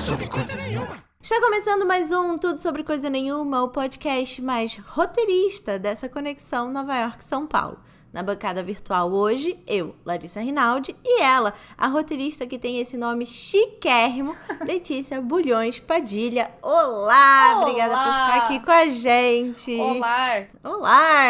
[0.00, 0.96] sobre coisa nenhuma.
[1.20, 6.96] Está começando mais um Tudo Sobre Coisa Nenhuma, o podcast mais roteirista dessa conexão Nova
[6.96, 7.78] York-São Paulo.
[8.12, 13.24] Na bancada virtual hoje, eu, Larissa Rinaldi, e ela, a roteirista que tem esse nome
[13.24, 14.34] chiquérrimo,
[14.66, 16.50] Letícia Bulhões Padilha.
[16.60, 17.62] Olá, Olá!
[17.62, 19.76] Obrigada por estar aqui com a gente!
[19.78, 20.42] Olá!
[20.64, 21.28] Olá!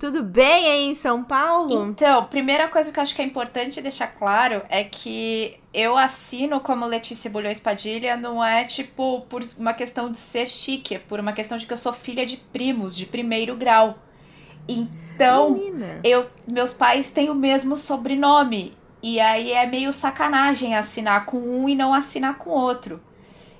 [0.00, 1.90] Tudo bem aí em São Paulo?
[1.90, 6.58] Então, primeira coisa que eu acho que é importante deixar claro é que eu assino
[6.58, 11.20] como Letícia Bulhões Padilha não é tipo por uma questão de ser chique, é por
[11.20, 13.96] uma questão de que eu sou filha de primos de primeiro grau.
[14.68, 16.00] Então, Menina.
[16.02, 18.76] eu, meus pais têm o mesmo sobrenome.
[19.02, 23.00] E aí é meio sacanagem assinar com um e não assinar com outro.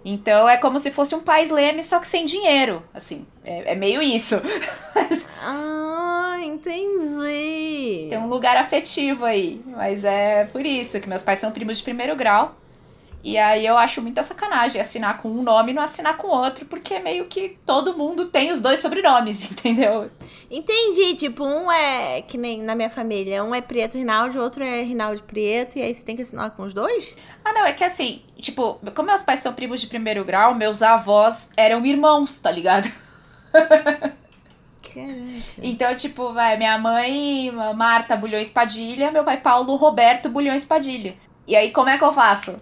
[0.04, 2.82] Então é como se fosse um pais leme, só que sem dinheiro.
[2.94, 4.36] Assim, é, é meio isso.
[5.48, 8.08] Ah, entendi.
[8.10, 9.62] Tem um lugar afetivo aí.
[9.66, 12.56] Mas é por isso que meus pais são primos de primeiro grau.
[13.26, 16.64] E aí eu acho muita sacanagem assinar com um nome e não assinar com outro,
[16.64, 20.08] porque meio que todo mundo tem os dois sobrenomes, entendeu?
[20.48, 24.80] Entendi, tipo, um é que nem na minha família, um é Prieto Rinaldi, outro é
[24.82, 27.16] Rinaldi Prieto, e aí você tem que assinar com os dois?
[27.44, 30.80] Ah, não, é que assim, tipo, como meus pais são primos de primeiro grau, meus
[30.80, 32.88] avós eram irmãos, tá ligado?
[33.50, 34.14] Caraca.
[35.60, 41.16] Então, tipo, vai, minha mãe, Marta Bulhões Padilha, meu pai Paulo Roberto Bulhões Padilha.
[41.44, 42.56] E aí, como é que eu faço?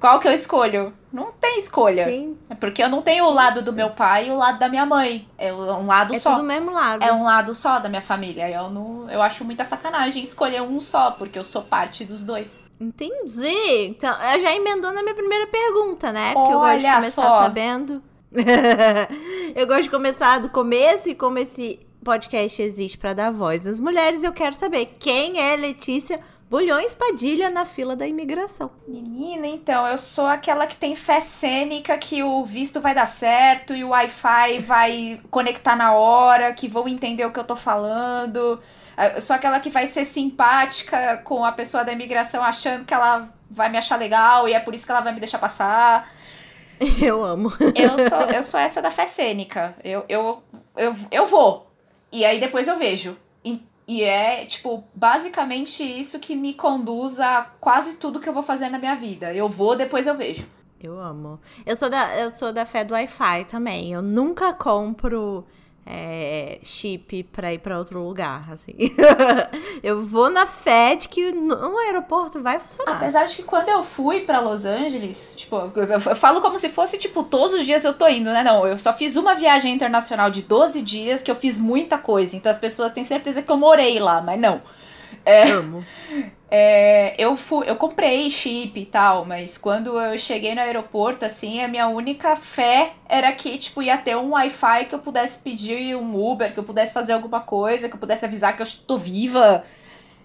[0.00, 0.92] Qual que eu escolho?
[1.12, 2.04] Não tem escolha.
[2.04, 2.38] Quem?
[2.48, 4.86] É porque eu não tenho o lado do meu pai e o lado da minha
[4.86, 5.26] mãe.
[5.36, 6.30] É um lado É só.
[6.30, 7.02] tudo do mesmo lado.
[7.02, 8.48] É um lado só da minha família.
[8.48, 12.62] Eu não, eu acho muita sacanagem escolher um só, porque eu sou parte dos dois.
[12.80, 13.86] Entendi.
[13.86, 16.32] Então, eu já emendou na minha primeira pergunta, né?
[16.32, 17.42] Porque eu gosto de Olha começar só.
[17.42, 18.02] sabendo.
[19.56, 23.80] eu gosto de começar do começo e como esse podcast existe pra dar voz às
[23.80, 28.70] mulheres, eu quero saber quem é Letícia Bulhões Padilha na fila da imigração.
[28.86, 33.74] Menina, então, eu sou aquela que tem fé cênica que o visto vai dar certo
[33.74, 38.58] e o Wi-Fi vai conectar na hora, que vão entender o que eu tô falando.
[39.14, 43.28] Eu sou aquela que vai ser simpática com a pessoa da imigração achando que ela
[43.50, 46.10] vai me achar legal e é por isso que ela vai me deixar passar.
[47.02, 47.52] Eu amo.
[47.74, 49.74] Eu sou, eu sou essa da fé cênica.
[49.82, 50.42] Eu, eu,
[50.76, 51.72] eu, eu vou.
[52.12, 53.16] E aí depois eu vejo.
[53.88, 58.68] E, é, tipo, basicamente isso que me conduz a quase tudo que eu vou fazer
[58.68, 59.32] na minha vida.
[59.32, 60.46] Eu vou, depois eu vejo.
[60.78, 61.40] Eu amo.
[61.64, 63.90] Eu sou da, eu sou da fé do Wi-Fi também.
[63.90, 65.46] Eu nunca compro
[65.90, 68.74] é, chip pra ir pra outro lugar, assim.
[69.82, 72.96] eu vou na fé de que no aeroporto vai funcionar.
[72.96, 76.98] Apesar de que quando eu fui pra Los Angeles, tipo, eu falo como se fosse,
[76.98, 78.44] tipo, todos os dias eu tô indo, né?
[78.44, 82.36] Não, eu só fiz uma viagem internacional de 12 dias que eu fiz muita coisa.
[82.36, 84.60] Então as pessoas têm certeza que eu morei lá, mas não.
[85.28, 85.84] Amo.
[86.50, 91.62] É, eu fui, eu comprei chip e tal, mas quando eu cheguei no aeroporto, assim,
[91.62, 95.94] a minha única fé era que, tipo, ia ter um Wi-Fi que eu pudesse pedir
[95.94, 98.96] um Uber, que eu pudesse fazer alguma coisa, que eu pudesse avisar que eu tô
[98.96, 99.64] viva.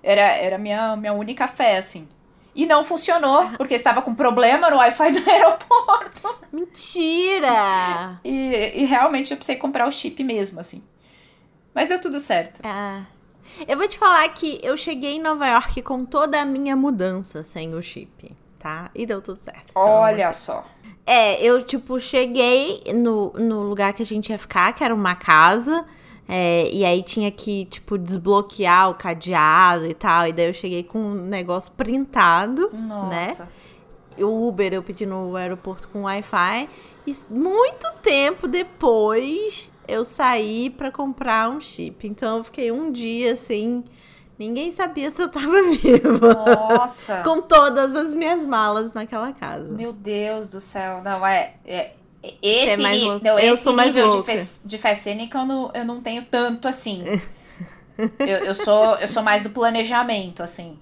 [0.02, 2.08] Era, era a minha, minha única fé, assim.
[2.56, 6.36] E não funcionou, porque estava com problema no Wi-Fi do aeroporto.
[6.54, 8.20] Mentira!
[8.24, 10.82] E, e realmente eu precisei comprar o chip mesmo, assim.
[11.74, 12.62] Mas deu tudo certo.
[12.64, 13.04] Ah.
[13.68, 17.44] Eu vou te falar que eu cheguei em Nova York com toda a minha mudança
[17.44, 18.90] sem o chip, tá?
[18.96, 19.72] E deu tudo certo.
[19.72, 20.66] Então, Olha assim, só.
[21.06, 25.16] É, eu, tipo, cheguei no, no lugar que a gente ia ficar, que era uma
[25.16, 25.86] casa.
[26.28, 30.28] é, e aí tinha que, tipo, desbloquear o cadeado e tal.
[30.28, 32.70] E daí eu cheguei com um negócio printado,
[33.10, 33.28] né?
[33.28, 33.50] Nossa.
[34.18, 36.70] O Uber eu pedi no aeroporto com Wi-Fi.
[37.06, 42.08] E muito tempo depois eu saí pra comprar um chip.
[42.08, 43.84] Então eu fiquei um dia assim.
[44.38, 46.34] Ninguém sabia se eu tava viva.
[46.34, 47.22] Nossa.
[47.24, 49.72] com todas as minhas malas naquela casa.
[49.72, 51.02] Meu Deus do céu.
[51.04, 51.54] Não, é.
[51.66, 51.92] é
[52.42, 53.32] esse, é mais louca.
[53.32, 54.48] não, Eu esse sou mais nível de louca.
[54.64, 57.04] de fé cênica eu não, eu não tenho tanto assim.
[58.20, 60.80] eu, eu, sou, eu sou mais do planejamento, assim.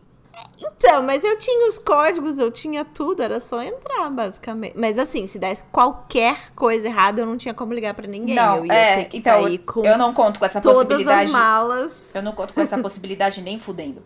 [0.59, 4.75] Então, mas eu tinha os códigos, eu tinha tudo, era só entrar, basicamente.
[4.77, 8.35] Mas assim, se desse qualquer coisa errada, eu não tinha como ligar pra ninguém.
[8.35, 8.95] não, eu ia é.
[8.97, 11.25] ter que então, sair com eu não conto com essa todas possibilidade.
[11.25, 12.15] as malas.
[12.15, 14.03] Eu não conto com essa possibilidade nem fudendo.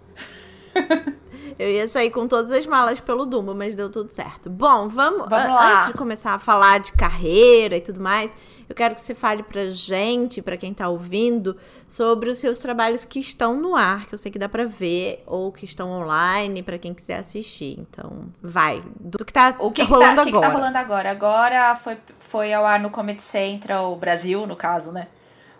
[1.58, 4.50] Eu ia sair com todas as malas pelo Dumbo, mas deu tudo certo.
[4.50, 5.30] Bom, vamos.
[5.30, 5.72] Vamos a-.
[5.74, 8.36] Antes de começar a falar de carreira e tudo mais,
[8.68, 11.56] eu quero que você fale pra gente, pra quem tá ouvindo,
[11.88, 15.24] sobre os seus trabalhos que estão no ar, que eu sei que dá pra ver,
[15.26, 17.80] ou que estão online, pra quem quiser assistir.
[17.80, 18.84] Então, vai.
[19.00, 20.52] Do que tá O que, que, rolando tá, o que que agora.
[20.52, 21.12] tá rolando agora?
[21.12, 25.08] Agora foi, foi ao ar no Comedy Central Brasil, no caso, né?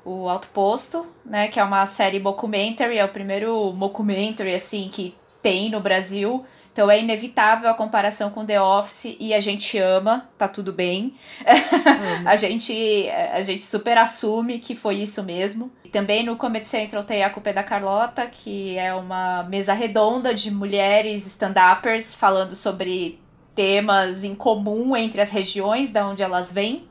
[0.04, 1.48] O Autoposto, né?
[1.48, 5.16] Que é uma série mockumentary, é o primeiro mockumentary, assim, que
[5.46, 6.44] tem no Brasil.
[6.74, 11.14] Então é inevitável a comparação com The Office e a gente ama, tá tudo bem.
[12.26, 15.72] a, gente, a gente super assume que foi isso mesmo.
[15.92, 20.34] Também no Comedy Central tem a Culpa é da Carlota, que é uma mesa redonda
[20.34, 23.20] de mulheres stand-uppers falando sobre
[23.56, 26.88] temas em comum entre as regiões da onde elas vêm.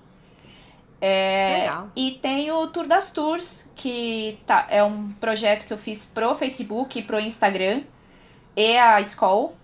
[1.01, 1.89] É, Legal.
[1.95, 6.35] E tem o Tour das Tours, que tá, é um projeto que eu fiz pro
[6.37, 7.83] Facebook e pro Instagram
[8.57, 9.57] e a Skoll,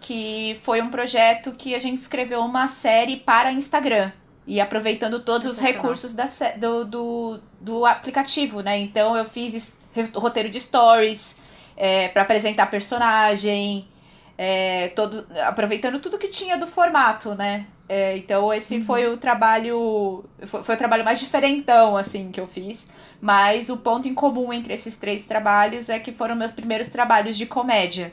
[0.00, 4.12] que foi um projeto que a gente escreveu uma série para Instagram.
[4.46, 6.26] E aproveitando todos os recursos da,
[6.56, 8.78] do, do, do aplicativo, né?
[8.78, 9.76] Então eu fiz
[10.14, 11.36] roteiro de stories
[11.76, 13.86] é, para apresentar personagem,
[14.38, 17.66] é, todo, aproveitando tudo que tinha do formato, né?
[17.88, 18.84] É, então esse uhum.
[18.84, 20.24] foi o trabalho.
[20.46, 22.86] Foi, foi, o trabalho mais diferentão, assim, que eu fiz.
[23.20, 27.36] Mas o ponto em comum entre esses três trabalhos é que foram meus primeiros trabalhos
[27.36, 28.12] de comédia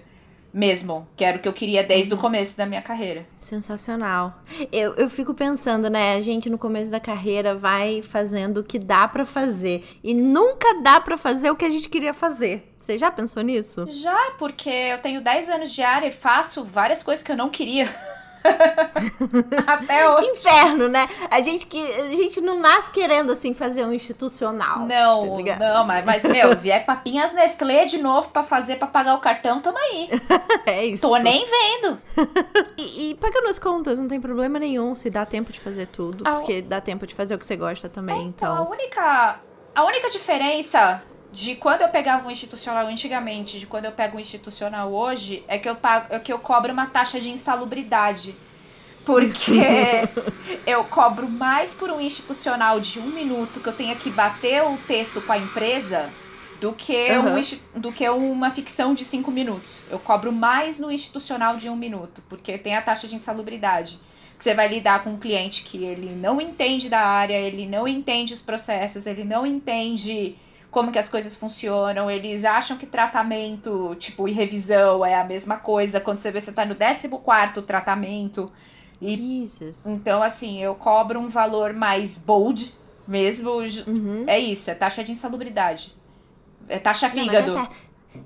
[0.55, 2.21] mesmo, que era o que eu queria desde o uhum.
[2.21, 3.25] começo da minha carreira.
[3.35, 4.41] Sensacional.
[4.71, 8.79] Eu, eu fico pensando, né, a gente no começo da carreira vai fazendo o que
[8.79, 12.73] dá para fazer e nunca dá para fazer o que a gente queria fazer.
[12.79, 13.85] Você já pensou nisso?
[13.89, 17.49] Já, porque eu tenho 10 anos de área e faço várias coisas que eu não
[17.49, 17.93] queria.
[19.67, 20.23] Até hoje.
[20.23, 21.07] Que inferno, né?
[21.29, 24.79] A gente, que, a gente não nasce querendo, assim, fazer um institucional.
[24.79, 29.15] Não, tá não, mas, mas, meu, vier papinhas Nestlé de novo pra fazer, pra pagar
[29.15, 30.09] o cartão, tamo aí.
[30.65, 31.01] é isso.
[31.01, 31.99] Tô nem vendo.
[32.77, 36.23] e, e, pagando as contas, não tem problema nenhum se dá tempo de fazer tudo,
[36.23, 38.53] porque dá tempo de fazer o que você gosta também, é, então.
[38.53, 38.65] então.
[38.65, 39.39] A única,
[39.73, 41.03] a única diferença
[41.35, 45.57] de quando eu pegava um institucional antigamente, de quando eu pego um institucional hoje, é
[45.57, 48.33] que eu pago, é que eu cobro uma taxa de insalubridade.
[49.03, 49.59] Porque
[50.65, 54.77] eu cobro mais por um institucional de um minuto que eu tenha que bater o
[54.87, 56.09] texto com a empresa
[56.61, 57.35] do que, uhum.
[57.75, 59.83] um, do que uma ficção de cinco minutos.
[59.91, 63.99] Eu cobro mais no institucional de um minuto, porque tem a taxa de insalubridade.
[64.37, 67.85] Que você vai lidar com um cliente que ele não entende da área, ele não
[67.85, 70.37] entende os processos, ele não entende
[70.75, 75.55] como que as coisas funcionam, eles acham que tratamento, tipo, e revisão é a mesma
[75.55, 78.51] coisa, quando você vê você tá no 14 tratamento.
[79.01, 79.15] E,
[79.47, 79.85] Jesus.
[79.85, 82.73] Então, assim, eu cobro um valor mais bold
[83.07, 83.51] mesmo.
[83.87, 84.25] Uhum.
[84.27, 85.95] É isso, é taxa de insalubridade.
[86.67, 87.53] É taxa fígado.
[87.53, 87.69] Não,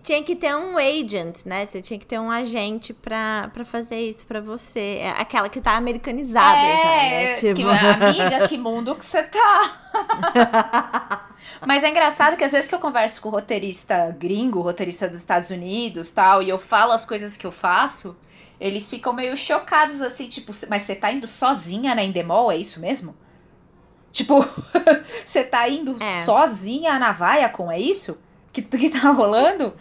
[0.02, 1.68] tinha que ter um agent, né?
[1.68, 4.98] Você tinha que ter um agente pra, pra fazer isso pra você.
[5.02, 7.34] É aquela que tá americanizada é, já, né?
[7.34, 7.56] Tipo...
[7.56, 11.19] Que, amiga, que mundo que você tá?
[11.66, 15.50] Mas é engraçado que às vezes que eu converso com roteirista gringo, roteirista dos Estados
[15.50, 18.16] Unidos tal, e eu falo as coisas que eu faço,
[18.60, 22.80] eles ficam meio chocados assim, tipo, mas você tá indo sozinha na Endemol, é isso
[22.80, 23.16] mesmo?
[24.12, 24.46] Tipo,
[25.26, 26.24] você tá indo é.
[26.24, 28.18] sozinha na com é isso?
[28.52, 29.74] Que, que tá rolando?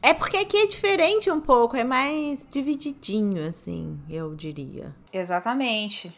[0.00, 4.94] É porque aqui é diferente um pouco, é mais divididinho, assim, eu diria.
[5.12, 6.12] Exatamente.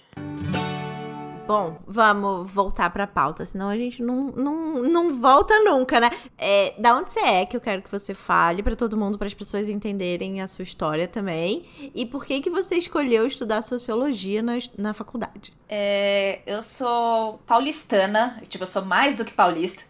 [1.51, 6.09] Bom, vamos voltar pra pauta, senão a gente não, não, não volta nunca, né?
[6.39, 9.27] É, da onde você é que eu quero que você fale para todo mundo, para
[9.27, 11.65] as pessoas entenderem a sua história também.
[11.93, 15.53] E por que que você escolheu estudar sociologia na, na faculdade?
[15.69, 19.83] É, eu sou paulistana, tipo, eu sou mais do que paulista.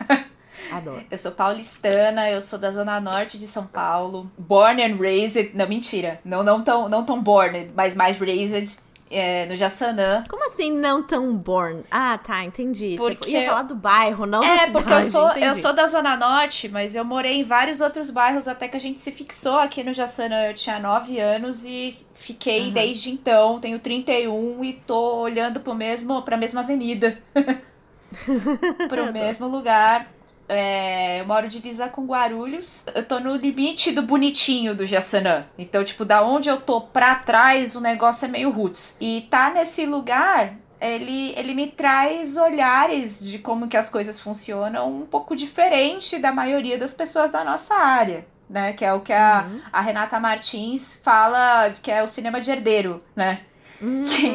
[0.70, 1.02] Adoro.
[1.10, 4.30] Eu sou paulistana, eu sou da zona norte de São Paulo.
[4.36, 5.54] Born and raised.
[5.54, 6.20] Não, mentira.
[6.22, 8.78] Não, não tão, não tão born, mas mais raised
[9.10, 10.24] é, no Jassanã.
[10.28, 11.82] Como assim não tão born?
[11.90, 12.94] Ah, tá, entendi.
[12.96, 14.70] Porque Você ia falar do bairro, não é, da cidade.
[14.70, 18.10] É, porque eu sou, eu sou da Zona Norte, mas eu morei em vários outros
[18.10, 20.46] bairros até que a gente se fixou aqui no Jassanã.
[20.46, 22.72] Eu tinha 9 anos e fiquei uhum.
[22.72, 23.58] desde então.
[23.58, 27.18] Tenho 31 e tô olhando pro mesmo, pra mesma avenida.
[28.88, 30.08] pro mesmo lugar.
[30.52, 32.82] É, eu moro divisa com Guarulhos.
[32.92, 35.44] Eu tô no limite do bonitinho do Jassanã.
[35.56, 38.96] Então, tipo, da onde eu tô pra trás, o negócio é meio roots.
[39.00, 44.90] E tá nesse lugar, ele, ele me traz olhares de como que as coisas funcionam
[44.90, 48.26] um pouco diferente da maioria das pessoas da nossa área.
[48.48, 49.60] Né, que é o que a, uhum.
[49.72, 53.42] a Renata Martins fala, que é o cinema de herdeiro, né?
[53.80, 54.06] Uhum.
[54.08, 54.26] Que,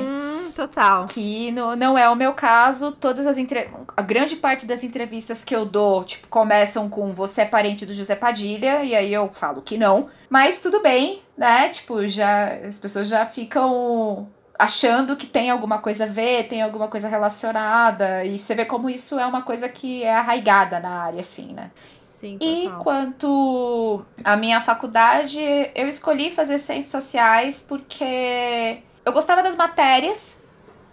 [0.55, 1.05] total.
[1.07, 2.91] Que no, não é o meu caso.
[2.93, 3.69] Todas as entre...
[3.95, 7.93] A grande parte das entrevistas que eu dou, tipo, começam com você é parente do
[7.93, 10.09] José Padilha, e aí eu falo que não.
[10.29, 11.69] Mas tudo bem, né?
[11.69, 16.87] Tipo, já as pessoas já ficam achando que tem alguma coisa a ver, tem alguma
[16.87, 18.23] coisa relacionada.
[18.23, 21.71] E você vê como isso é uma coisa que é arraigada na área, assim, né?
[21.93, 22.79] Sim, total.
[22.79, 25.39] E quanto à minha faculdade,
[25.75, 30.41] eu escolhi fazer ciências sociais porque eu gostava das matérias,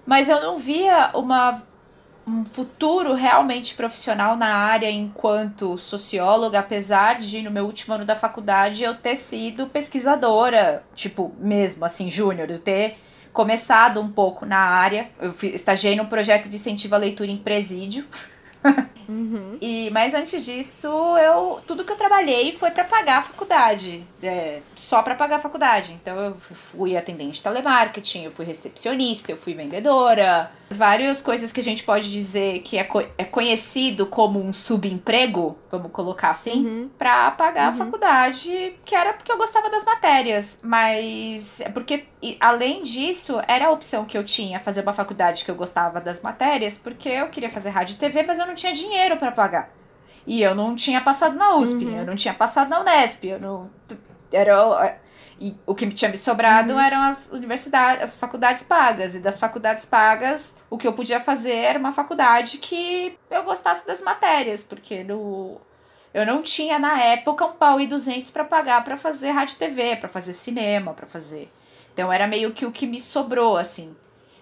[0.06, 1.62] mas eu não via uma
[2.26, 8.14] um futuro realmente profissional na área enquanto socióloga, apesar de no meu último ano da
[8.14, 12.97] faculdade eu ter sido pesquisadora, tipo, mesmo assim, júnior, eu ter
[13.32, 15.11] começado um pouco na área.
[15.18, 18.04] Eu estagiei num projeto de incentivo à leitura em presídio.
[19.09, 19.59] Uhum.
[19.61, 20.87] E, mas antes disso,
[21.19, 24.04] eu tudo que eu trabalhei foi para pagar a faculdade.
[24.23, 25.92] É, só para pagar a faculdade.
[26.00, 30.50] Então eu fui atendente de telemarketing, eu fui recepcionista, eu fui vendedora.
[30.73, 35.57] Várias coisas que a gente pode dizer que é, co é conhecido como um subemprego,
[35.71, 36.91] vamos colocar assim, Uhum.
[36.99, 37.83] pra pagar Uhum.
[37.83, 40.59] a faculdade, que era porque eu gostava das matérias.
[40.62, 42.05] Mas é porque,
[42.41, 46.21] além disso, era a opção que eu tinha fazer uma faculdade que eu gostava das
[46.21, 49.71] matérias, porque eu queria fazer rádio e TV, mas eu não tinha dinheiro pra pagar.
[50.26, 51.99] E eu não tinha passado na USP, Uhum.
[51.99, 53.71] eu não tinha passado na Unesp, eu não.
[54.33, 54.97] Era.
[55.44, 56.78] E o que tinha me sobrado Uhum.
[56.80, 59.14] eram as universidades, as faculdades pagas.
[59.16, 63.84] E das faculdades pagas, o que eu podia fazer era uma faculdade que eu gostasse
[63.84, 65.61] das matérias, porque no,
[66.14, 69.96] eu não tinha na época um pau e duzentos para pagar para fazer rádio TV,
[69.96, 71.50] para fazer cinema, para fazer.
[71.92, 73.96] Então era meio que o que me sobrou assim.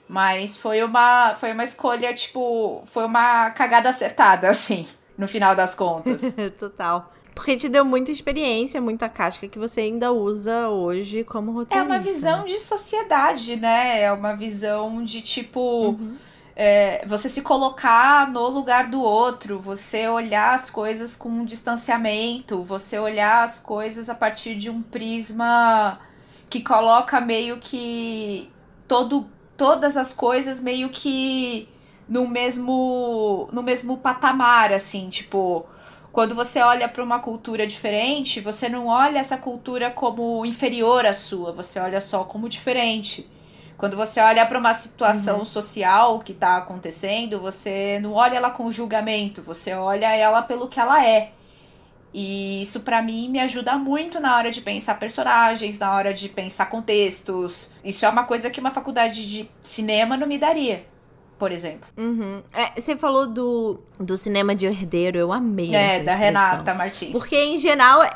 [0.06, 5.74] Mas foi uma foi uma escolha tipo, foi uma cagada acertada assim, no final das
[5.74, 6.20] contas.
[6.58, 7.10] Total.
[7.34, 11.86] Porque te deu muita experiência, muita casca que você ainda usa hoje como É roteirista.
[11.86, 12.44] uma visão né?
[12.46, 14.02] de sociedade, né?
[14.02, 15.90] É uma visão de tipo.
[15.90, 16.16] Uhum.
[16.54, 22.62] é, você se colocar no lugar do outro, você olhar as coisas com um distanciamento,
[22.62, 25.98] você olhar as coisas a partir de um prisma
[26.50, 28.50] que coloca meio que
[28.86, 31.68] todo, todas as coisas meio que
[32.08, 35.64] no mesmo no mesmo patamar, assim, tipo,
[36.12, 41.14] quando você olha para uma cultura diferente, você não olha essa cultura como inferior à
[41.14, 43.28] sua, você olha só como diferente.
[43.78, 45.44] Quando você olha para uma situação Uhum.
[45.44, 50.78] social que tá acontecendo, você não olha ela com julgamento, você olha ela pelo que
[50.80, 51.32] ela é.
[52.12, 56.28] E isso pra mim me ajuda muito na hora de pensar personagens, na hora de
[56.28, 57.70] pensar contextos.
[57.84, 60.84] Isso é uma coisa que uma faculdade de cinema não me daria,
[61.40, 61.88] por exemplo.
[61.96, 62.42] Uhum.
[62.54, 66.18] É, você falou do, do cinema de herdeiro, eu amei É, da expressão.
[66.20, 67.10] Renata Martins.
[67.12, 68.10] Porque, em geral, é,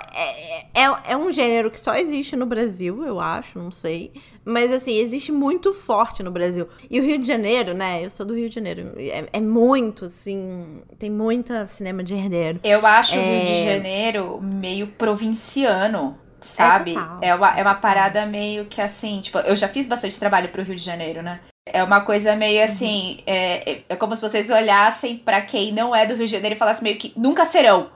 [0.74, 4.12] é, é um gênero que só existe no Brasil, eu acho, não sei.
[4.44, 6.68] Mas, assim, existe muito forte no Brasil.
[6.90, 8.04] E o Rio de Janeiro, né?
[8.04, 8.92] Eu sou do Rio de Janeiro.
[8.98, 10.82] É, é muito, assim.
[10.98, 12.60] Tem muita cinema de herdeiro.
[12.62, 13.44] Eu acho o Rio É.
[13.62, 16.92] de Janeiro meio provinciano, sabe?
[16.92, 17.80] total, É, uma, é uma total.
[17.80, 21.40] parada meio que assim, tipo, eu já fiz bastante trabalho pro Rio de Janeiro, né?
[21.66, 22.64] É uma coisa meio Uhum.
[22.72, 26.32] assim, é, é- é como se vocês olhassem pra quem não é do Rio de
[26.32, 27.88] Janeiro e falassem meio que nunca serão,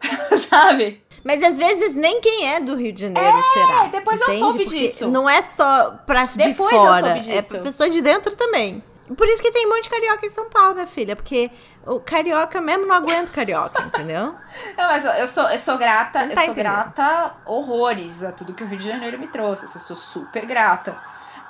[0.50, 1.00] sabe?
[1.24, 3.86] Mas às vezes nem quem é do Rio de Janeiro será.
[3.86, 4.40] depois eu entende?
[4.40, 5.08] soube Porque disso.
[5.08, 8.82] Não é só pra de Depois eu fora, é pra pessoa de dentro também.
[9.16, 11.14] Por isso que tem um monte de carioca em São Paulo, minha filha.
[11.14, 11.50] Porque
[11.86, 14.34] o carioca mesmo não aguenta carioca, entendeu?
[14.76, 16.72] Não, mas eu sou, eu sou grata, não eu tá sou entendendo.
[16.72, 19.64] grata horrores a tudo que o Rio de Janeiro me trouxe.
[19.72, 20.96] Eu sou super grata.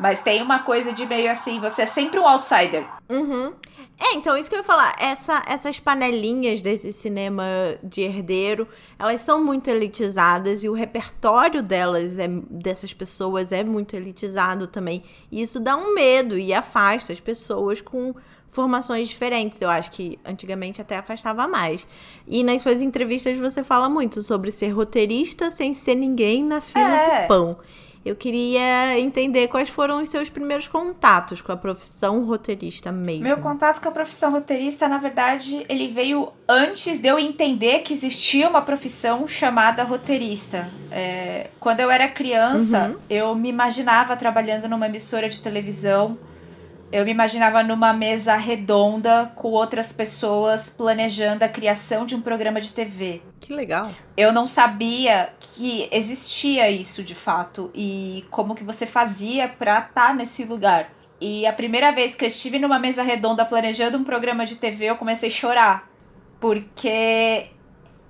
[0.02, 2.84] Mas tem uma coisa de meio assim, você é sempre um outsider.
[3.08, 3.52] Uhum.
[3.96, 4.96] É, então, isso que eu ia falar.
[4.98, 7.44] Essa, essas panelinhas desse cinema
[7.84, 8.66] de herdeiro,
[8.98, 15.04] elas são muito elitizadas e o repertório delas, é, dessas pessoas, é muito elitizado também.
[15.30, 18.12] E isso dá um medo e afasta as pessoas com
[18.48, 19.62] formações diferentes.
[19.62, 21.86] Eu acho que antigamente até afastava mais.
[22.26, 26.96] E nas suas entrevistas você fala muito sobre ser roteirista sem ser ninguém na fila
[26.96, 27.22] É.
[27.22, 27.56] do pão.
[28.04, 33.22] Eu queria entender quais foram os seus primeiros contatos com a profissão roteirista mesmo.
[33.22, 37.94] Meu contato com a profissão roteirista, na verdade, ele veio antes de eu entender que
[37.94, 40.68] existia uma profissão chamada roteirista.
[40.90, 42.96] É, quando eu era criança, Uhum.
[43.08, 46.18] eu me imaginava trabalhando numa emissora de televisão.
[46.92, 52.60] Eu me imaginava numa mesa redonda com outras pessoas planejando a criação de um programa
[52.60, 53.22] de TV.
[53.40, 53.90] Que legal.
[54.14, 60.14] Eu não sabia que existia isso de fato e como que você fazia pra estar
[60.14, 60.90] nesse lugar.
[61.18, 64.84] E a primeira vez que eu estive numa mesa redonda planejando um programa de TV,
[64.90, 65.88] eu comecei a chorar.
[66.38, 67.46] Porque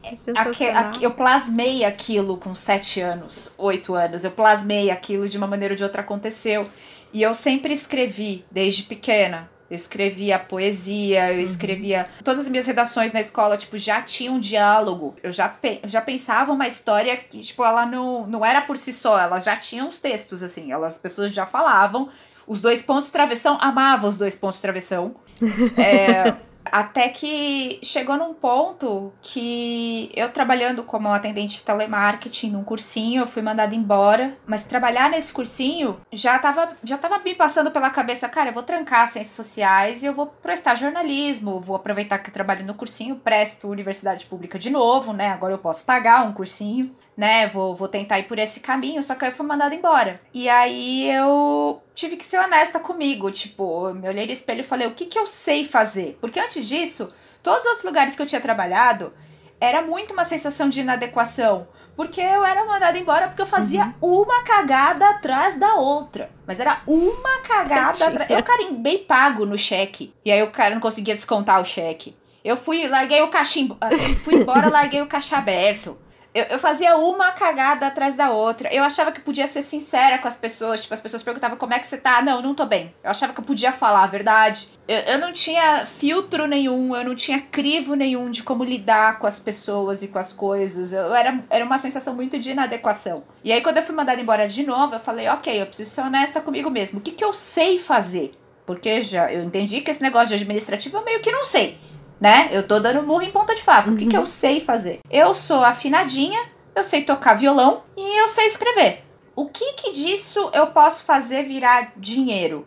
[0.02, 0.84] aque- sensacional.
[0.90, 4.24] aque- eu plasmei aquilo com sete anos, oito anos.
[4.24, 6.66] Eu plasmei aquilo de uma maneira ou de outra aconteceu.
[7.12, 9.50] E eu sempre escrevi, desde pequena.
[9.70, 12.06] Eu escrevia poesia, eu escrevia.
[12.22, 15.16] Todas as minhas redações na escola, tipo, já tinham diálogo.
[15.22, 18.76] Eu já, pe- eu já pensava uma história que, tipo, ela não, não era por
[18.76, 20.70] si só, ela já tinha os textos, assim.
[20.70, 22.10] Elas, as pessoas já falavam.
[22.46, 25.14] Os dois pontos travessão, amava os dois pontos travessão.
[25.78, 33.22] É, Até que chegou num ponto que eu trabalhando como atendente de telemarketing num cursinho,
[33.22, 34.34] eu fui mandada embora.
[34.46, 38.62] Mas trabalhar nesse cursinho já tava, já tava me passando pela cabeça, cara, eu vou
[38.62, 41.60] trancar ciências sociais e eu vou prestar jornalismo.
[41.60, 45.28] Vou aproveitar que eu trabalho no cursinho, presto universidade pública de novo, né?
[45.28, 49.14] Agora eu posso pagar um cursinho né, vou, vou tentar ir por esse caminho, só
[49.14, 50.20] que aí eu fui mandada embora.
[50.32, 54.64] E aí eu tive que ser honesta comigo, tipo, eu me olhei no espelho e
[54.64, 56.18] falei, o que que eu sei fazer?
[56.20, 59.12] Porque antes disso, todos os lugares que eu tinha trabalhado,
[59.60, 61.68] era muito uma sensação de inadequação.
[61.94, 64.22] Porque eu era mandada embora porque eu fazia uhum.
[64.22, 66.30] uma cagada atrás da outra.
[66.46, 68.30] Mas era uma cagada atrás.
[68.30, 70.14] Eu carimbei pago no cheque.
[70.24, 72.16] E aí o cara não conseguia descontar o cheque.
[72.42, 73.76] Eu fui, larguei o cachimbo.
[74.24, 75.96] Fui embora, larguei o caixa aberto.
[76.34, 78.72] Eu, eu fazia uma cagada atrás da outra.
[78.72, 80.80] Eu achava que podia ser sincera com as pessoas.
[80.80, 82.22] Tipo, as pessoas perguntavam como é que você tá.
[82.22, 82.94] Não, não tô bem.
[83.04, 84.68] Eu achava que eu podia falar a verdade.
[84.88, 89.26] Eu, eu não tinha filtro nenhum, eu não tinha crivo nenhum de como lidar com
[89.26, 90.92] as pessoas e com as coisas.
[90.92, 93.24] Eu era, era uma sensação muito de inadequação.
[93.44, 96.00] E aí, quando eu fui mandada embora de novo, eu falei, ok, eu preciso ser
[96.00, 96.98] honesta comigo mesmo.
[96.98, 98.32] O que, que eu sei fazer?
[98.64, 101.76] Porque já eu entendi que esse negócio de administrativo eu meio que não sei
[102.22, 102.50] né?
[102.52, 103.88] Eu tô dando murro em ponta de faca.
[103.88, 103.96] Uhum.
[103.96, 104.26] O que, que eu uhum.
[104.26, 105.00] sei fazer?
[105.10, 106.40] Eu sou afinadinha,
[106.72, 109.02] eu sei tocar violão e eu sei escrever.
[109.34, 112.64] O que que disso eu posso fazer virar dinheiro?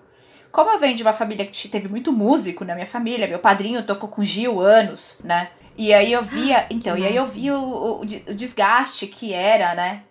[0.51, 3.85] Como eu venho de uma família que teve muito músico na minha família, meu padrinho
[3.85, 5.51] tocou com Gil anos, né?
[5.77, 9.74] E aí eu via, então, e aí eu vi o, o, o desgaste que era,
[9.74, 10.03] né?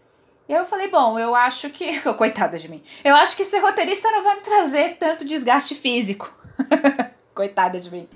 [0.48, 2.00] E aí eu falei, bom, eu acho que.
[2.16, 2.82] Coitada de mim.
[3.04, 6.32] Eu acho que ser roteirista não vai me trazer tanto desgaste físico.
[7.34, 8.08] Coitada de mim.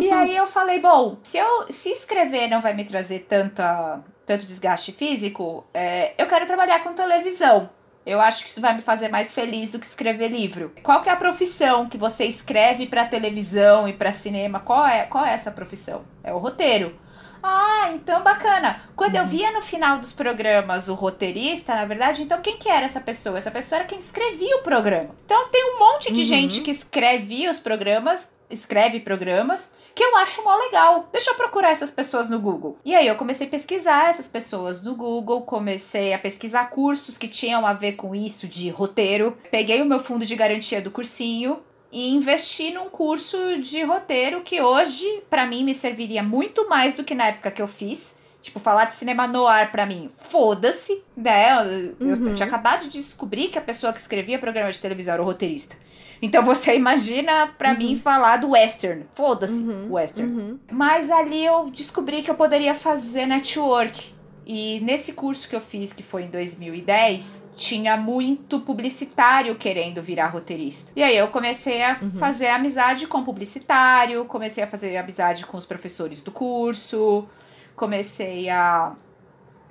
[0.00, 3.62] e aí eu falei, bom, se eu se escrever não vai me trazer tanto,
[4.26, 7.70] tanto desgaste físico, é, eu quero trabalhar com televisão.
[8.04, 10.72] Eu acho que isso vai me fazer mais feliz do que escrever livro.
[10.82, 14.58] Qual que é a profissão que você escreve para televisão e para cinema?
[14.58, 16.04] Qual é, qual é essa profissão?
[16.24, 16.98] É o roteiro.
[17.42, 18.82] Ah, então bacana.
[18.94, 19.28] Quando eu uhum.
[19.28, 23.38] via no final dos programas o roteirista, na verdade, então quem que era essa pessoa?
[23.38, 25.14] Essa pessoa era quem escrevia o programa.
[25.24, 26.26] Então tem um monte de uhum.
[26.26, 31.08] gente que escrevia os programas escreve programas que eu acho mó legal.
[31.12, 32.78] Deixa eu procurar essas pessoas no Google.
[32.84, 37.28] E aí eu comecei a pesquisar essas pessoas no Google, comecei a pesquisar cursos que
[37.28, 39.36] tinham a ver com isso de roteiro.
[39.50, 41.60] Peguei o meu fundo de garantia do cursinho
[41.92, 47.04] e investi num curso de roteiro que hoje para mim me serviria muito mais do
[47.04, 48.18] que na época que eu fiz.
[48.42, 51.50] Tipo, falar de cinema no ar pra mim, foda-se, né?
[52.00, 52.28] Eu, uhum.
[52.28, 55.26] eu tinha acabado de descobrir que a pessoa que escrevia programa de televisão era o
[55.26, 55.76] roteirista.
[56.22, 57.78] Então você imagina para uhum.
[57.78, 59.06] mim falar do western.
[59.14, 59.92] Foda-se, uhum.
[59.92, 60.32] western.
[60.32, 60.58] Uhum.
[60.70, 64.14] Mas ali eu descobri que eu poderia fazer network.
[64.46, 70.28] E nesse curso que eu fiz, que foi em 2010, tinha muito publicitário querendo virar
[70.28, 70.90] roteirista.
[70.96, 72.10] E aí eu comecei a uhum.
[72.12, 77.28] fazer amizade com publicitário, comecei a fazer amizade com os professores do curso,
[77.76, 78.94] comecei a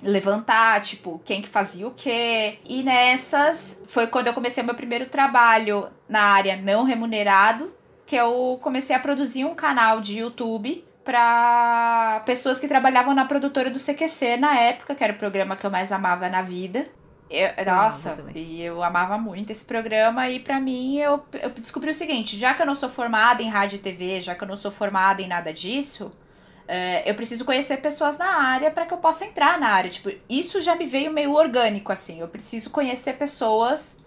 [0.02, 2.58] levantar, tipo, quem que fazia o quê.
[2.64, 7.72] E nessas foi quando eu comecei meu primeiro trabalho na área não remunerado,
[8.04, 13.70] que eu comecei a produzir um canal de YouTube para pessoas que trabalhavam na produtora
[13.70, 16.86] do CQC na época, que era o programa que eu mais amava na vida.
[17.30, 21.94] Eu, nossa, e eu amava muito esse programa e para mim eu, eu descobri o
[21.94, 24.56] seguinte, já que eu não sou formada em rádio e TV, já que eu não
[24.56, 26.10] sou formada em nada disso,
[26.66, 29.90] é, eu preciso conhecer pessoas na área para que eu possa entrar na área.
[29.90, 32.20] Tipo, isso já me veio meio orgânico, assim.
[32.20, 33.99] Eu preciso conhecer pessoas,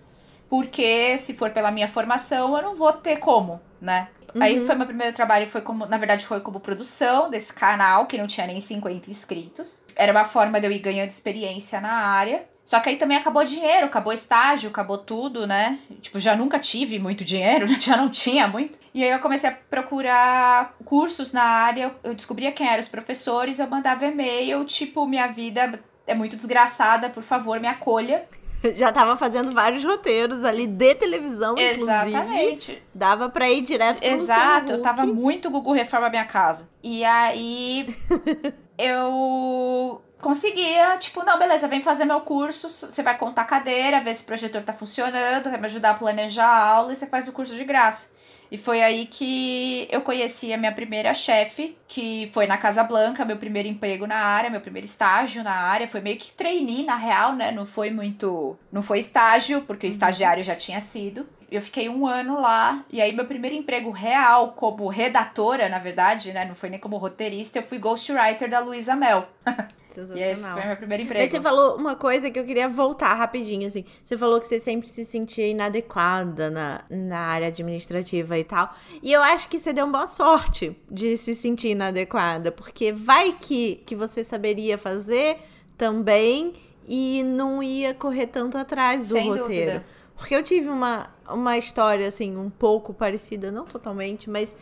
[0.53, 4.09] porque se for pela minha formação, eu não vou ter como, né?
[4.35, 4.43] Uhum.
[4.43, 8.19] Aí foi meu primeiro trabalho, foi como, na verdade, foi como produção desse canal, que
[8.19, 9.81] não tinha nem 50 inscritos.
[9.95, 12.43] Era uma forma de eu ir ganhando experiência na área.
[12.63, 15.79] Só que aí também acabou dinheiro, acabou estágio, acabou tudo, né?
[16.03, 18.77] Tipo, já nunca tive muito dinheiro, já não tinha muito.
[18.93, 23.57] E aí eu comecei a procurar cursos na área, eu descobria quem eram os professores,
[23.57, 28.27] eu mandava e-mail, tipo, minha vida é muito desgraçada, por favor, me acolha.
[28.75, 32.51] Já tava fazendo vários roteiros ali de televisão, Exatamente.
[32.51, 32.83] inclusive.
[32.93, 36.69] Dava pra ir direto pro Exato, eu tava muito Google Reforma Minha Casa.
[36.81, 37.85] E aí
[38.77, 44.15] eu conseguia, tipo, não, beleza, vem fazer meu curso, você vai contar a cadeira, ver
[44.15, 47.27] se o projetor tá funcionando, vai me ajudar a planejar a aula e você faz
[47.27, 48.09] o curso de graça.
[48.51, 53.25] E foi aí que eu conheci a minha primeira chefe, que foi na Casa Blanca,
[53.25, 55.87] meu primeiro emprego na área, meu primeiro estágio na área.
[55.87, 57.51] Foi meio que trainee, na real, né?
[57.51, 58.57] Não foi muito.
[58.71, 59.93] Não foi estágio, porque o uhum.
[59.93, 61.27] estagiário já tinha sido.
[61.51, 66.33] eu fiquei um ano lá, e aí meu primeiro emprego real como redatora, na verdade,
[66.33, 66.45] né?
[66.45, 69.27] Não foi nem como roteirista, eu fui ghostwriter da Luísa Mel.
[70.01, 71.23] E esse foi meu primeiro emprego.
[71.23, 73.83] Mas você falou uma coisa que eu queria voltar rapidinho, assim.
[74.03, 78.73] Você falou que você sempre se sentia inadequada na, na área administrativa e tal.
[79.01, 83.81] E eu acho que você deu boa sorte de se sentir inadequada, porque vai que,
[83.85, 85.37] que você saberia fazer
[85.77, 86.53] também
[86.87, 89.71] e não ia correr tanto atrás do Sem roteiro.
[89.71, 89.85] dúvida.
[90.15, 94.55] Porque eu tive uma, uma história, assim, um pouco parecida, não totalmente, mas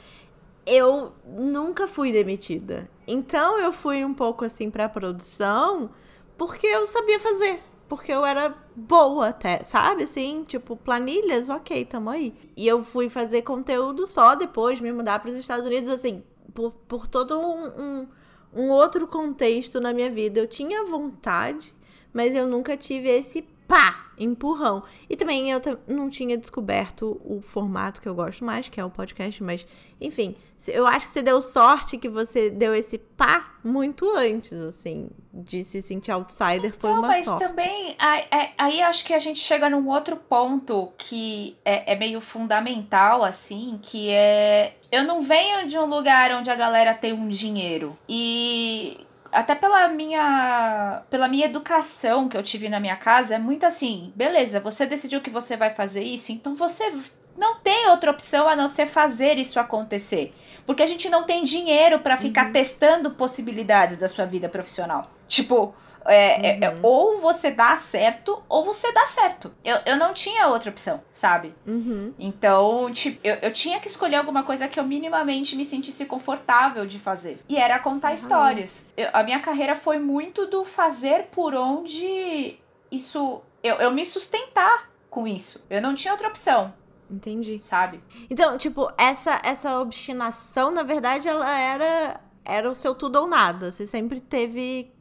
[0.65, 2.89] eu nunca fui demitida.
[3.11, 5.89] Então eu fui um pouco assim pra produção
[6.37, 7.61] porque eu sabia fazer.
[7.89, 10.03] Porque eu era boa até, sabe?
[10.03, 12.33] Assim, tipo, planilhas, ok, tamo aí.
[12.55, 16.71] E eu fui fazer conteúdo só depois, me mudar para os Estados Unidos, assim, por,
[16.87, 18.07] por todo um, um,
[18.55, 20.39] um outro contexto na minha vida.
[20.39, 21.75] Eu tinha vontade,
[22.13, 24.83] mas eu nunca tive esse pá, empurrão.
[25.09, 28.89] E também eu não tinha descoberto o formato que eu gosto mais, que é o
[28.89, 29.65] podcast, mas
[29.99, 30.35] enfim,
[30.67, 35.63] eu acho que você deu sorte que você deu esse pá muito antes, assim, de
[35.63, 37.47] se sentir outsider, foi Não, uma mas sorte.
[37.47, 41.95] também, aí, aí- aí acho que a gente chega num outro ponto que é, é
[41.95, 44.73] meio fundamental, assim, que é.
[44.91, 47.97] Eu não venho de um lugar onde a galera tem um dinheiro.
[48.09, 48.97] E
[49.31, 54.11] até pela minha pela minha educação que eu tive na minha casa é muito assim,
[54.15, 56.91] beleza, você decidiu que você vai fazer isso, então você
[57.37, 60.33] não tem outra opção a não ser fazer isso acontecer.
[60.65, 65.09] Porque a gente não tem dinheiro pra ficar testando possibilidades da sua vida profissional.
[65.27, 65.73] Tipo,
[66.05, 66.79] é, é- é, Uhum.
[66.83, 69.53] ou você dá certo, ou você dá certo.
[69.63, 71.53] Eu, eu não tinha outra opção, sabe?
[71.67, 72.13] Uhum.
[72.17, 76.85] Então, tipo, eu, eu tinha que escolher alguma coisa que eu minimamente me sentisse confortável
[76.85, 77.39] de fazer.
[77.47, 78.13] E era contar Uhum.
[78.15, 78.85] histórias.
[78.97, 82.57] Eu- a minha carreira foi muito do fazer por onde
[82.91, 83.41] isso.
[83.63, 85.63] Eu, eu me sustentar com isso.
[85.69, 86.73] Eu não tinha outra opção,
[87.09, 87.61] Entendi.
[87.65, 88.01] sabe?
[88.29, 93.71] Então, tipo, essa, essa obstinação, na verdade, ela era, era o seu tudo ou nada.
[93.71, 94.91] Você sempre teve.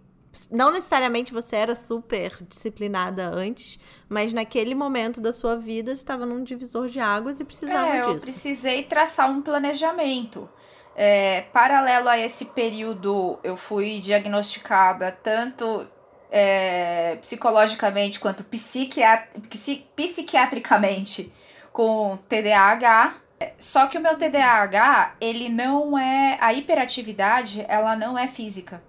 [0.51, 6.25] Não necessariamente você era super disciplinada antes, mas naquele momento da sua vida você estava
[6.25, 8.27] num divisor de águas e precisava é, eu disso.
[8.27, 10.49] precisei traçar um planejamento.
[10.95, 15.87] É, paralelo a esse período, eu fui diagnosticada tanto
[16.31, 21.33] é, psicologicamente quanto psiquiat psi- psiquiatricamente
[21.73, 23.17] com TDAH.
[23.59, 26.37] Só que o meu TDAH, ele não é.
[26.41, 28.83] A hiperatividade, ela não é física.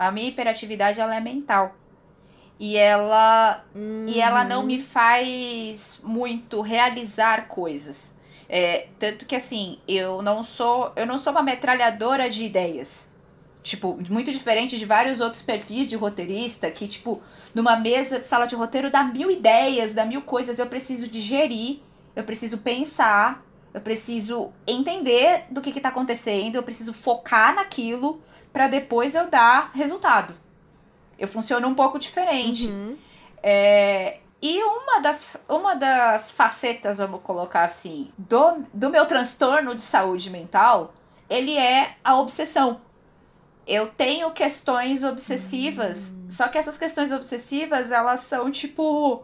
[0.00, 1.76] A minha hiperatividade, ela é mental.
[2.58, 3.62] E ela
[4.06, 8.16] e ela não me faz muito realizar coisas.
[8.48, 13.10] É, tanto que assim, eu não sou, eu não sou uma metralhadora de ideias.
[13.62, 17.22] Tipo, muito diferente de vários outros perfis de roteirista que, tipo,
[17.54, 20.58] numa mesa de sala de roteiro dá mil ideias, dá mil coisas.
[20.58, 21.80] Eu preciso digerir,
[22.16, 28.22] eu preciso pensar, eu preciso entender do que, que tá acontecendo, eu preciso focar naquilo
[28.52, 30.34] pra depois eu dar resultado.
[31.18, 32.66] Eu funciono um pouco diferente.
[32.66, 32.96] Uhum.
[33.42, 39.82] É, e uma das, uma das facetas, vamos colocar assim, do, do meu transtorno de
[39.82, 40.94] saúde mental,
[41.28, 42.80] ele é a obsessão.
[43.66, 49.22] Eu tenho questões obsessivas, só que essas questões obsessivas, elas são tipo.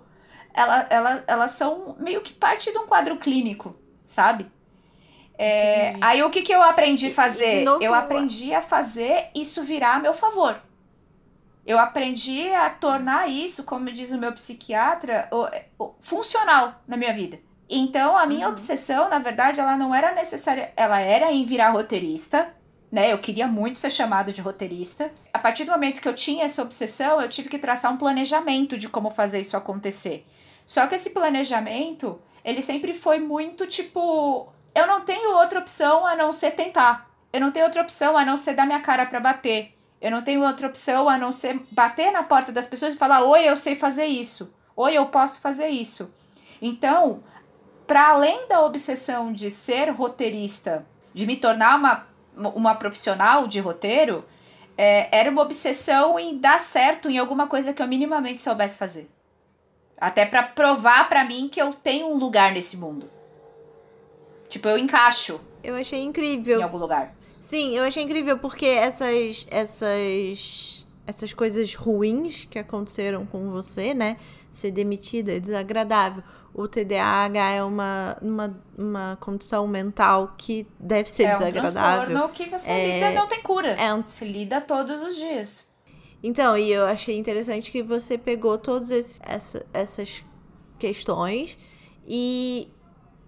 [0.53, 3.75] Ela, ela, elas são meio que parte de um quadro clínico,
[4.07, 4.51] sabe?
[5.39, 7.65] É, aí o que, que eu aprendi a fazer?
[7.65, 10.61] novo- Eu aprendi a fazer isso virar a meu favor.
[11.67, 15.29] Eu aprendi a tornar isso, como diz o meu psiquiatra,
[16.01, 17.39] funcional na minha vida.
[17.69, 18.53] Então, a minha Uhum.
[18.53, 20.73] obsessão, na verdade, ela não era necessária.
[20.77, 22.55] Ela era em virar roteirista,
[22.93, 23.13] né?
[23.13, 25.11] Eu queria muito ser chamada de roteirista.
[25.35, 28.79] A partir do momento que eu tinha essa obsessão, eu tive que traçar um planejamento
[28.79, 30.25] de como fazer isso acontecer.
[30.65, 36.15] Só que esse planejamento, ele sempre foi muito tipo: eu não tenho outra opção a
[36.15, 37.09] não ser tentar.
[37.33, 39.75] Eu não tenho outra opção a não ser dar minha cara pra bater.
[40.03, 43.23] Eu não tenho outra opção a não ser bater na porta das pessoas e falar:
[43.23, 44.53] Oi, eu sei fazer isso.
[44.77, 46.13] Oi, eu posso fazer isso.
[46.61, 47.25] Então,
[47.87, 50.85] para além da obsessão de ser roteirista,
[51.15, 52.07] de me tornar uma,
[52.51, 54.27] uma profissional de roteiro,
[54.77, 59.11] é, era uma obsessão em dar certo em alguma coisa que eu minimamente soubesse fazer.
[59.99, 63.16] Até pra provar pra mim que eu tenho um lugar nesse mundo.
[64.49, 66.63] Tipo, eu encaixo Eu achei em incrível.
[66.63, 67.15] algum lugar.
[67.41, 74.17] Sim, eu achei incrível porque essas essas essas coisas ruins que aconteceram com você, né?
[74.53, 76.23] Ser demitida é desagradável.
[76.53, 82.07] O TDAH é uma, uma, uma condição mental que deve ser é um desagradável.
[82.07, 83.69] transtorno que você É- lida não tem cura.
[83.73, 85.69] É um Se lida todos os dias.
[86.23, 90.25] Então, e eu achei interessante que você pegou todas essa- essas
[90.79, 91.57] questões
[92.09, 92.69] e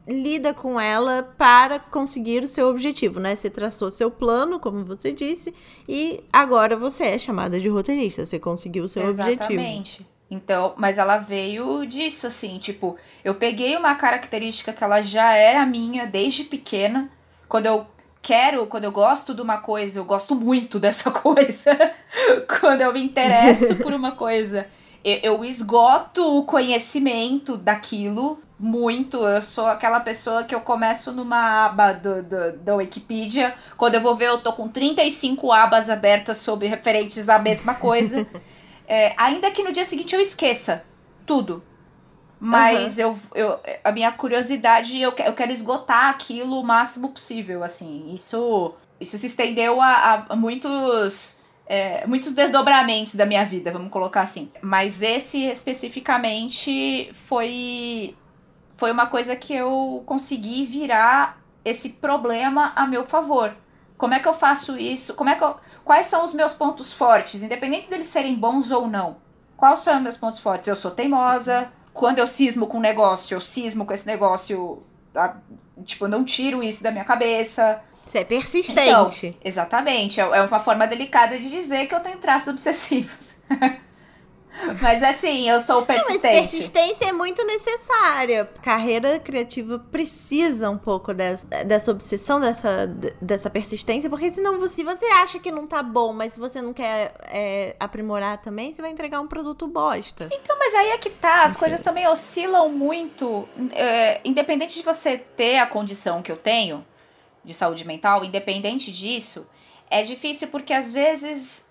[0.08, 3.36] lida com ela para conseguir o seu objetivo, né?
[3.36, 5.54] Você traçou seu plano, como você disse,
[5.88, 8.24] e agora você é chamada de roteirista.
[8.24, 9.42] Você conseguiu o seu Exatamente.
[9.42, 9.60] objetivo.
[9.60, 10.06] Exatamente.
[10.30, 15.64] Então, mas ela veio disso, assim, tipo, eu peguei uma característica que ela já era
[15.64, 17.10] minha desde pequena.
[17.48, 17.86] Quando eu
[18.20, 21.76] quero, quando eu gosto de uma coisa, eu gosto muito dessa coisa.
[22.60, 24.66] quando eu me interesso por uma coisa,
[25.02, 29.18] eu, eu esgoto o conhecimento daquilo muito.
[29.18, 33.54] Eu sou aquela pessoa que eu começo numa aba do, do, da Wikipedia.
[33.76, 38.26] Quando eu vou ver, eu tô com 35 abas abertas sobre referentes à mesma coisa.
[38.90, 40.82] É, ainda que no dia seguinte eu esqueça
[41.26, 41.62] tudo.
[42.40, 43.02] Mas uhum.
[43.02, 48.12] eu, eu, a minha curiosidade, eu, eu quero esgotar aquilo o máximo possível, assim.
[48.14, 54.22] Isso, isso se estendeu a, a muitos, é, muitos desdobramentos da minha vida, vamos colocar
[54.22, 54.50] assim.
[54.62, 58.14] Mas esse especificamente foi,
[58.78, 63.52] foi uma coisa que eu consegui virar esse problema a meu favor.
[63.98, 65.14] Como é que eu faço isso?
[65.14, 68.86] Como é que eu, quais são os meus pontos fortes, independente deles serem bons ou
[68.86, 69.16] não?
[69.56, 70.68] Quais são os meus pontos fortes?
[70.68, 71.72] Eu sou teimosa.
[71.92, 74.84] Quando eu cismo com um negócio, eu cismo com esse negócio.
[75.12, 75.36] Tá?
[75.84, 77.82] Tipo, eu não tiro isso da minha cabeça.
[78.04, 79.26] Você é persistente.
[79.26, 80.20] Então, exatamente.
[80.20, 83.34] É, é uma forma delicada de dizer que eu tenho traços obsessivos.
[84.80, 86.22] Mas assim, eu sou persistente.
[86.22, 88.48] Não, mas persistência é muito necessária.
[88.62, 92.86] Carreira criativa precisa um pouco dessa, dessa obsessão, dessa,
[93.20, 96.72] dessa persistência, porque senão, se você acha que não tá bom, mas se você não
[96.72, 100.28] quer é, aprimorar também, você vai entregar um produto bosta.
[100.32, 101.60] Então, mas aí é que tá, as Enfim.
[101.60, 103.48] coisas também oscilam muito.
[103.72, 106.84] É, independente de você ter a condição que eu tenho
[107.44, 109.46] de saúde mental, independente disso,
[109.90, 111.66] é difícil porque às vezes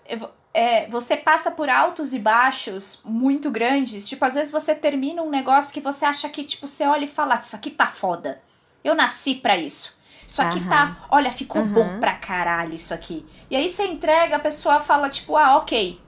[0.58, 4.04] é, você passa por altos e baixos muito grandes.
[4.08, 7.08] Tipo, às vezes você termina um negócio que você acha que, tipo, você olha e
[7.08, 8.42] fala, isso aqui tá foda.
[8.82, 9.96] Eu nasci para isso.
[10.26, 10.68] Isso aqui uhum.
[10.68, 11.74] tá, olha, ficou uhum.
[11.74, 13.24] bom pra caralho isso aqui.
[13.48, 16.00] E aí você entrega, a pessoa fala, tipo, ah, ok.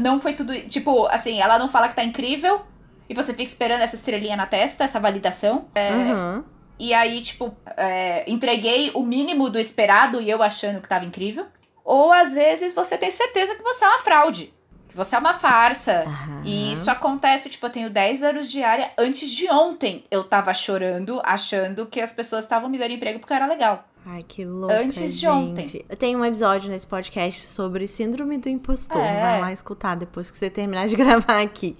[0.00, 0.52] Não foi tudo.
[0.68, 2.62] Tipo, assim, ela não fala que tá incrível.
[3.08, 5.66] E você fica esperando essa estrelinha na testa, essa validação.
[5.76, 6.44] É, uhum.
[6.76, 11.46] E aí, tipo, é, entreguei o mínimo do esperado e eu achando que tava incrível.
[11.90, 14.54] Ou às vezes você tem certeza que você é uma fraude,
[14.88, 16.04] que você é uma farsa.
[16.06, 16.42] Uhum.
[16.44, 18.92] E isso acontece, tipo, eu tenho 10 anos de área.
[18.96, 23.32] Antes de ontem eu tava chorando, achando que as pessoas estavam me dando emprego porque
[23.32, 23.84] eu era legal.
[24.06, 24.72] Ai, que louco.
[24.72, 25.28] Antes de gente.
[25.28, 25.84] ontem.
[25.88, 29.02] Eu tenho um episódio nesse podcast sobre síndrome do impostor.
[29.02, 29.20] É.
[29.20, 31.76] Vai lá escutar depois que você terminar de gravar aqui.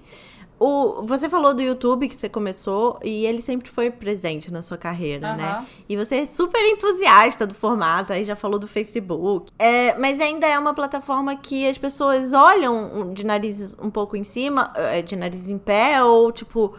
[0.63, 4.77] O, você falou do YouTube que você começou e ele sempre foi presente na sua
[4.77, 5.37] carreira, uhum.
[5.39, 5.67] né?
[5.89, 9.51] E você é super entusiasta do formato, aí já falou do Facebook.
[9.59, 14.25] É, mas ainda é uma plataforma que as pessoas olham de nariz um pouco em
[14.25, 16.75] cima, é, de nariz em pé, ou tipo,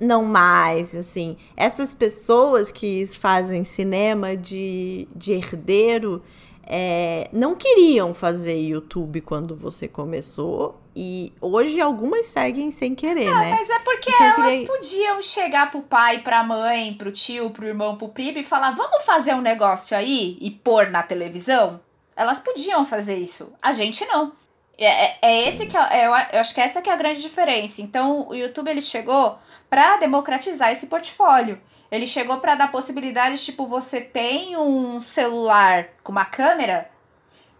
[0.00, 1.36] não mais, assim.
[1.54, 6.22] Essas pessoas que fazem cinema de, de herdeiro
[6.70, 10.78] é, não queriam fazer YouTube quando você começou.
[11.00, 13.56] E hoje algumas seguem sem querer, não, né?
[13.56, 14.66] Mas é porque então, elas queria...
[14.66, 19.04] podiam chegar pro pai, pra mãe, pro tio, pro irmão, pro primo e falar: vamos
[19.04, 21.80] fazer um negócio aí e pôr na televisão?
[22.16, 23.52] Elas podiam fazer isso.
[23.62, 24.32] A gente não.
[24.76, 27.22] É, é, é esse que é, eu, eu acho que essa que é a grande
[27.22, 27.80] diferença.
[27.80, 29.38] Então o YouTube ele chegou
[29.70, 31.60] para democratizar esse portfólio.
[31.92, 36.90] Ele chegou para dar possibilidades, tipo, você tem um celular com uma câmera,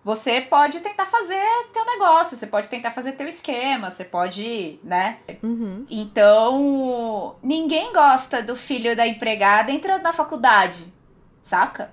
[0.08, 1.38] você pode tentar fazer
[1.70, 5.18] teu negócio, você pode tentar fazer teu esquema, você pode, né?
[5.42, 5.84] Uhum.
[5.90, 10.90] Então, ninguém gosta do filho da empregada entrando na faculdade,
[11.44, 11.90] saca?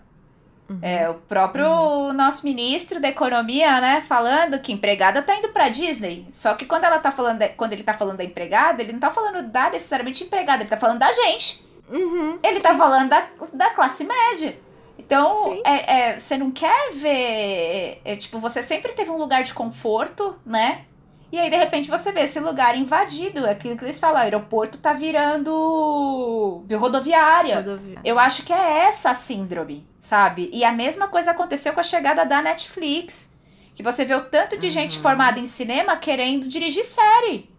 [0.69, 0.79] Uhum.
[0.81, 2.13] É, o próprio uhum.
[2.13, 6.25] nosso ministro da economia, né, falando que empregada tá indo pra Disney.
[6.31, 8.99] Só que quando ela tá falando, de, quando ele tá falando da empregada, ele não
[9.01, 11.67] tá falando da necessariamente empregada, ele tá falando da gente.
[11.89, 14.57] Uhum, ele tá tá falando da, da classe média.
[14.97, 18.01] Então, é, é, você não quer ver.
[18.05, 20.85] É, tipo, você sempre teve um lugar de conforto, né?
[21.31, 23.45] E aí, de repente, você vê esse lugar invadido.
[23.45, 27.57] É aquilo que eles falam, o aeroporto tá virando rodoviária.
[27.57, 28.01] rodoviária.
[28.03, 30.49] Eu acho que é essa a síndrome, sabe?
[30.53, 33.29] E a mesma coisa aconteceu com a chegada da Netflix.
[33.75, 34.71] Que você vê o tanto de uhum.
[34.71, 37.49] gente formada em cinema querendo dirigir série.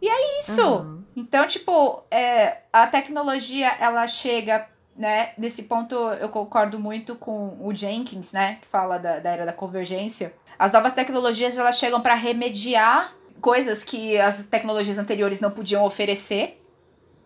[0.00, 0.64] E é isso.
[0.64, 1.02] Uhum.
[1.16, 5.32] Então, tipo, é, a tecnologia, ela chega, né?
[5.38, 8.58] Nesse ponto, eu concordo muito com o Jenkins, né?
[8.60, 10.34] Que fala da, da era da convergência.
[10.58, 16.62] As novas tecnologias, elas chegam para remediar coisas que as tecnologias anteriores não podiam oferecer,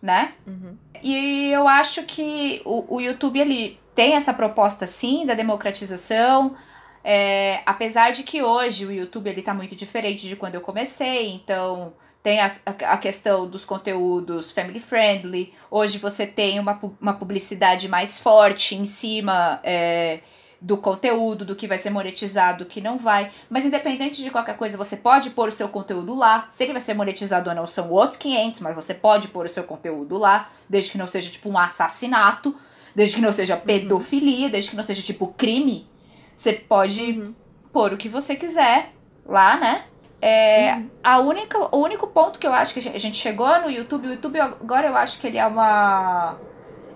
[0.01, 0.33] né?
[0.47, 0.77] Uhum.
[1.03, 6.55] E eu acho que o, o YouTube, ele tem essa proposta, sim, da democratização,
[7.03, 11.31] é, apesar de que hoje o YouTube ele tá muito diferente de quando eu comecei,
[11.31, 11.93] então
[12.27, 15.53] tem a, a questão dos conteúdos family friendly.
[15.71, 20.19] Hoje você tem uma, uma publicidade mais forte em cima é,
[20.59, 23.31] do conteúdo, do que vai ser monetizado, do que não vai.
[23.49, 26.49] Mas independente de qualquer coisa, você pode pôr o seu conteúdo lá.
[26.51, 29.49] Se ele vai ser monetizado ou não, são outros 500, mas você pode pôr o
[29.49, 32.53] seu conteúdo lá, desde que não seja tipo um assassinato,
[32.93, 33.61] desde que não seja uhum.
[33.61, 34.51] pedofilia, uhum.
[34.51, 35.87] desde que não seja tipo crime.
[36.35, 37.33] Você pode uhum.
[37.71, 38.91] pôr o que você quiser
[39.25, 39.85] lá, né?
[40.21, 40.89] É, uhum.
[41.03, 44.11] a única, o único ponto que eu acho que a gente chegou no YouTube, o
[44.11, 46.37] YouTube agora eu acho que ele é uma.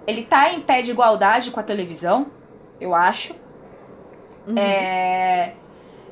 [0.08, 2.28] Ele tá em pé de igualdade com a televisão,
[2.80, 3.36] eu acho.
[4.48, 4.58] Uhum.
[4.58, 5.54] É,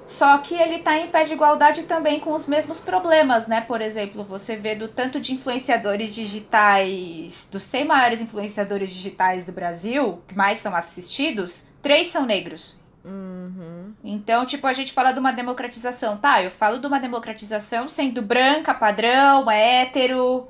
[0.10, 3.62] só que ele tá em pé de igualdade também com os mesmos problemas, né?
[3.62, 9.52] Por exemplo, você vê do tanto de influenciadores digitais, dos 100 maiores influenciadores digitais do
[9.52, 12.79] Brasil, que mais são assistidos, três são negros.
[13.04, 13.94] Uhum.
[14.04, 16.18] Então, tipo, a gente fala de uma democratização.
[16.18, 20.48] Tá, eu falo de uma democratização sendo branca, padrão, hétero.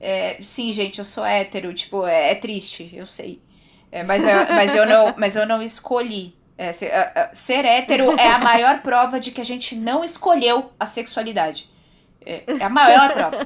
[0.00, 1.72] É, sim, gente, eu sou hétero.
[1.74, 3.40] Tipo, é, é triste, eu sei.
[3.92, 6.34] É, mas, eu, mas, eu não, mas eu não escolhi.
[6.56, 6.92] É, ser,
[7.32, 11.68] ser hétero é a maior prova de que a gente não escolheu a sexualidade.
[12.24, 13.38] É, é a maior prova.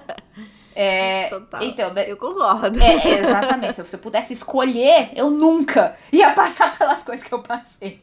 [0.81, 1.65] É, Total.
[1.65, 2.79] Então, eu concordo.
[2.81, 3.75] É, exatamente.
[3.75, 8.01] Se eu pudesse escolher, eu nunca ia passar pelas coisas que eu passei.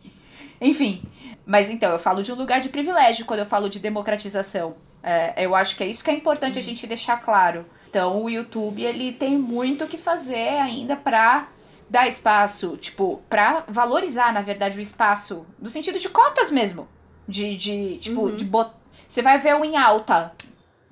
[0.60, 1.04] Enfim,
[1.46, 4.76] mas então, eu falo de um lugar de privilégio quando eu falo de democratização.
[5.04, 6.62] É, eu acho que é isso que é importante uhum.
[6.62, 7.66] a gente deixar claro.
[7.90, 11.48] Então, o YouTube, ele tem muito o que fazer ainda pra
[11.90, 16.88] dar espaço, tipo, pra valorizar, na verdade, o espaço, no sentido de cotas mesmo.
[17.28, 18.36] De, de tipo, uhum.
[18.36, 18.72] de bot...
[19.08, 20.34] Você vai ver o em alta.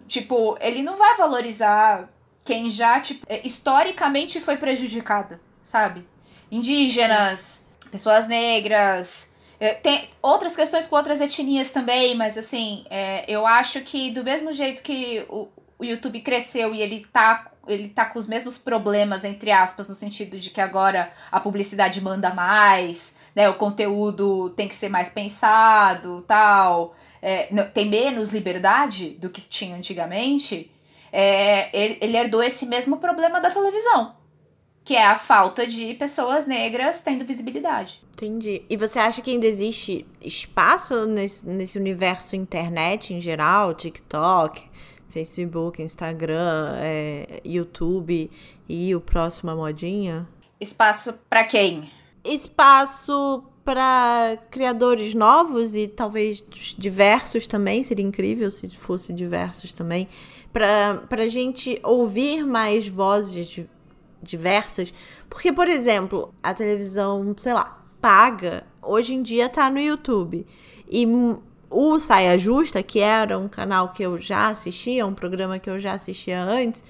[0.07, 2.07] Tipo, ele não vai valorizar
[2.45, 6.07] quem já, tipo, é, historicamente foi prejudicado, sabe?
[6.51, 7.89] Indígenas, Sim.
[7.89, 9.32] pessoas negras,
[9.81, 14.51] tem outras questões com outras etnias também, mas assim, é, eu acho que do mesmo
[14.51, 15.47] jeito que o,
[15.79, 19.95] o YouTube cresceu e ele tá, ele tá com os mesmos problemas, entre aspas, no
[19.95, 23.49] sentido de que agora a publicidade manda mais, né?
[23.49, 26.95] O conteúdo tem que ser mais pensado, tal.
[27.21, 30.69] É, tem menos liberdade do que tinha antigamente.
[31.11, 34.22] É, ele, ele herdou esse mesmo problema da televisão
[34.83, 38.01] que é a falta de pessoas negras tendo visibilidade.
[38.13, 38.63] Entendi.
[38.69, 44.69] E você acha que ainda existe espaço nesse, nesse universo internet em geral, TikTok,
[45.07, 48.29] Facebook, Instagram, é, YouTube
[48.67, 50.27] e o próximo a modinha?
[50.59, 51.89] Espaço para quem?
[52.23, 56.43] Espaço para criadores novos e talvez
[56.77, 60.07] diversos também, seria incrível se fosse diversos também,
[60.51, 63.65] para a gente ouvir mais vozes
[64.23, 64.93] diversas.
[65.29, 70.45] Porque, por exemplo, a televisão, sei lá, paga, hoje em dia tá no YouTube.
[70.89, 71.07] E
[71.69, 75.79] o Saia Justa, que era um canal que eu já assistia, um programa que eu
[75.79, 76.83] já assistia antes,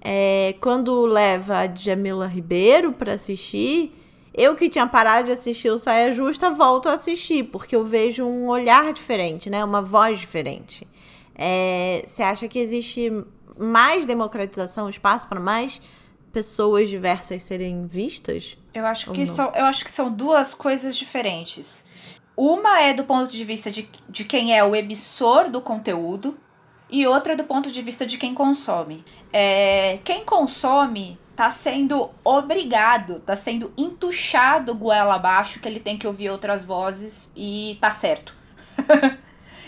[0.00, 3.92] é, quando leva a Jamila Ribeiro para assistir,
[4.32, 8.24] eu que tinha parado de assistir o Saia Justa, volto a assistir, porque eu vejo
[8.24, 9.64] um olhar diferente, né?
[9.64, 10.86] Uma voz diferente.
[11.34, 13.10] É, você acha que existe
[13.58, 15.80] mais democratização, espaço para mais
[16.38, 18.56] pessoas diversas serem vistas?
[18.72, 21.84] Eu acho que são, eu acho que são duas coisas diferentes.
[22.36, 26.38] Uma é do ponto de vista de, de quem é o emissor do conteúdo
[26.88, 29.04] e outra do ponto de vista de quem consome.
[29.32, 36.06] É, quem consome tá sendo obrigado, tá sendo entuchado goela abaixo que ele tem que
[36.06, 38.32] ouvir outras vozes e tá certo.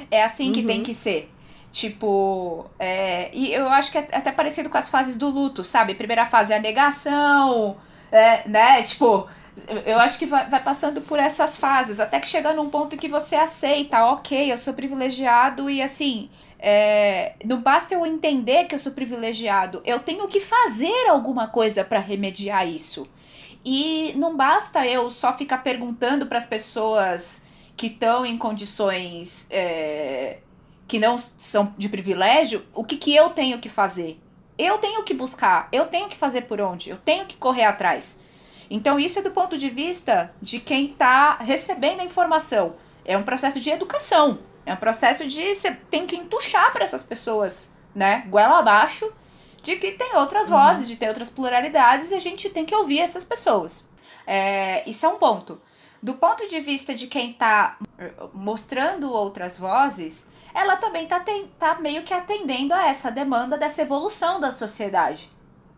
[0.08, 0.66] é assim que uhum.
[0.68, 1.28] tem que ser.
[1.72, 5.94] Tipo, é, e eu acho que é até parecido com as fases do luto, sabe?
[5.94, 7.76] Primeira fase é a negação,
[8.10, 8.82] é, né?
[8.82, 9.28] Tipo,
[9.86, 13.08] eu acho que vai, vai passando por essas fases, até que chega num ponto que
[13.08, 16.28] você aceita, ok, eu sou privilegiado e assim,
[16.58, 21.84] é, não basta eu entender que eu sou privilegiado, eu tenho que fazer alguma coisa
[21.84, 23.06] para remediar isso.
[23.64, 27.42] E não basta eu só ficar perguntando para as pessoas
[27.76, 30.38] que estão em condições é,
[30.90, 34.18] que não são de privilégio, o que, que eu tenho que fazer?
[34.58, 38.18] Eu tenho que buscar, eu tenho que fazer por onde, eu tenho que correr atrás.
[38.68, 42.74] Então, isso é do ponto de vista de quem está recebendo a informação.
[43.04, 44.40] É um processo de educação.
[44.66, 48.24] É um processo de você tem que entuchar para essas pessoas, né?
[48.28, 49.12] Goela abaixo,
[49.62, 50.58] de que tem outras uhum.
[50.58, 53.88] vozes, de ter outras pluralidades, e a gente tem que ouvir essas pessoas.
[54.26, 55.60] É, isso é um ponto.
[56.02, 57.78] Do ponto de vista de quem está
[58.32, 61.22] mostrando outras vozes, ela também está
[61.58, 65.30] tá meio que atendendo a essa demanda dessa evolução da sociedade,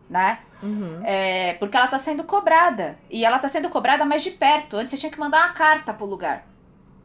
[0.09, 0.39] né?
[0.61, 1.01] Uhum.
[1.03, 2.97] É, porque ela está sendo cobrada.
[3.09, 4.77] E ela está sendo cobrada mais de perto.
[4.77, 6.47] Antes você tinha que mandar uma carta pro lugar.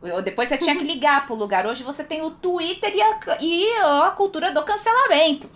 [0.00, 1.66] Ou depois você tinha que ligar pro lugar.
[1.66, 5.50] Hoje você tem o Twitter e a, e a cultura do cancelamento.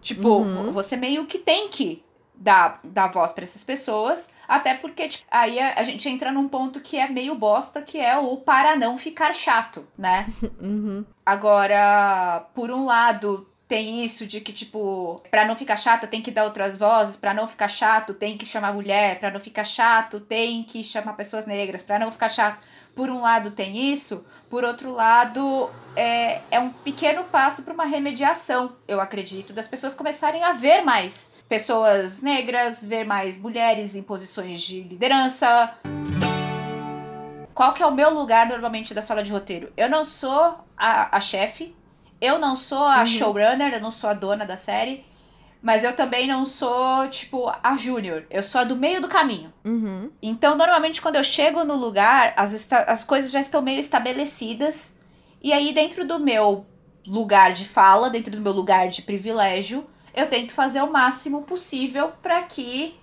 [0.00, 0.72] Tipo, uhum.
[0.72, 2.02] você meio que tem que
[2.42, 6.48] dar, dar voz para essas pessoas, até porque tipo, aí a, a, gente entra num
[6.48, 10.26] ponto que é meio bosta, que é o para não ficar chato, né?
[10.60, 11.04] Uhum.
[11.24, 16.30] Agora, por um lado, tem isso de que, tipo, pra não ficar chato tem que
[16.30, 20.20] dar outras vozes, pra não ficar chato tem que chamar mulher, pra não ficar chato
[20.20, 22.60] tem que chamar pessoas negras, pra não ficar chato.
[22.94, 27.84] Por um lado tem isso, por outro lado é, é um pequeno passo para uma
[27.84, 34.02] remediação, eu acredito, das pessoas começarem a ver mais pessoas negras, ver mais mulheres em
[34.02, 35.74] posições de liderança.
[37.54, 39.72] Qual que é o meu lugar normalmente da sala de roteiro?
[39.76, 41.74] Eu não sou a, a chefe,
[42.20, 43.06] eu não sou a uhum.
[43.06, 45.04] showrunner, eu não sou a dona da série.
[45.62, 48.24] Mas eu também não sou, tipo, a júnior.
[48.28, 49.52] Eu sou a do meio do caminho.
[49.64, 50.10] Uhum.
[50.20, 54.92] Então, normalmente, quando eu chego no lugar, as, as coisas já estão meio estabelecidas.
[55.40, 56.66] E aí, dentro do meu
[57.06, 62.12] lugar de fala, dentro do meu lugar de privilégio, eu tento fazer o máximo possível
[62.22, 62.94] para que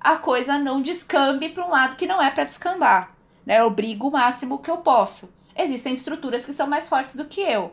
[0.00, 3.14] a coisa não descambe para um lado que não é para descambar.
[3.44, 3.60] Né?
[3.60, 5.32] Eu brigo o máximo que eu posso.
[5.56, 7.72] Existem estruturas que são mais fortes do que eu.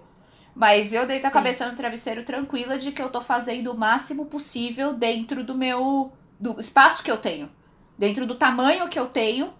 [0.53, 1.27] Mas eu deito Sim.
[1.29, 5.53] a cabeça no travesseiro tranquila de que eu tô fazendo o máximo possível dentro do
[5.53, 6.11] meu.
[6.39, 7.49] do espaço que eu tenho.
[7.97, 9.53] Dentro do tamanho que eu tenho,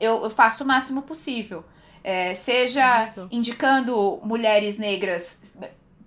[0.00, 1.64] eu, eu faço o máximo possível.
[2.02, 3.28] É, seja Isso.
[3.30, 5.40] indicando mulheres negras,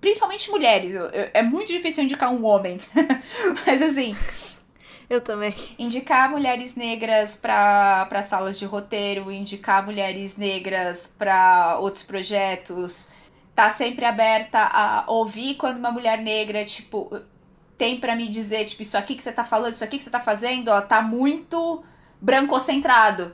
[0.01, 0.95] principalmente mulheres.
[0.95, 2.79] Eu, eu, é muito difícil indicar um homem.
[3.65, 4.15] Mas assim.
[5.09, 5.53] Eu também.
[5.79, 13.07] Indicar mulheres negras para salas de roteiro, indicar mulheres negras para outros projetos
[13.57, 17.19] tá sempre aberta a ouvir quando uma mulher negra, tipo,
[17.75, 20.11] tem para me dizer, tipo, isso aqui que você tá falando, isso aqui que você
[20.11, 21.83] tá fazendo, ó, tá muito
[22.21, 23.33] brancocentrado.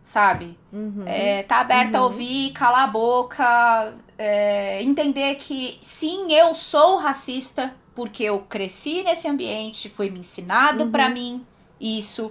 [0.00, 0.56] Sabe?
[0.72, 1.02] Uhum.
[1.06, 2.04] É, tá aberta uhum.
[2.04, 9.02] a ouvir, calar a boca, é, entender que sim, eu sou racista, porque eu cresci
[9.02, 10.90] nesse ambiente, foi me ensinado uhum.
[10.90, 11.46] para mim
[11.80, 12.30] isso.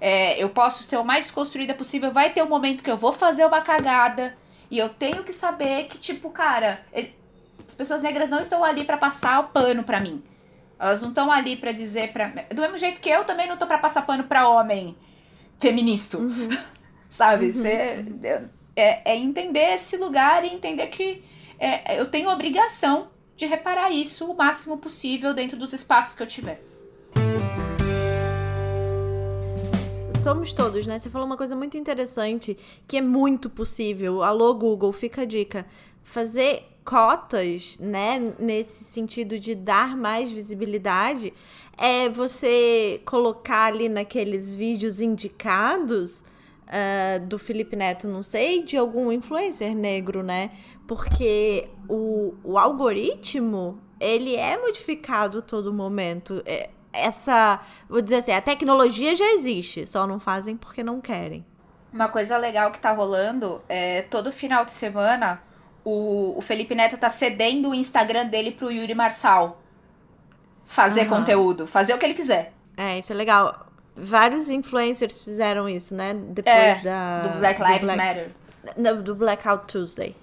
[0.00, 2.10] É, eu posso ser o mais desconstruída possível.
[2.10, 4.36] Vai ter um momento que eu vou fazer uma cagada
[4.68, 7.14] e eu tenho que saber que, tipo, cara, ele,
[7.68, 10.20] as pessoas negras não estão ali para passar o pano para mim.
[10.76, 13.64] Elas não estão ali para dizer para Do mesmo jeito que eu também não tô
[13.64, 14.96] para passar pano para homem
[15.60, 16.18] feminista.
[16.18, 16.48] Uhum.
[17.08, 17.50] Sabe?
[17.50, 17.62] Uhum.
[17.62, 18.04] Cê,
[18.78, 21.24] é, é, entender esse lugar e entender que
[21.58, 26.26] é, eu tenho obrigação de reparar isso o máximo possível dentro dos espaços que eu
[26.26, 26.62] tiver.
[30.22, 30.98] somos todos, né?
[30.98, 34.22] Você falou uma coisa muito interessante que é muito possível.
[34.22, 35.64] Alô, Google, fica a dica.
[36.02, 41.32] Fazer cotas, né, nesse sentido de dar mais visibilidade,
[41.78, 46.22] é você colocar ali naqueles vídeos indicados
[46.68, 50.50] uh, do Felipe Neto, não sei, de algum influencer negro, né?
[50.86, 56.42] Porque o, o algoritmo, ele é modificado todo momento.
[56.46, 61.44] É, essa, vou dizer assim, a tecnologia já existe, só não fazem porque não querem.
[61.92, 65.42] Uma coisa legal que tá rolando é todo final de semana
[65.84, 69.62] o, o Felipe Neto tá cedendo o Instagram dele pro Yuri Marçal
[70.64, 71.08] fazer uhum.
[71.08, 72.52] conteúdo, fazer o que ele quiser.
[72.76, 73.67] É, isso é legal.
[74.00, 76.14] Vários influencers fizeram isso, né?
[76.14, 77.26] Depois é, da.
[77.26, 78.30] Do Black Lives do Black, Matter.
[78.76, 80.14] No, do Blackout Tuesday.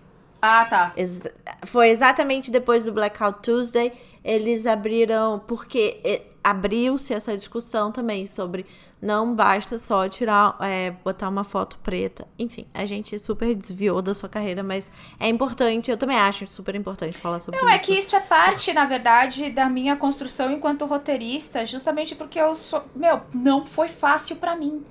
[0.41, 0.93] Ah, tá.
[0.95, 1.21] Ex
[1.65, 3.91] foi exatamente depois do Blackout Tuesday.
[4.23, 5.39] Eles abriram.
[5.45, 5.99] Porque
[6.45, 8.67] abriu-se essa discussão também sobre
[9.01, 12.27] não basta só tirar, é, botar uma foto preta.
[12.37, 14.89] Enfim, a gente super desviou da sua carreira, mas
[15.19, 17.75] é importante, eu também acho super importante falar sobre não, isso.
[17.75, 22.39] Não, é que isso é parte, na verdade, da minha construção enquanto roteirista, justamente porque
[22.39, 22.83] eu sou.
[22.95, 24.85] Meu, não foi fácil para mim.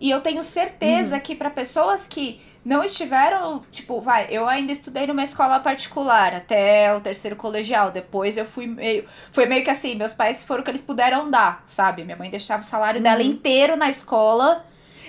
[0.00, 1.20] E eu tenho certeza uhum.
[1.20, 6.94] que para pessoas que não estiveram, tipo, vai, eu ainda estudei numa escola particular até
[6.94, 7.90] o terceiro colegial.
[7.90, 9.04] Depois eu fui meio.
[9.30, 12.02] Foi meio que assim, meus pais foram o que eles puderam dar, sabe?
[12.02, 13.04] Minha mãe deixava o salário uhum.
[13.04, 14.64] dela inteiro na escola.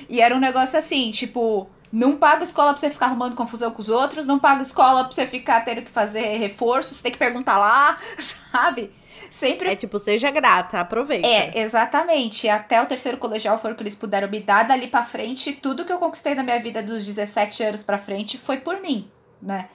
[0.10, 3.82] E era um negócio assim, tipo, não paga escola pra você ficar arrumando confusão com
[3.82, 7.18] os outros, não paga escola pra você ficar tendo que fazer reforço, você tem que
[7.18, 7.98] perguntar lá,
[8.52, 8.92] sabe?
[9.30, 9.70] Sempre.
[9.70, 11.28] É tipo, seja grata, aproveita.
[11.28, 12.48] É, exatamente.
[12.50, 14.68] Até o terceiro colegial foi o que eles puderam me dar.
[14.68, 18.38] Dali pra frente, tudo que eu conquistei na minha vida dos 17 anos pra frente
[18.38, 19.10] foi por mim,
[19.42, 19.70] né?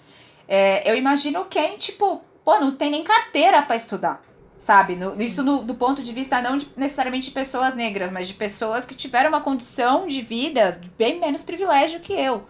[0.48, 4.22] É, eu imagino quem, tipo, pô, não tem nem carteira para estudar,
[4.58, 4.94] sabe?
[4.94, 8.34] No, isso no, do ponto de vista não de, necessariamente de pessoas negras, mas de
[8.34, 12.46] pessoas que tiveram uma condição de vida bem menos privilégio que eu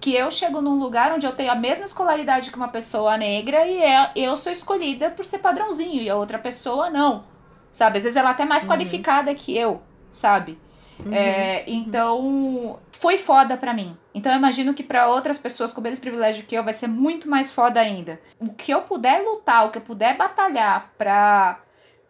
[0.00, 3.66] que eu chego num lugar onde eu tenho a mesma escolaridade que uma pessoa negra
[3.66, 7.24] e é, eu sou escolhida por ser padrãozinho e a outra pessoa não.
[7.72, 7.98] Sabe?
[7.98, 8.70] Às vezes ela é até mais uhum.
[8.70, 10.58] qualificada que eu, sabe?
[11.04, 11.12] Uhum.
[11.12, 13.96] É, então, foi foda pra mim.
[14.12, 17.28] Então, eu imagino que para outras pessoas com menos privilégio que eu vai ser muito
[17.28, 18.20] mais foda ainda.
[18.40, 21.60] O que eu puder lutar, o que eu puder batalhar pra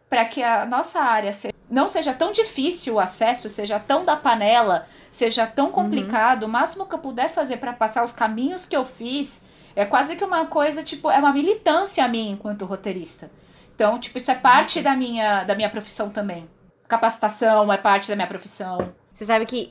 [0.09, 1.33] para que a nossa área
[1.71, 5.73] não seja tão difícil o acesso, seja tão da panela, seja tão uhum.
[5.73, 6.49] complicado, uhum.
[6.49, 9.45] o máximo que eu puder fazer para passar os caminhos que eu fiz
[9.77, 13.31] é quase que uma coisa, tipo, é uma militância a mim enquanto roteirista.
[13.75, 14.85] Então, tipo, isso é parte uhum.
[14.85, 16.49] da minha, da minha profissão também.
[16.89, 18.93] Capacitação é parte da minha profissão.
[19.13, 19.69] Você sabe que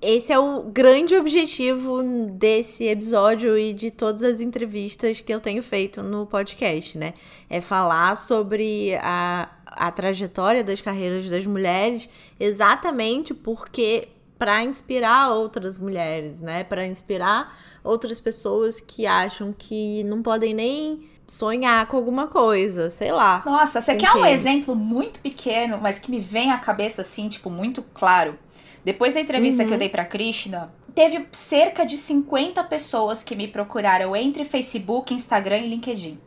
[0.00, 2.02] esse é o grande objetivo
[2.32, 7.14] desse episódio e de todas as entrevistas que eu tenho feito no podcast, né?
[7.48, 12.08] É falar sobre a, a trajetória das carreiras das mulheres,
[12.38, 14.08] exatamente porque
[14.38, 16.64] para inspirar outras mulheres, né?
[16.64, 23.12] Para inspirar outras pessoas que acham que não podem nem sonhar com alguma coisa, sei
[23.12, 23.42] lá.
[23.46, 27.48] Nossa, você quer um exemplo muito pequeno, mas que me vem à cabeça assim, tipo,
[27.48, 28.38] muito claro?
[28.84, 29.68] Depois da entrevista uhum.
[29.68, 29.78] que eu uhum.
[29.78, 35.68] dei pra Krishna, teve cerca de 50 pessoas que me procuraram entre Facebook, Instagram e
[35.68, 36.18] LinkedIn.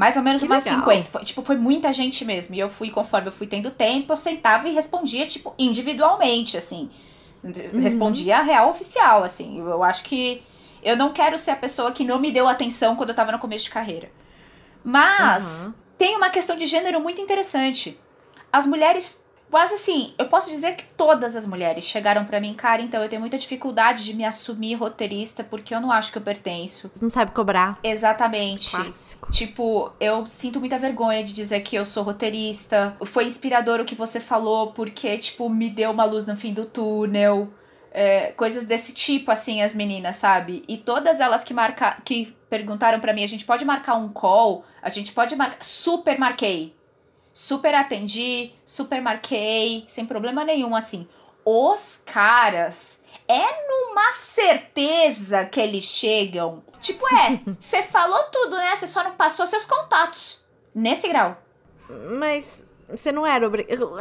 [0.00, 0.80] Mais ou menos que umas legal.
[0.80, 1.10] 50.
[1.10, 2.54] Foi, tipo, foi muita gente mesmo.
[2.54, 6.88] E eu fui, conforme eu fui tendo tempo, eu sentava e respondia, tipo, individualmente, assim.
[7.44, 7.52] Uhum.
[7.82, 9.58] Respondia a real oficial, assim.
[9.58, 10.42] Eu acho que
[10.82, 13.38] eu não quero ser a pessoa que não me deu atenção quando eu tava no
[13.38, 14.10] começo de carreira.
[14.82, 15.74] Mas uhum.
[15.98, 18.00] tem uma questão de gênero muito interessante.
[18.50, 22.80] As mulheres quase assim, eu posso dizer que todas as mulheres chegaram para mim, cara,
[22.80, 26.22] então eu tenho muita dificuldade de me assumir roteirista porque eu não acho que eu
[26.22, 26.90] pertenço.
[26.94, 27.78] Você não sabe cobrar.
[27.82, 28.70] Exatamente.
[28.70, 29.32] Clássico.
[29.32, 32.96] Tipo, eu sinto muita vergonha de dizer que eu sou roteirista.
[33.04, 36.66] Foi inspirador o que você falou porque, tipo, me deu uma luz no fim do
[36.66, 37.48] túnel.
[37.92, 40.62] É, coisas desse tipo, assim, as meninas, sabe?
[40.68, 44.64] E todas elas que marca, que perguntaram para mim, a gente pode marcar um call?
[44.80, 45.56] A gente pode marcar.
[45.60, 46.78] Super marquei
[47.32, 51.08] super atendi, super marquei, sem problema nenhum, assim.
[51.44, 56.62] Os caras, é numa certeza que eles chegam.
[56.80, 58.74] Tipo, é, você falou tudo, né?
[58.74, 60.38] Você só não passou seus contatos.
[60.74, 61.40] Nesse grau.
[62.18, 63.96] Mas você não era obrigado.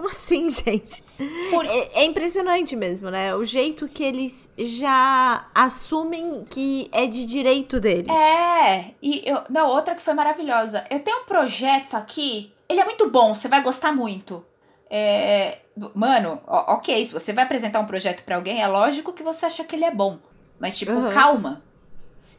[0.00, 1.02] Como assim, gente?
[1.50, 1.66] Por...
[1.66, 3.34] É, é, impressionante mesmo, né?
[3.34, 8.08] O jeito que eles já assumem que é de direito deles.
[8.08, 9.42] É, e eu.
[9.50, 10.86] Não, outra que foi maravilhosa.
[10.88, 14.42] Eu tenho um projeto aqui, ele é muito bom, você vai gostar muito.
[14.88, 15.58] É,
[15.94, 19.62] mano, ok, se você vai apresentar um projeto para alguém, é lógico que você acha
[19.64, 20.18] que ele é bom.
[20.58, 21.12] Mas, tipo, uhum.
[21.12, 21.62] calma.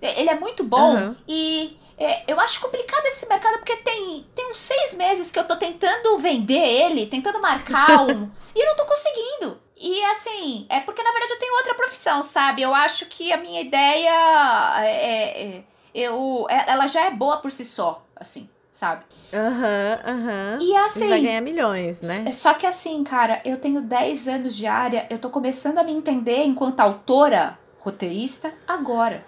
[0.01, 1.15] Ele é muito bom uhum.
[1.27, 5.47] e é, eu acho complicado esse mercado porque tem, tem uns seis meses que eu
[5.47, 9.59] tô tentando vender ele, tentando marcar um, e não tô conseguindo.
[9.77, 12.61] E assim, é porque na verdade eu tenho outra profissão, sabe?
[12.61, 17.37] Eu acho que a minha ideia é, é, é eu, é, ela já é boa
[17.37, 19.03] por si só, assim, sabe?
[19.33, 20.57] Aham, uhum, aham.
[20.59, 20.61] Uhum.
[20.61, 21.07] E assim.
[21.07, 22.31] vai ganhar milhões, né?
[22.31, 25.91] Só que assim, cara, eu tenho 10 anos de área, eu tô começando a me
[25.91, 29.25] entender enquanto autora, roteirista, agora.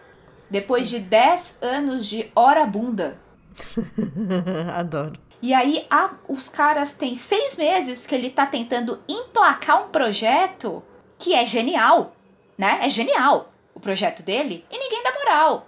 [0.54, 1.00] Depois Sim.
[1.00, 3.20] de 10 anos de hora bunda.
[4.78, 5.20] Adoro.
[5.42, 10.84] E aí a, os caras têm seis meses que ele tá tentando emplacar um projeto
[11.18, 12.16] que é genial,
[12.56, 12.78] né?
[12.84, 15.68] É genial o projeto dele e ninguém dá moral,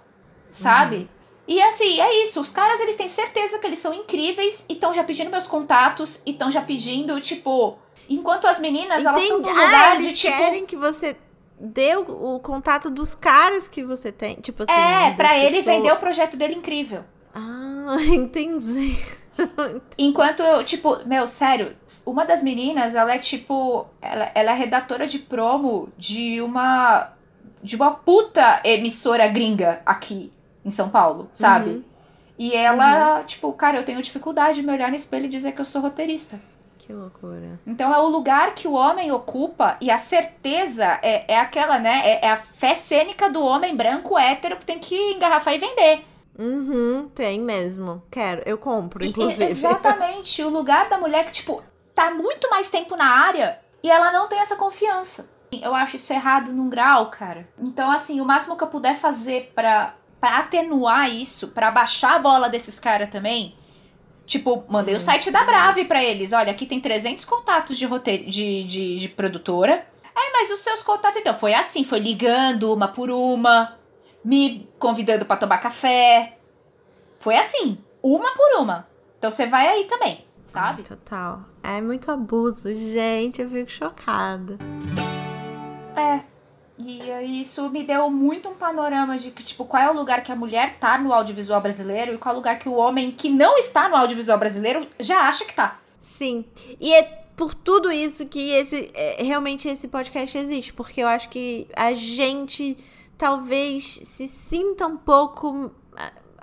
[0.52, 0.96] sabe?
[0.98, 1.08] Uhum.
[1.48, 2.40] E assim, é isso.
[2.40, 6.22] Os caras, eles têm certeza que eles são incríveis e estão já pedindo meus contatos
[6.24, 7.76] e estão já pedindo, tipo...
[8.08, 9.08] Enquanto as meninas, Entendi.
[9.08, 10.36] elas estão no lugar ah, eles de, tipo...
[10.36, 11.16] querem que você
[11.58, 14.36] dê o, contato dos caras que você tem.
[14.36, 14.72] Tipo assim.
[14.72, 17.04] É, pra ele vender o projeto dele incrível.
[17.34, 18.96] Ah, entendi.
[19.98, 23.86] Enquanto eu, tipo, meu, sério, uma das meninas, ela é tipo.
[24.00, 27.12] Ela, ela é redatora de promo de uma.
[27.62, 30.32] De uma puta emissora gringa aqui
[30.64, 31.70] em São Paulo, sabe?
[31.70, 31.84] Uhum.
[32.38, 33.24] E ela, uhum.
[33.24, 35.80] tipo, cara, eu tenho dificuldade de me olhar no espelho e dizer que eu sou
[35.80, 36.38] roteirista.
[36.86, 37.58] Que loucura.
[37.66, 42.00] Então é o lugar que o homem ocupa e a certeza é, é aquela, né?
[42.04, 46.04] É, é a fé cênica do homem branco hétero que tem que engarrafar e vender.
[46.38, 48.04] Uhum, tem mesmo.
[48.08, 49.46] Quero, eu compro, inclusive.
[49.46, 50.44] E, exatamente.
[50.44, 51.60] o lugar da mulher que, tipo,
[51.92, 55.28] tá muito mais tempo na área e ela não tem essa confiança.
[55.50, 57.48] Eu acho isso errado num grau, cara.
[57.58, 62.18] Então, assim, o máximo que eu puder fazer para pra atenuar isso, para baixar a
[62.18, 63.54] bola desses caras também,
[64.26, 66.32] Tipo, mandei o site da Brave para eles.
[66.32, 69.86] Olha, aqui tem 300 contatos de, roteiro, de, de, de produtora.
[70.14, 73.76] Aí, mas os seus contatos, então, foi assim, foi ligando uma por uma,
[74.24, 76.38] me convidando para tomar café.
[77.20, 78.88] Foi assim, uma por uma.
[79.18, 80.82] Então você vai aí também, sabe?
[80.82, 81.42] total.
[81.62, 84.58] É muito abuso, gente, eu fico chocada.
[85.96, 86.20] É,
[86.78, 90.30] e isso me deu muito um panorama de que, tipo, qual é o lugar que
[90.30, 93.30] a mulher tá no audiovisual brasileiro e qual é o lugar que o homem que
[93.30, 95.80] não está no audiovisual brasileiro já acha que tá.
[96.00, 96.44] Sim.
[96.78, 97.02] E é
[97.36, 101.94] por tudo isso que esse é, realmente esse podcast existe, porque eu acho que a
[101.94, 102.76] gente
[103.16, 105.70] talvez se sinta um pouco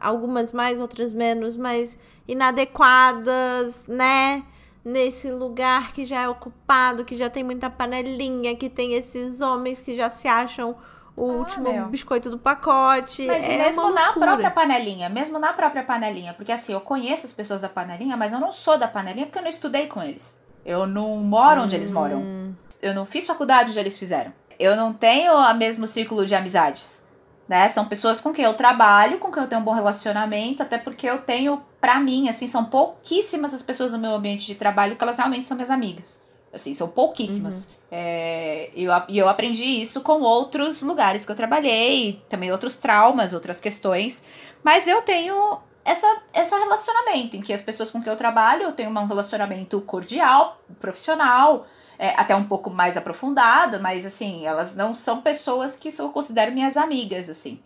[0.03, 4.43] algumas mais, outras menos, mas inadequadas, né?
[4.83, 9.79] Nesse lugar que já é ocupado, que já tem muita panelinha, que tem esses homens
[9.79, 10.75] que já se acham
[11.15, 11.85] o ah, último meu.
[11.85, 13.25] biscoito do pacote.
[13.25, 17.33] Mas é mesmo na própria panelinha, mesmo na própria panelinha, porque assim, eu conheço as
[17.33, 20.41] pessoas da panelinha, mas eu não sou da panelinha porque eu não estudei com eles.
[20.65, 21.79] Eu não moro onde hum.
[21.79, 22.17] eles moram.
[22.17, 22.55] Hum.
[22.81, 24.33] Eu não fiz faculdade onde eles fizeram.
[24.59, 27.02] Eu não tenho o mesmo círculo de amizades
[27.47, 27.67] né?
[27.69, 31.07] São pessoas com quem eu trabalho, com quem eu tenho um bom relacionamento, até porque
[31.07, 35.03] eu tenho, para mim, assim, são pouquíssimas as pessoas no meu ambiente de trabalho que
[35.03, 36.21] elas realmente são minhas amigas.
[36.53, 37.65] Assim, são pouquíssimas.
[37.65, 37.73] Uhum.
[37.91, 43.33] É, e eu, eu aprendi isso com outros lugares que eu trabalhei, também outros traumas,
[43.33, 44.23] outras questões.
[44.63, 48.71] Mas eu tenho essa, esse relacionamento em que as pessoas com quem eu trabalho, eu
[48.71, 51.67] tenho um relacionamento cordial, profissional,
[51.97, 56.51] é, até um pouco mais aprofundado, mas assim, elas não são pessoas que eu considero
[56.51, 57.59] minhas amigas, assim.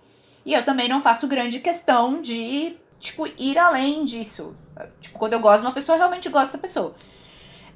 [0.46, 4.56] E eu também não faço grande questão de, tipo, ir além disso.
[5.02, 6.96] Tipo, quando eu gosto de uma pessoa, eu realmente gosto dessa pessoa.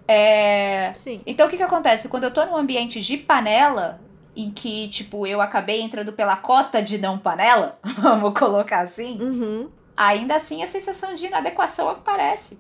[0.08, 0.92] É...
[0.94, 1.22] Sim.
[1.26, 2.08] Então, o que que acontece?
[2.08, 4.00] Quando eu tô num ambiente de panela,
[4.36, 9.70] em que, tipo, eu acabei entrando pela cota de não panela, vamos colocar assim, uhum.
[9.96, 12.58] ainda assim a sensação de inadequação aparece.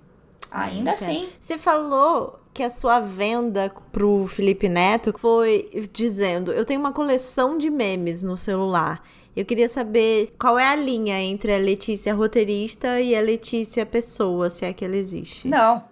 [0.51, 1.29] Ainda assim.
[1.39, 7.57] Você falou que a sua venda pro Felipe Neto foi dizendo: Eu tenho uma coleção
[7.57, 9.01] de memes no celular.
[9.35, 14.49] Eu queria saber qual é a linha entre a Letícia roteirista e a Letícia pessoa,
[14.49, 15.47] se é que ela existe.
[15.47, 15.83] Não.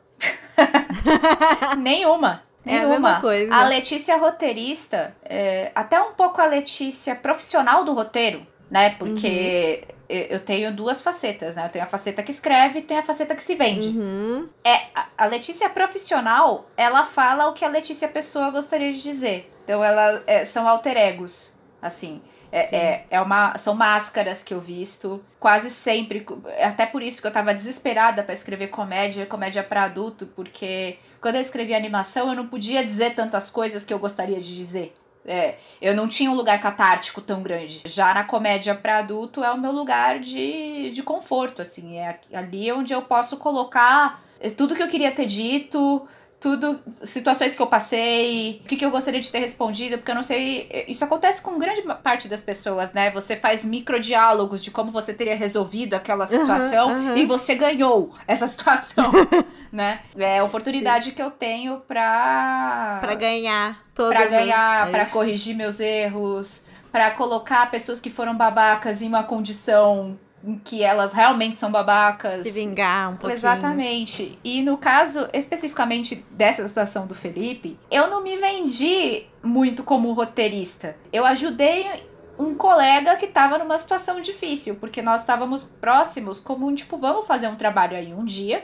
[1.79, 2.43] Nenhuma.
[2.65, 3.55] É a mesma coisa.
[3.55, 8.89] A Letícia roteirista, é, até um pouco a Letícia profissional do roteiro, né?
[8.91, 11.65] Porque uhum eu tenho duas facetas, né?
[11.65, 13.89] Eu tenho a faceta que escreve e tenho a faceta que se vende.
[13.89, 14.49] Uhum.
[14.63, 19.51] É, a Letícia profissional, ela fala o que a Letícia pessoa gostaria de dizer.
[19.63, 22.21] Então, ela é, são alter egos, assim.
[22.51, 25.23] É, é, é, uma, são máscaras que eu visto.
[25.39, 26.25] Quase sempre.
[26.59, 31.35] Até por isso que eu tava desesperada para escrever comédia, comédia para adulto, porque quando
[31.35, 34.93] eu escrevi animação, eu não podia dizer tantas coisas que eu gostaria de dizer.
[35.29, 37.81] É, eu não tinha um lugar catártico tão grande.
[37.85, 41.97] Já na comédia para adulto é o meu lugar de, de conforto, assim.
[41.97, 44.23] É ali onde eu posso colocar
[44.57, 46.07] tudo que eu queria ter dito,
[46.39, 50.15] tudo, situações que eu passei, o que, que eu gostaria de ter respondido, porque eu
[50.15, 50.85] não sei.
[50.87, 53.11] Isso acontece com grande parte das pessoas, né?
[53.11, 57.17] Você faz microdiálogos de como você teria resolvido aquela situação uhum, uhum.
[57.17, 59.11] e você ganhou essa situação,
[59.71, 59.99] né?
[60.17, 61.11] É a oportunidade Sim.
[61.11, 62.99] que eu tenho pra.
[63.01, 64.89] Pra ganhar todas Pra ganhar, as...
[64.91, 70.17] pra corrigir meus erros, pra colocar pessoas que foram babacas em uma condição
[70.63, 72.43] que elas realmente são babacas.
[72.43, 73.37] Se vingar um pouquinho.
[73.37, 74.39] Exatamente.
[74.43, 80.95] E no caso especificamente dessa situação do Felipe, eu não me vendi muito como roteirista.
[81.11, 86.73] Eu ajudei um colega que estava numa situação difícil, porque nós estávamos próximos, como um
[86.73, 88.63] tipo, vamos fazer um trabalho aí um dia,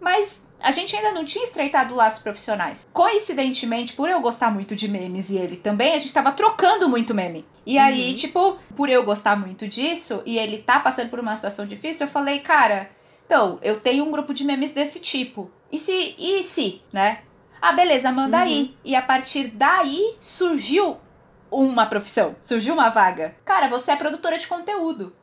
[0.00, 2.88] mas a gente ainda não tinha estreitado laços profissionais.
[2.92, 7.14] Coincidentemente, por eu gostar muito de memes e ele também, a gente tava trocando muito
[7.14, 7.44] meme.
[7.64, 7.84] E uhum.
[7.84, 12.06] aí, tipo, por eu gostar muito disso e ele tá passando por uma situação difícil,
[12.06, 12.90] eu falei, cara,
[13.26, 15.50] então, eu tenho um grupo de memes desse tipo.
[15.70, 17.20] E se, e se, né?
[17.60, 18.42] Ah, beleza, manda uhum.
[18.42, 18.74] aí.
[18.84, 20.96] E a partir daí surgiu
[21.50, 23.36] uma profissão, surgiu uma vaga.
[23.44, 25.14] Cara, você é produtora de conteúdo.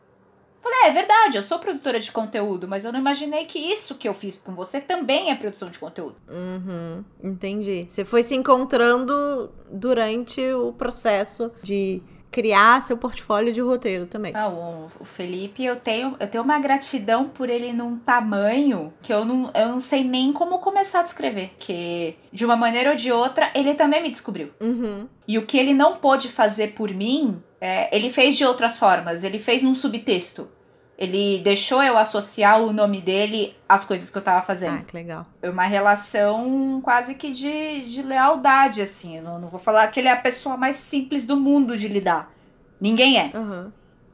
[0.66, 4.10] Falei, é, verdade, eu sou produtora de conteúdo, mas eu não imaginei que isso que
[4.10, 6.16] eu fiz com você também é produção de conteúdo.
[6.28, 7.86] Uhum, entendi.
[7.88, 12.02] Você foi se encontrando durante o processo de
[12.32, 14.34] criar seu portfólio de roteiro também.
[14.34, 19.24] Não, o Felipe, eu tenho, eu tenho uma gratidão por ele num tamanho que eu
[19.24, 21.52] não, eu não sei nem como começar a descrever.
[21.60, 24.50] Que, de uma maneira ou de outra, ele também me descobriu.
[24.60, 25.08] Uhum.
[25.28, 29.24] E o que ele não pôde fazer por mim, é, ele fez de outras formas.
[29.24, 30.50] Ele fez num subtexto.
[30.98, 34.78] Ele deixou eu associar o nome dele às coisas que eu tava fazendo.
[34.78, 35.26] Ah, que legal.
[35.42, 39.18] É uma relação quase que de, de lealdade, assim.
[39.18, 41.90] Eu não, não vou falar que ele é a pessoa mais simples do mundo de
[41.90, 42.32] lidar.
[42.80, 43.32] Ninguém é.
[43.34, 43.72] Uhum.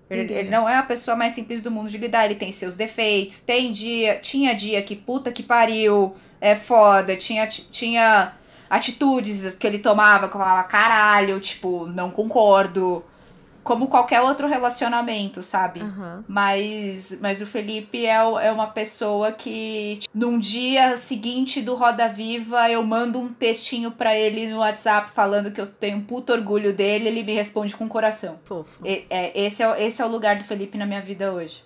[0.09, 2.25] Ele, ele, não é a pessoa mais simples do mundo de lidar.
[2.25, 3.39] Ele tem seus defeitos.
[3.39, 4.17] Tem dia.
[4.19, 6.15] Tinha dia que puta que pariu.
[6.41, 7.15] É foda.
[7.15, 8.33] Tinha, tinha
[8.71, 13.03] atitudes que ele tomava que eu falava, caralho, tipo, não concordo
[13.63, 15.81] como qualquer outro relacionamento, sabe?
[15.81, 16.23] Uhum.
[16.27, 22.07] Mas, mas o Felipe é, é uma pessoa que, tipo, num dia seguinte do Roda
[22.07, 26.33] Viva, eu mando um textinho para ele no WhatsApp falando que eu tenho um puto
[26.33, 28.39] orgulho dele, ele me responde com coração.
[28.45, 28.85] Fofo.
[28.85, 31.63] E, é, esse, é, esse é o lugar do Felipe na minha vida hoje.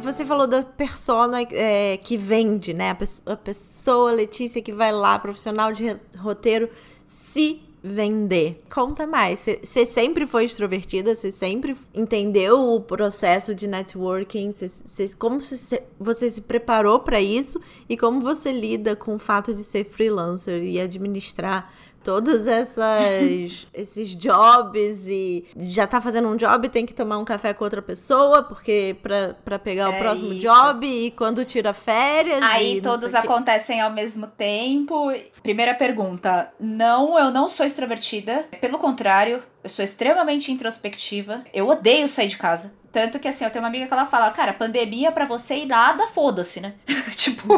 [0.00, 2.90] Você falou da persona é, que vende, né?
[2.90, 6.68] A pessoa, a pessoa, Letícia, que vai lá, profissional de roteiro,
[7.06, 8.62] se vender.
[8.72, 9.40] Conta mais.
[9.40, 11.16] Você sempre foi extrovertida?
[11.16, 14.52] Você sempre entendeu o processo de networking?
[14.52, 17.60] Cê, cê, como cê, você se preparou para isso?
[17.88, 21.72] E como você lida com o fato de ser freelancer e administrar
[22.02, 27.54] todos essas, esses jobs e já tá fazendo um job tem que tomar um café
[27.54, 30.40] com outra pessoa porque para pegar é o próximo isso.
[30.40, 37.30] job e quando tira férias aí todos acontecem ao mesmo tempo primeira pergunta não eu
[37.30, 43.18] não sou extrovertida pelo contrário eu sou extremamente introspectiva eu odeio sair de casa tanto
[43.18, 46.08] que assim, eu tenho uma amiga que ela fala, cara, pandemia para você e nada,
[46.08, 46.74] foda-se, né?
[47.16, 47.48] tipo.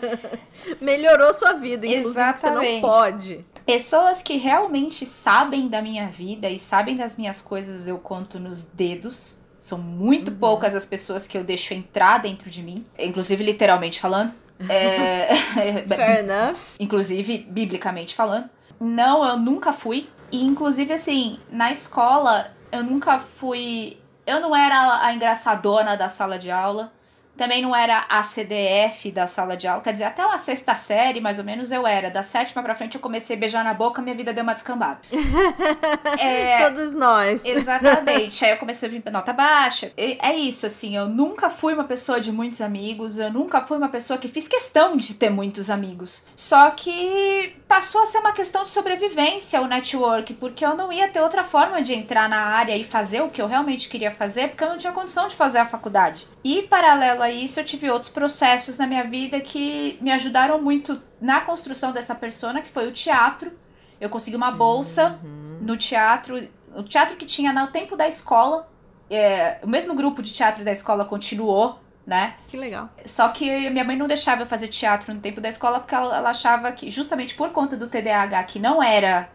[0.80, 2.64] Melhorou sua vida, inclusive, Exatamente.
[2.64, 3.44] você não pode.
[3.66, 8.62] Pessoas que realmente sabem da minha vida e sabem das minhas coisas, eu conto nos
[8.62, 9.36] dedos.
[9.58, 10.38] São muito uhum.
[10.38, 14.32] poucas as pessoas que eu deixo entrar dentro de mim, inclusive literalmente falando.
[14.68, 15.34] É...
[15.88, 16.56] Fair enough.
[16.78, 18.48] Inclusive, biblicamente falando.
[18.78, 20.08] Não, eu nunca fui.
[20.30, 26.38] E, inclusive, assim, na escola, eu nunca fui eu não era a engraçadona da sala
[26.38, 26.92] de aula.
[27.36, 29.82] Também não era a CDF da sala de aula.
[29.82, 32.10] Quer dizer, até uma sexta série, mais ou menos, eu era.
[32.10, 35.00] Da sétima pra frente eu comecei a beijar na boca, minha vida deu uma descambada.
[36.18, 37.44] é, Todos nós.
[37.44, 38.44] Exatamente.
[38.44, 39.92] Aí eu comecei a vir nota baixa.
[39.96, 43.18] É isso, assim, eu nunca fui uma pessoa de muitos amigos.
[43.18, 46.22] Eu nunca fui uma pessoa que fiz questão de ter muitos amigos.
[46.36, 51.08] Só que passou a ser uma questão de sobrevivência o network, porque eu não ia
[51.08, 54.48] ter outra forma de entrar na área e fazer o que eu realmente queria fazer,
[54.48, 56.26] porque eu não tinha condição de fazer a faculdade.
[56.44, 61.02] E paralelo a isso, eu tive outros processos na minha vida que me ajudaram muito
[61.20, 63.52] na construção dessa persona, que foi o teatro.
[64.00, 65.58] Eu consegui uma bolsa uhum.
[65.60, 68.68] no teatro, o teatro que tinha no tempo da escola.
[69.08, 72.34] É, o mesmo grupo de teatro da escola continuou, né?
[72.48, 72.88] Que legal.
[73.04, 76.16] Só que minha mãe não deixava eu fazer teatro no tempo da escola porque ela,
[76.16, 79.30] ela achava que, justamente por conta do TDAH que não era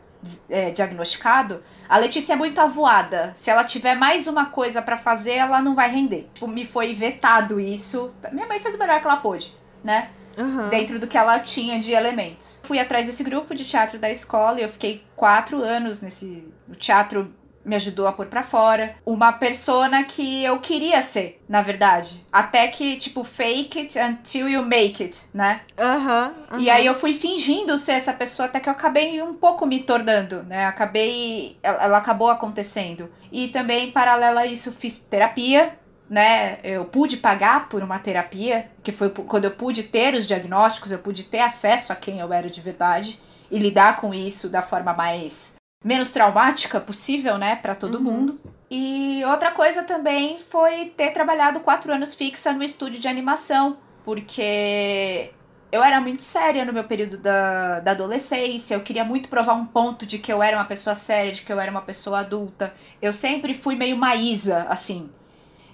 [0.49, 3.36] é, diagnosticado, a Letícia é muito avoada.
[3.38, 6.30] Se ela tiver mais uma coisa para fazer, ela não vai render.
[6.34, 8.13] Tipo, me foi vetado isso.
[8.32, 9.53] Minha mãe fez o melhor que ela pôde,
[9.84, 10.09] né?
[10.38, 10.69] Uhum.
[10.69, 12.59] Dentro do que ela tinha de elementos.
[12.63, 16.47] Fui atrás desse grupo de teatro da escola e eu fiquei quatro anos nesse
[16.80, 17.34] teatro
[17.64, 18.95] me ajudou a pôr pra fora.
[19.05, 22.26] Uma persona que eu queria ser, na verdade.
[22.32, 25.62] Até que, tipo, fake it until you make it, né?
[25.80, 26.28] Aham.
[26.28, 26.64] Uhum, uhum.
[26.64, 29.82] E aí eu fui fingindo ser essa pessoa até que eu acabei um pouco me
[29.82, 30.66] tornando, né?
[30.66, 31.57] Acabei.
[31.62, 33.09] Ela acabou acontecendo.
[33.32, 35.78] E também, paralelo a isso, fiz terapia.
[36.09, 40.91] Né, eu pude pagar por uma terapia, que foi quando eu pude ter os diagnósticos,
[40.91, 43.18] eu pude ter acesso a quem eu era de verdade
[43.49, 48.04] e lidar com isso da forma mais menos traumática possível, né, para todo uhum.
[48.04, 48.40] mundo.
[48.70, 55.32] E outra coisa também foi ter trabalhado quatro anos fixa no estúdio de animação, porque
[55.72, 59.66] eu era muito séria no meu período da, da adolescência, eu queria muito provar um
[59.66, 62.74] ponto de que eu era uma pessoa séria, de que eu era uma pessoa adulta.
[63.02, 65.10] Eu sempre fui meio maísa, assim,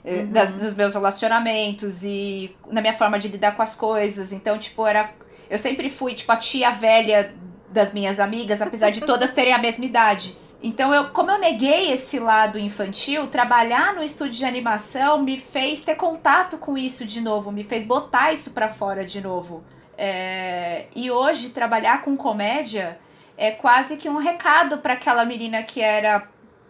[0.06, 0.32] eh, uhum.
[0.32, 4.32] das, nos meus relacionamentos e na minha forma de lidar com as coisas.
[4.32, 5.12] Então, tipo, era.
[5.50, 7.34] Eu sempre fui, tipo, a tia velha
[7.70, 10.38] das minhas amigas, apesar de todas terem a mesma idade.
[10.62, 15.82] Então, eu, como eu neguei esse lado infantil, trabalhar no estúdio de animação me fez
[15.82, 19.64] ter contato com isso de novo, me fez botar isso para fora de novo.
[19.98, 23.00] É, e hoje, trabalhar com comédia
[23.38, 26.28] é quase que um recado para aquela menina que era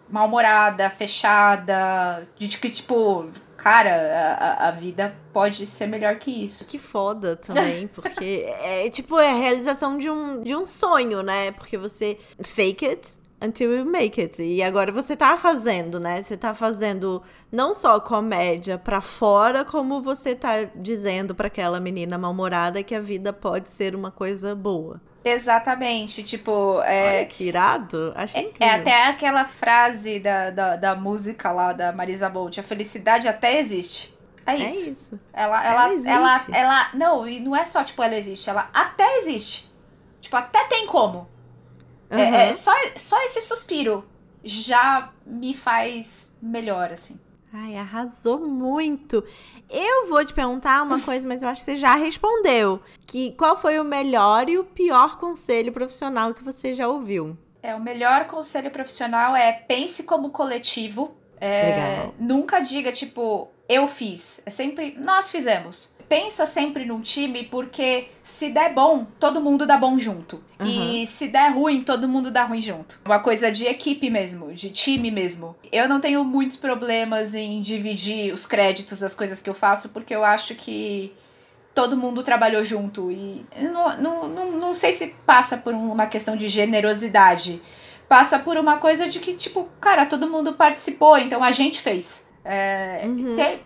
[0.10, 3.30] mal-humorada, fechada, de que, tipo,
[3.68, 6.63] cara, a, a vida pode ser melhor que isso.
[6.63, 11.51] Que foda também, porque é tipo é a realização de um, de um sonho, né?
[11.51, 14.41] Porque você fake it until you make it.
[14.41, 16.24] E agora você tá fazendo, né?
[16.24, 22.18] Você tá fazendo não só comédia pra fora, como você tá dizendo para aquela menina
[22.18, 25.01] mal-humorada que a vida pode ser uma coisa boa.
[25.34, 26.82] Exatamente, tipo.
[26.84, 28.13] É, Olha que irado.
[28.15, 28.67] Acho é, incrível.
[28.67, 33.59] É até aquela frase da, da, da música lá da Marisa Bolt: a felicidade até
[33.59, 34.15] existe.
[34.45, 34.65] É, é isso.
[34.65, 35.19] É isso.
[35.34, 36.09] Ela, ela, ela, existe.
[36.09, 36.89] ela, ela.
[36.93, 39.69] Não, e não é só, tipo, ela existe, ela até existe.
[40.21, 41.28] Tipo, até tem como.
[42.11, 42.19] Uhum.
[42.19, 44.07] É, é, só, só esse suspiro
[44.43, 47.19] já me faz melhor, assim.
[47.54, 49.24] Ai, arrasou muito.
[49.70, 52.82] Eu vou te perguntar uma coisa, mas eu acho que você já respondeu.
[53.06, 57.38] Que qual foi o melhor e o pior conselho profissional que você já ouviu?
[57.64, 61.16] É, o melhor conselho profissional é pense como coletivo.
[61.39, 62.16] É, Legal.
[62.20, 64.41] Nunca diga, tipo, eu fiz.
[64.45, 69.78] É sempre nós fizemos pensa sempre num time porque se der bom, todo mundo dá
[69.78, 70.41] bom junto.
[70.60, 70.66] Uhum.
[70.68, 72.99] E se der ruim, todo mundo dá ruim junto.
[73.05, 75.55] Uma coisa de equipe mesmo, de time mesmo.
[75.72, 80.16] Eu não tenho muitos problemas em dividir os créditos das coisas que eu faço porque
[80.16, 81.14] eu acho que
[81.76, 83.12] todo mundo trabalhou junto.
[83.12, 87.62] E não, não, não, não sei se passa por uma questão de generosidade.
[88.10, 92.26] Passa por uma coisa de que, tipo, cara, todo mundo participou, então a gente fez.
[92.45, 93.36] É, Uhum.
[93.36, 93.60] tem-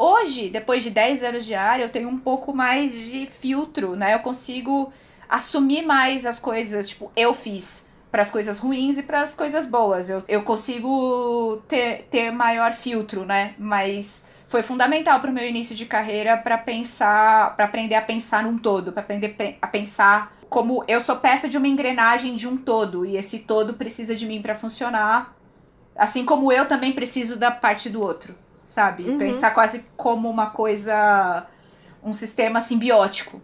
[0.00, 4.14] hoje, depois de 10 anos de área, eu tenho um pouco mais de filtro, né?
[4.14, 4.90] Eu consigo
[5.28, 9.66] assumir mais as coisas, tipo, eu fiz para as coisas ruins e para as coisas
[9.66, 10.08] boas.
[10.08, 13.54] Eu, eu consigo ter, ter maior filtro, né?
[13.58, 18.42] Mas foi fundamental para o meu início de carreira para pensar, para aprender a pensar
[18.42, 22.56] num todo, para aprender a pensar como eu sou peça de uma engrenagem de um
[22.56, 25.36] todo e esse todo precisa de mim para funcionar,
[25.94, 28.34] assim como eu também preciso da parte do outro,
[28.70, 29.02] sabe?
[29.02, 29.18] Uhum.
[29.18, 31.44] Pensar quase como uma coisa,
[32.02, 33.42] um sistema simbiótico.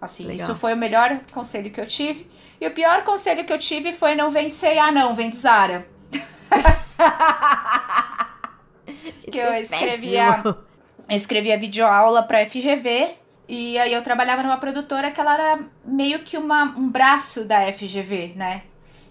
[0.00, 0.44] Assim, Legal.
[0.44, 2.28] isso foi o melhor conselho que eu tive.
[2.60, 5.86] E o pior conselho que eu tive foi não vende C&A não, vende Zara.
[9.26, 10.42] Isso eu é escrevia-.
[11.08, 13.16] Eu escrevia videoaula pra FGV
[13.48, 17.72] e aí eu trabalhava numa produtora que ela era meio que uma, um braço da
[17.72, 18.62] FGV, né?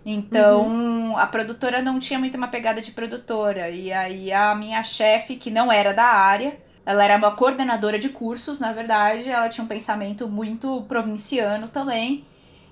[0.05, 3.69] Então a produtora não tinha muito uma pegada de produtora.
[3.69, 8.09] E aí a minha chefe, que não era da área, ela era uma coordenadora de
[8.09, 12.23] cursos, na verdade, ela tinha um pensamento muito provinciano também.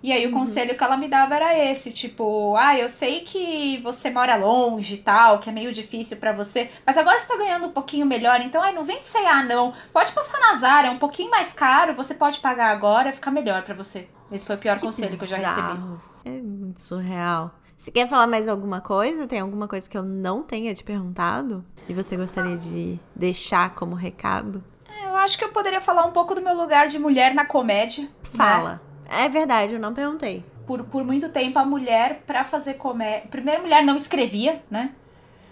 [0.04, 0.34] E aí o Uhum.
[0.40, 4.96] conselho que ela me dava era esse, tipo, ah, eu sei que você mora longe
[4.96, 8.06] e tal, que é meio difícil pra você, mas agora você tá ganhando um pouquinho
[8.06, 9.74] melhor, então, ai, não vem de C&A não.
[9.94, 13.64] Pode passar na Zara, é um pouquinho mais caro, você pode pagar agora, fica melhor
[13.64, 14.10] pra você.
[14.30, 15.88] Esse foi o pior conselho que eu já recebi.
[16.26, 17.52] É muito surreal.
[17.78, 19.28] Você quer falar mais alguma coisa?
[19.28, 21.66] Tem alguma coisa que eu não tenha te perguntado?
[21.88, 24.64] E você gostaria de deixar como recado?
[25.06, 28.04] Eu acho que eu poderia falar um pouco do meu lugar de mulher na comédia.
[28.06, 28.10] né?
[28.24, 28.82] Fala.
[29.06, 30.46] É verdade, eu não perguntei.
[30.66, 33.28] Por, por muito tempo, a mulher, pra fazer comédia.
[33.30, 34.92] Primeiro, a mulher não escrevia, né?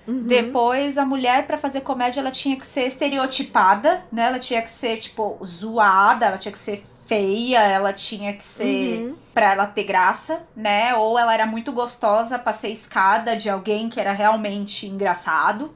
[0.08, 0.24] Uhum.
[0.24, 4.28] Depois, a mulher, pra fazer comédia, ela tinha que ser estereotipada, né?
[4.28, 6.84] Ela tinha que ser, tipo, zoada, ela tinha que ser
[7.16, 9.00] feia, ela tinha que ser.
[9.02, 9.16] Uhum.
[9.34, 10.94] pra ela ter graça, né?
[10.96, 15.74] Ou ela era muito gostosa pra ser escada de alguém que era realmente engraçado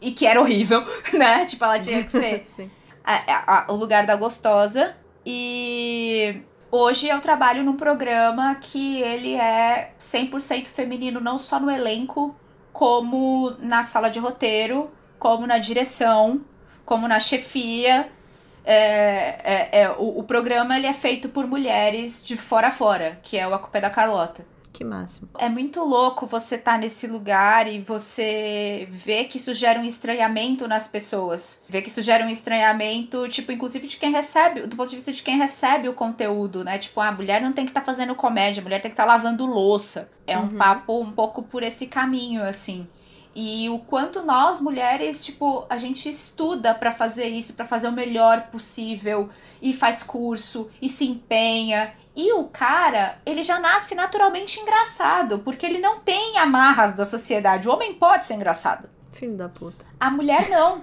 [0.00, 1.46] e que era horrível, né?
[1.46, 2.70] Tipo, ela tinha que ser Sim.
[3.04, 4.94] a- a- o lugar da gostosa.
[5.24, 6.40] E
[6.70, 12.34] hoje eu trabalho num programa que ele é 100% feminino, não só no elenco,
[12.72, 16.40] como na sala de roteiro, como na direção,
[16.86, 18.10] como na chefia.
[18.70, 19.40] É,
[19.72, 23.36] é- é, o, o programa ele é feito por mulheres de fora a fora, que
[23.38, 24.44] é o A Culpa é da Carlota.
[24.70, 25.28] Que máximo.
[25.38, 30.68] É muito louco você estar nesse lugar e você ver que isso gera um estranhamento
[30.68, 31.60] nas pessoas.
[31.68, 35.12] Ver que isso gera um estranhamento, tipo, inclusive de quem recebe, do ponto de vista
[35.12, 36.78] de quem recebe o conteúdo, né?
[36.78, 39.46] Tipo, a mulher não tem que estar fazendo comédia, a mulher tem que estar lavando
[39.46, 40.08] louça.
[40.26, 40.58] É um Uhum.
[40.58, 42.86] papo um pouco por esse caminho, assim.
[43.40, 47.92] E o quanto nós, mulheres, tipo, a gente estuda pra fazer isso, pra fazer o
[47.92, 49.30] melhor possível,
[49.62, 51.92] e faz curso, e se empenha.
[52.16, 57.68] E o cara, ele já nasce naturalmente engraçado, porque ele não tem amarras da sociedade.
[57.68, 58.88] O homem pode ser engraçado.
[59.12, 59.86] Filho da puta.
[60.00, 60.82] A mulher não.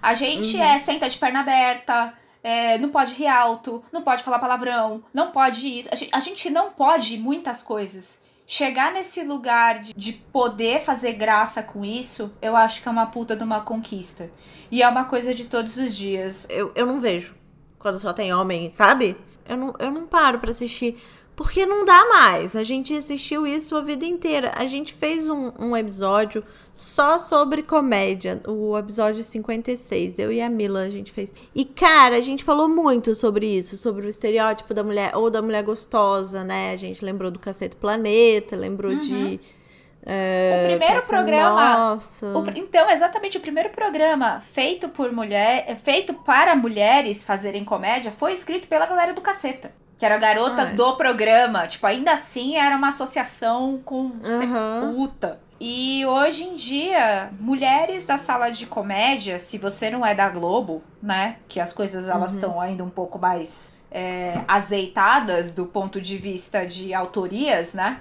[0.00, 0.62] A gente Uhum.
[0.62, 5.32] é senta de perna aberta, é, não pode rir alto, não pode falar palavrão, não
[5.32, 5.88] pode isso.
[5.90, 8.20] A gente, a gente não pode muitas coisas.
[8.52, 13.06] Chegar nesse lugar de, de poder fazer graça com isso, eu acho que é uma
[13.06, 14.28] puta de uma conquista.
[14.72, 16.48] E é uma coisa de todos os dias.
[16.50, 17.36] Eu, eu não vejo
[17.78, 19.16] quando só tem homem, sabe?
[19.48, 21.00] Eu não, eu não paro pra assistir.
[21.42, 22.54] Porque não dá mais.
[22.54, 24.52] A gente assistiu isso a vida inteira.
[24.56, 28.42] A gente fez um, um episódio só sobre comédia.
[28.46, 30.18] O episódio 56.
[30.18, 31.34] Eu e a Mila a gente fez.
[31.54, 33.78] E, cara, a gente falou muito sobre isso.
[33.78, 35.16] Sobre o estereótipo da mulher.
[35.16, 36.72] Ou da mulher gostosa, né?
[36.72, 38.54] A gente lembrou do Cacete Planeta.
[38.54, 39.40] Lembrou de...
[40.04, 42.26] é, O primeiro programa- Nossa.
[42.38, 48.12] O então, exatamente, o primeiro programa feito por mulher, é, feito para mulheres fazerem comédia,
[48.12, 49.72] foi escrito pela galera do Caceta.
[50.00, 50.74] Que eram garotas Ah, é.
[50.74, 51.68] do programa.
[51.68, 54.94] Tipo, ainda assim era uma associação com Aham.
[54.96, 55.38] puta.
[55.60, 60.82] E hoje em dia, mulheres da sala de comédia, se você não é da Globo,
[61.02, 61.36] né?
[61.46, 62.38] Que as coisas elas Uhum.
[62.38, 67.98] estão ainda um pouco mais é, azeitadas do ponto de vista de autorias, né?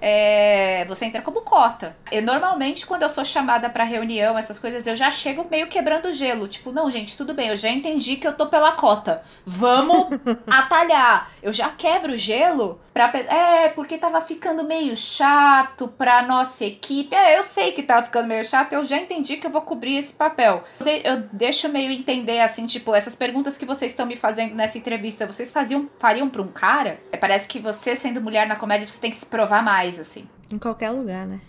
[0.00, 1.96] É, você entra como cota.
[2.10, 6.06] E normalmente, quando eu sou chamada pra reunião, essas coisas, eu já chego meio quebrando
[6.08, 6.48] o gelo.
[6.48, 9.22] Tipo, não, gente, tudo bem, eu já entendi que eu tô pela cota.
[9.44, 10.08] Vamos
[10.48, 11.30] atalhar.
[11.42, 13.10] Eu já quebro o gelo pra.
[13.16, 17.14] É, porque tava ficando meio chato pra nossa equipe.
[17.14, 19.96] É, eu sei que tava ficando meio chato, eu já entendi que eu vou cobrir
[19.98, 20.64] esse papel.
[21.04, 25.26] Eu deixo meio entender, assim, tipo, essas perguntas que vocês estão me fazendo nessa entrevista,
[25.26, 27.00] vocês faziam, fariam pra um cara?
[27.12, 30.28] É, Parece que você, sendo mulher na comédia, você tem que se provar mais, assim.
[30.52, 31.40] Em qualquer lugar, né?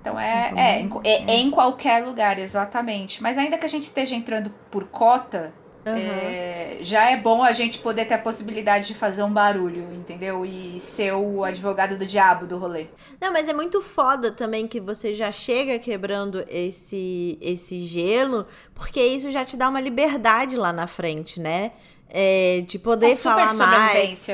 [0.00, 3.22] Então é, Em é, em, é, é em qualquer lugar, exatamente.
[3.22, 5.52] Mas ainda que a gente esteja entrando por cota,
[5.86, 5.96] Uhum.
[5.96, 10.44] É, já é bom a gente poder ter a possibilidade de fazer um barulho, entendeu?
[10.44, 12.88] E ser o advogado do diabo do rolê.
[13.20, 19.00] Não, mas é muito foda também que você já chega quebrando esse, esse gelo, porque
[19.00, 21.70] isso já te dá uma liberdade lá na frente, né?
[22.08, 24.26] É, de poder é falar mais.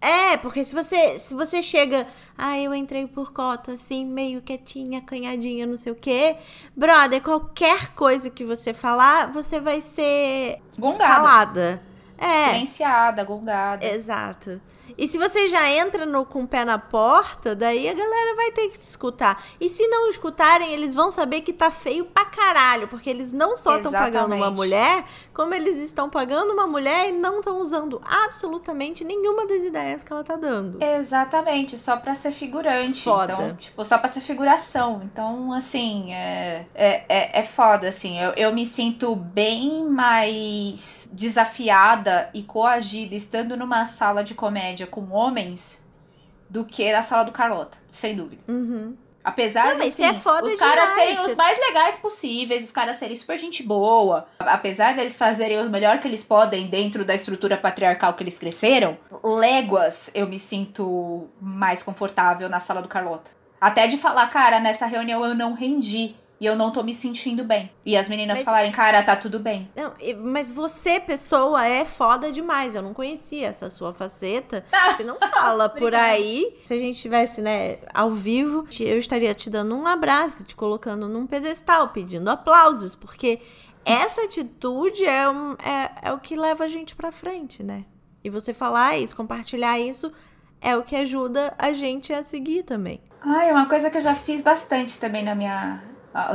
[0.00, 4.98] É, porque se você, se você chega, ah, eu entrei por cota, assim, meio quietinha,
[4.98, 6.36] acanhadinha, não sei o quê.
[6.76, 11.14] Brother, qualquer coisa que você falar, você vai ser Gongada.
[11.14, 11.82] calada.
[12.18, 12.52] É.
[12.52, 13.84] Silenciada, gongada.
[13.86, 14.60] Exato.
[14.98, 18.50] E se você já entra no, com o pé na porta, daí a galera vai
[18.50, 19.42] ter que te escutar.
[19.60, 22.88] E se não escutarem, eles vão saber que tá feio pra caralho.
[22.88, 27.12] Porque eles não só estão pagando uma mulher, como eles estão pagando uma mulher e
[27.12, 30.82] não estão usando absolutamente nenhuma das ideias que ela tá dando.
[30.82, 33.02] Exatamente, só pra ser figurante.
[33.02, 33.32] Foda.
[33.32, 35.02] Então, tipo, só pra ser figuração.
[35.04, 38.18] Então, assim, é, é, é, é foda, assim.
[38.18, 45.12] Eu, eu me sinto bem mais desafiada e coagida estando numa sala de comédia com
[45.12, 45.80] homens
[46.50, 48.42] do que na sala do Carlota, sem dúvida.
[48.48, 48.96] Uhum.
[49.26, 53.16] Apesar não, de assim, é os caras serem os mais legais possíveis, os caras serem
[53.16, 58.14] super gente boa, apesar deles fazerem o melhor que eles podem dentro da estrutura patriarcal
[58.14, 63.28] que eles cresceram, léguas eu me sinto mais confortável na sala do Carlota.
[63.60, 67.44] Até de falar, cara, nessa reunião eu não rendi e eu não tô me sentindo
[67.44, 67.70] bem.
[67.84, 69.70] E as meninas mas, falarem, cara, tá tudo bem.
[69.74, 72.74] Não, mas você, pessoa, é foda demais.
[72.74, 74.64] Eu não conhecia essa sua faceta.
[74.70, 76.54] Ah, você não fala por aí.
[76.64, 81.08] Se a gente tivesse, né, ao vivo, eu estaria te dando um abraço, te colocando
[81.08, 83.40] num pedestal, pedindo aplausos, porque
[83.84, 87.84] essa atitude é, um, é, é o que leva a gente pra frente, né?
[88.22, 90.12] E você falar isso, compartilhar isso,
[90.60, 93.00] é o que ajuda a gente a seguir também.
[93.22, 95.82] Ai, é uma coisa que eu já fiz bastante também na minha,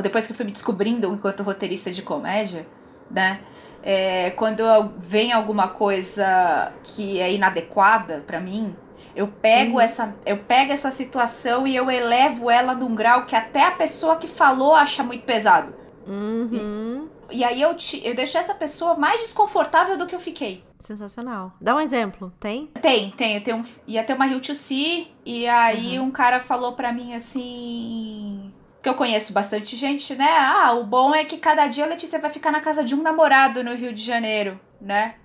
[0.01, 2.67] depois que eu fui me descobrindo enquanto roteirista de comédia,
[3.09, 3.41] né?
[3.83, 4.63] É, quando
[4.99, 8.75] vem alguma coisa que é inadequada para mim,
[9.15, 9.81] eu pego uhum.
[9.81, 14.17] essa eu pego essa situação e eu elevo ela num grau que até a pessoa
[14.17, 15.73] que falou acha muito pesado.
[16.07, 17.09] Uhum.
[17.31, 20.63] E, e, aí eu, te, eu deixo essa pessoa mais desconfortável do que eu fiquei.
[20.79, 21.53] Sensacional.
[21.59, 22.67] Dá um exemplo, tem?
[22.81, 23.35] Tem, tem.
[23.35, 26.05] Eu tenho um, ia ter uma Rio to See, e aí uhum.
[26.05, 28.51] um cara falou pra mim assim
[28.81, 30.29] que eu conheço bastante gente, né?
[30.29, 33.01] Ah, o bom é que cada dia a Letícia vai ficar na casa de um
[33.01, 35.15] namorado no Rio de Janeiro, né?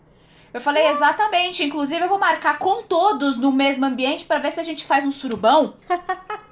[0.52, 0.96] Eu falei What?
[0.96, 4.84] exatamente, inclusive eu vou marcar com todos no mesmo ambiente para ver se a gente
[4.84, 5.74] faz um surubão.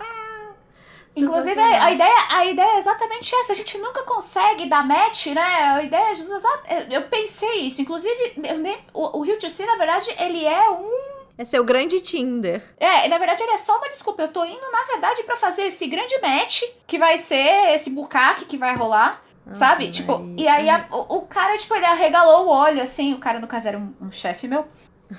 [1.16, 3.52] Inclusive, a, ideia, a ideia é exatamente essa.
[3.52, 5.40] A gente nunca consegue dar match, né?
[5.40, 7.80] A ideia é Eu pensei isso.
[7.80, 11.64] Inclusive, eu nem, o, o Rio de Janeiro, na verdade, ele é um é seu
[11.64, 12.62] grande Tinder.
[12.78, 14.22] É, na verdade ele é só uma desculpa.
[14.22, 18.44] Eu tô indo, na verdade, para fazer esse grande match, que vai ser esse bucaque
[18.44, 19.22] que vai rolar.
[19.52, 19.90] Sabe?
[19.90, 23.12] Tipo, e aí a, o, o, cara, tipo, ele arregalou o olho, assim.
[23.12, 24.66] O cara, no caso, era um, um chefe meu.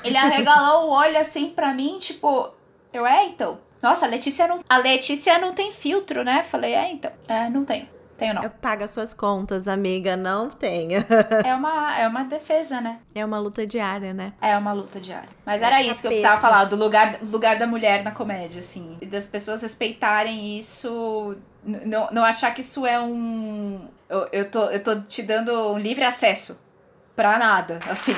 [0.04, 2.50] Ele arregalou o olho, assim, pra mim, tipo...
[2.92, 3.60] Eu, é, então.
[3.84, 4.62] Nossa, a Letícia não...
[4.68, 6.42] A Letícia não tem filtro, né?
[6.42, 7.12] Falei, é, então.
[7.28, 7.88] É, não tenho.
[8.18, 8.50] Tenho não.
[8.50, 11.06] Paga suas contas, amiga, não tenha.
[11.44, 13.00] é, uma, é uma defesa, né?
[13.14, 14.34] É uma luta diária, né?
[14.42, 15.30] É uma luta diária.
[15.46, 18.62] Mas era é isso que eu precisava falar, do lugar, lugar da mulher na comédia,
[18.62, 18.98] assim.
[19.02, 23.90] E das pessoas respeitarem isso, não, não achar que isso é um...
[24.08, 26.58] Eu, eu, tô, eu tô te dando um livre acesso
[27.16, 28.14] pra nada, assim.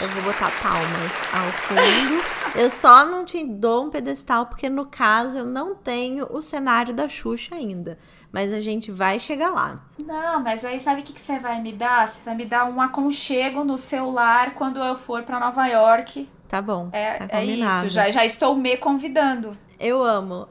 [0.00, 2.60] Eu vou botar palmas ao fundo.
[2.60, 6.92] Eu só não te dou um pedestal porque, no caso, eu não tenho o cenário
[6.92, 7.96] da Xuxa ainda
[8.32, 9.80] mas a gente vai chegar lá.
[9.98, 12.08] Não, mas aí sabe o que, que você vai me dar?
[12.08, 16.28] Você vai me dar um aconchego no celular quando eu for para Nova York.
[16.48, 16.88] Tá bom.
[16.92, 19.56] É, tá é isso, já, já estou me convidando.
[19.78, 20.46] Eu amo.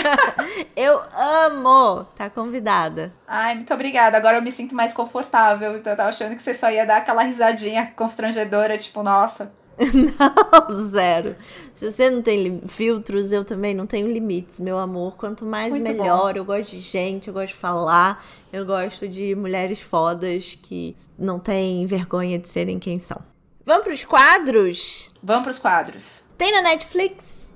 [0.74, 2.04] eu amo.
[2.16, 3.12] Tá convidada.
[3.28, 4.16] Ai, muito obrigada.
[4.16, 5.76] Agora eu me sinto mais confortável.
[5.76, 9.52] Então eu tava achando que você só ia dar aquela risadinha constrangedora, tipo, nossa.
[10.70, 11.34] não, zero.
[11.74, 15.16] Se você não tem filtros, eu também não tenho limites, meu amor.
[15.16, 16.32] Quanto mais Muito melhor.
[16.32, 16.38] Bom.
[16.38, 21.38] Eu gosto de gente, eu gosto de falar, eu gosto de mulheres fodas que não
[21.38, 23.20] têm vergonha de serem quem são.
[23.66, 25.10] Vamos pros quadros?
[25.22, 26.22] Vamos pros quadros.
[26.36, 27.52] Tem na Netflix?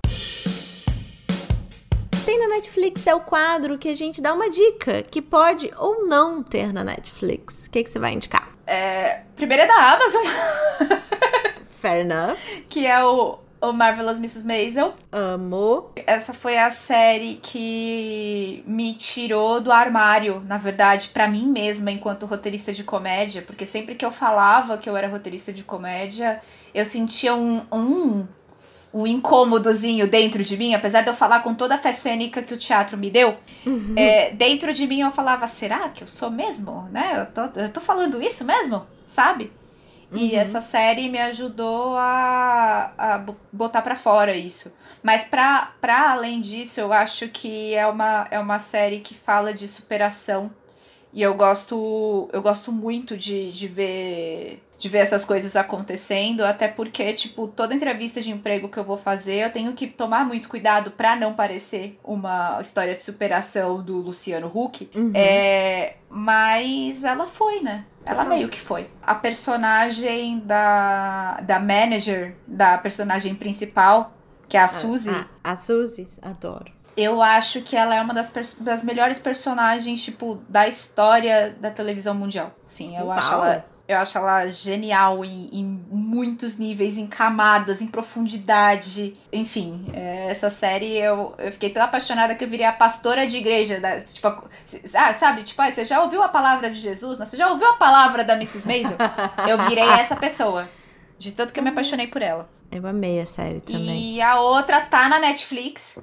[2.24, 6.06] Tem na Netflix é o quadro que a gente dá uma dica que pode ou
[6.06, 7.66] não ter na Netflix.
[7.66, 8.50] O que, que você vai indicar?
[8.66, 10.24] É, primeiro é da Amazon.
[11.80, 12.36] Fair enough.
[12.68, 14.44] Que é o, o Marvelous Mrs.
[14.44, 14.94] Maisel.
[15.12, 15.90] Amo.
[16.06, 22.26] Essa foi a série que me tirou do armário, na verdade, para mim mesma, enquanto
[22.26, 23.42] roteirista de comédia.
[23.42, 26.40] Porque sempre que eu falava que eu era roteirista de comédia,
[26.74, 28.26] eu sentia um, um,
[28.92, 32.54] um incômodozinho dentro de mim, apesar de eu falar com toda a fé cênica que
[32.54, 33.36] o teatro me deu.
[33.66, 33.94] Uhum.
[33.96, 36.88] É, dentro de mim eu falava, será que eu sou mesmo?
[36.90, 37.12] Né?
[37.16, 38.86] Eu tô, eu tô falando isso mesmo?
[39.14, 39.52] Sabe?
[40.10, 40.18] Uhum.
[40.18, 44.72] E essa série me ajudou a, a botar para fora isso.
[45.02, 45.72] Mas para
[46.10, 50.50] além disso, eu acho que é uma, é uma série que fala de superação.
[51.12, 56.68] E eu gosto, eu gosto muito de, de ver de ver essas coisas acontecendo, até
[56.68, 60.48] porque, tipo, toda entrevista de emprego que eu vou fazer, eu tenho que tomar muito
[60.48, 64.88] cuidado para não parecer uma história de superação do Luciano Huck.
[64.94, 65.10] Uhum.
[65.14, 67.84] É, mas ela foi, né?
[68.06, 68.88] Ela meio que foi.
[69.02, 74.14] A personagem da, da manager, da personagem principal,
[74.48, 75.10] que é a, a Suzy.
[75.10, 76.72] A, a Suzy, adoro.
[76.96, 82.14] Eu acho que ela é uma das, das melhores personagens, tipo, da história da televisão
[82.14, 82.52] mundial.
[82.66, 83.18] Sim, eu Uau.
[83.18, 89.14] acho ela eu acho ela genial em, em, muitos níveis, em camadas, em profundidade.
[89.32, 93.38] Enfim, é, essa série eu, eu fiquei tão apaixonada que eu virei a pastora de
[93.38, 93.80] igreja.
[93.80, 95.42] Da, tipo, ah, sabe?
[95.42, 97.16] Tipo, ah, você já ouviu a palavra de Jesus?
[97.16, 98.66] Você já ouviu a palavra da Mrs.
[98.66, 98.98] Maisel?
[99.48, 100.68] eu virei essa pessoa.
[101.18, 102.46] De tanto que eu me apaixonei por ela.
[102.70, 104.16] Eu amei a série também.
[104.16, 105.98] E a outra tá na Netflix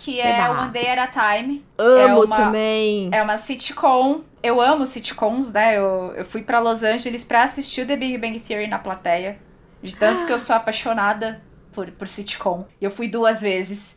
[0.00, 0.62] que é Eba.
[0.62, 1.64] One Day at a Time.
[1.78, 3.10] Amo é uma, também.
[3.12, 4.22] É uma sitcom.
[4.42, 5.76] Eu amo sitcoms, né?
[5.76, 9.38] Eu, eu fui para Los Angeles para assistir o The Big Bang Theory na plateia.
[9.82, 11.42] De tanto que eu sou apaixonada
[11.72, 12.66] por, por sitcom.
[12.80, 13.96] Eu fui duas vezes.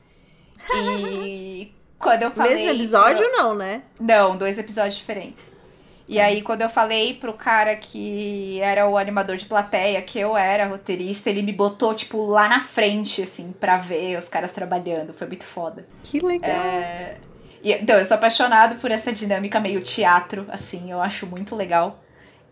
[0.76, 2.54] E quando eu falei.
[2.54, 3.32] Mesmo episódio, eu...
[3.32, 3.84] não, né?
[3.99, 5.53] Não, dois episódios diferentes.
[6.14, 10.38] E aí, quando eu falei pro cara que era o animador de plateia, que eu
[10.38, 15.11] era roteirista, ele me botou, tipo, lá na frente, assim, pra ver os caras trabalhando.
[15.11, 15.88] Foi muito foda.
[16.03, 16.51] Que legal.
[16.51, 17.18] É...
[17.64, 21.99] Então, eu sou apaixonado por essa dinâmica meio teatro, assim, eu acho muito legal.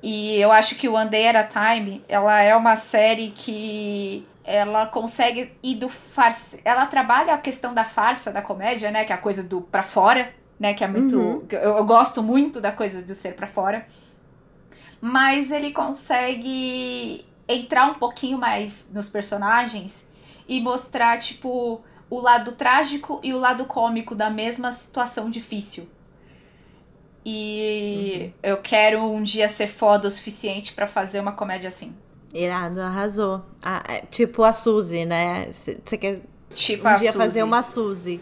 [0.01, 4.25] E eu acho que o One Day at a Time, ela é uma série que
[4.43, 6.57] ela consegue ir do farsa.
[6.65, 9.05] Ela trabalha a questão da farsa, da comédia, né?
[9.05, 10.75] Que é a coisa do pra fora né?
[10.75, 11.17] Que é muito.
[11.17, 11.45] Uhum.
[11.49, 13.87] Eu, eu, gosto muito da coisa do ser para fora.
[15.01, 20.05] Mas ele consegue entrar um pouquinho mais nos personagens
[20.47, 25.89] e mostrar, tipo, o lado trágico e o lado cômico da mesma situação difícil.
[27.25, 28.31] E uhum.
[28.43, 31.91] eu quero um dia ser foda o suficiente para fazer uma comédia assim.
[32.31, 33.43] Irado, arrasou.
[33.63, 35.51] Ah, é, tipo a Suzy, né?
[35.51, 36.21] Você quer
[36.53, 37.17] tipo um dia Suzy.
[37.17, 38.21] fazer uma Suzy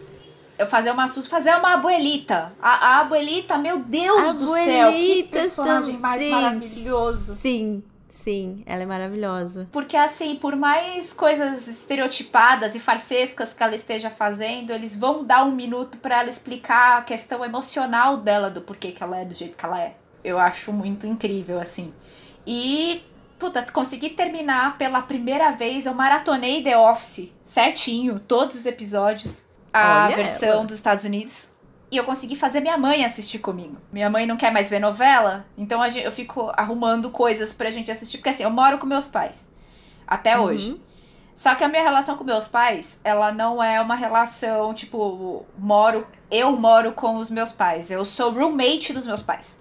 [0.60, 2.52] eu fazer uma sus fazer uma abuelita.
[2.60, 7.34] A, a abuelita, meu Deus do céu, que personagem mais sim, maravilhoso.
[7.36, 9.66] Sim, sim, ela é maravilhosa.
[9.72, 15.44] Porque assim, por mais coisas estereotipadas e farsescas que ela esteja fazendo, eles vão dar
[15.44, 19.32] um minuto para ela explicar a questão emocional dela do porquê que ela é do
[19.32, 19.94] jeito que ela é.
[20.22, 21.94] Eu acho muito incrível assim.
[22.46, 23.02] E
[23.38, 30.06] puta, consegui terminar pela primeira vez, eu maratonei The Office certinho, todos os episódios a
[30.06, 30.64] Olha versão ela.
[30.64, 31.48] dos Estados Unidos.
[31.90, 33.76] E eu consegui fazer minha mãe assistir comigo.
[33.92, 38.18] Minha mãe não quer mais ver novela, então eu fico arrumando coisas pra gente assistir.
[38.18, 39.48] Porque assim, eu moro com meus pais.
[40.06, 40.44] Até uhum.
[40.44, 40.80] hoje.
[41.34, 46.06] Só que a minha relação com meus pais, ela não é uma relação, tipo, moro.
[46.30, 47.90] Eu moro com os meus pais.
[47.90, 49.58] Eu sou roommate dos meus pais.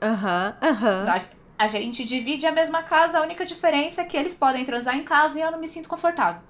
[0.00, 1.02] Aham, uhum, aham.
[1.02, 1.10] Uhum.
[1.10, 4.96] A, a gente divide a mesma casa, a única diferença é que eles podem transar
[4.96, 6.40] em casa e eu não me sinto confortável.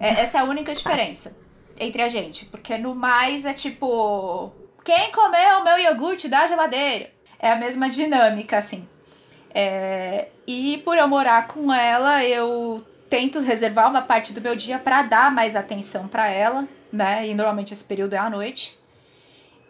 [0.00, 1.41] É, essa é a única diferença
[1.78, 2.46] entre a gente.
[2.46, 4.52] Porque no mais é tipo.
[4.84, 7.10] Quem comeu o meu iogurte da geladeira?
[7.38, 8.88] É a mesma dinâmica, assim.
[9.54, 14.78] É, e por eu morar com ela, eu tento reservar uma parte do meu dia
[14.78, 17.26] para dar mais atenção para ela, né?
[17.26, 18.78] E normalmente esse período é à noite.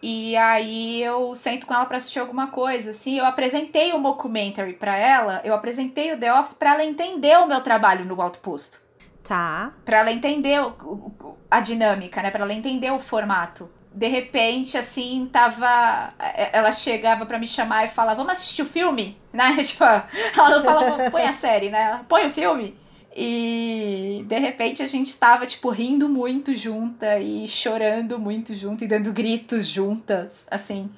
[0.01, 3.17] E aí eu sento com ela para assistir alguma coisa, assim.
[3.17, 7.47] Eu apresentei o mockumentary para ela, eu apresentei o The Office para ela entender o
[7.47, 8.82] meu trabalho no alto posto.
[9.23, 9.73] Tá.
[9.85, 12.29] Pra ela entender o, a dinâmica, né?
[12.29, 13.69] Pra ela entender o formato.
[13.93, 16.13] De repente, assim, tava.
[16.19, 19.17] É, ela chegava para me chamar e falava, vamos assistir o filme?
[19.33, 19.63] Né?
[19.63, 22.05] Tipo, ela não falava, põe a série, né?
[22.07, 22.77] Põe o filme.
[23.15, 28.87] E de repente a gente tava, tipo, rindo muito junta e chorando muito junto e
[28.87, 30.91] dando gritos juntas, assim.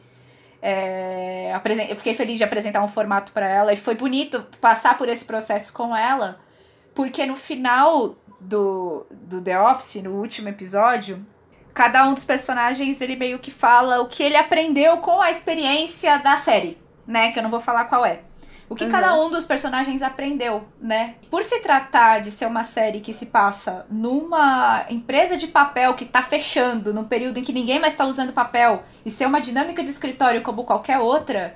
[0.61, 1.53] É,
[1.89, 5.23] eu fiquei feliz de apresentar um formato para ela e foi bonito passar por esse
[5.23, 6.39] processo com ela,
[6.96, 11.24] porque no final do, do The Office, no último episódio,
[11.74, 16.18] cada um dos personagens ele meio que fala o que ele aprendeu com a experiência
[16.18, 17.32] da série, né?
[17.32, 18.22] Que eu não vou falar qual é.
[18.68, 18.91] O que uhum.
[18.91, 21.15] cada um dos personagens aprendeu, né?
[21.30, 26.06] Por se tratar de ser uma série que se passa numa empresa de papel que
[26.06, 29.84] tá fechando, num período em que ninguém mais tá usando papel, e ser uma dinâmica
[29.84, 31.56] de escritório como qualquer outra,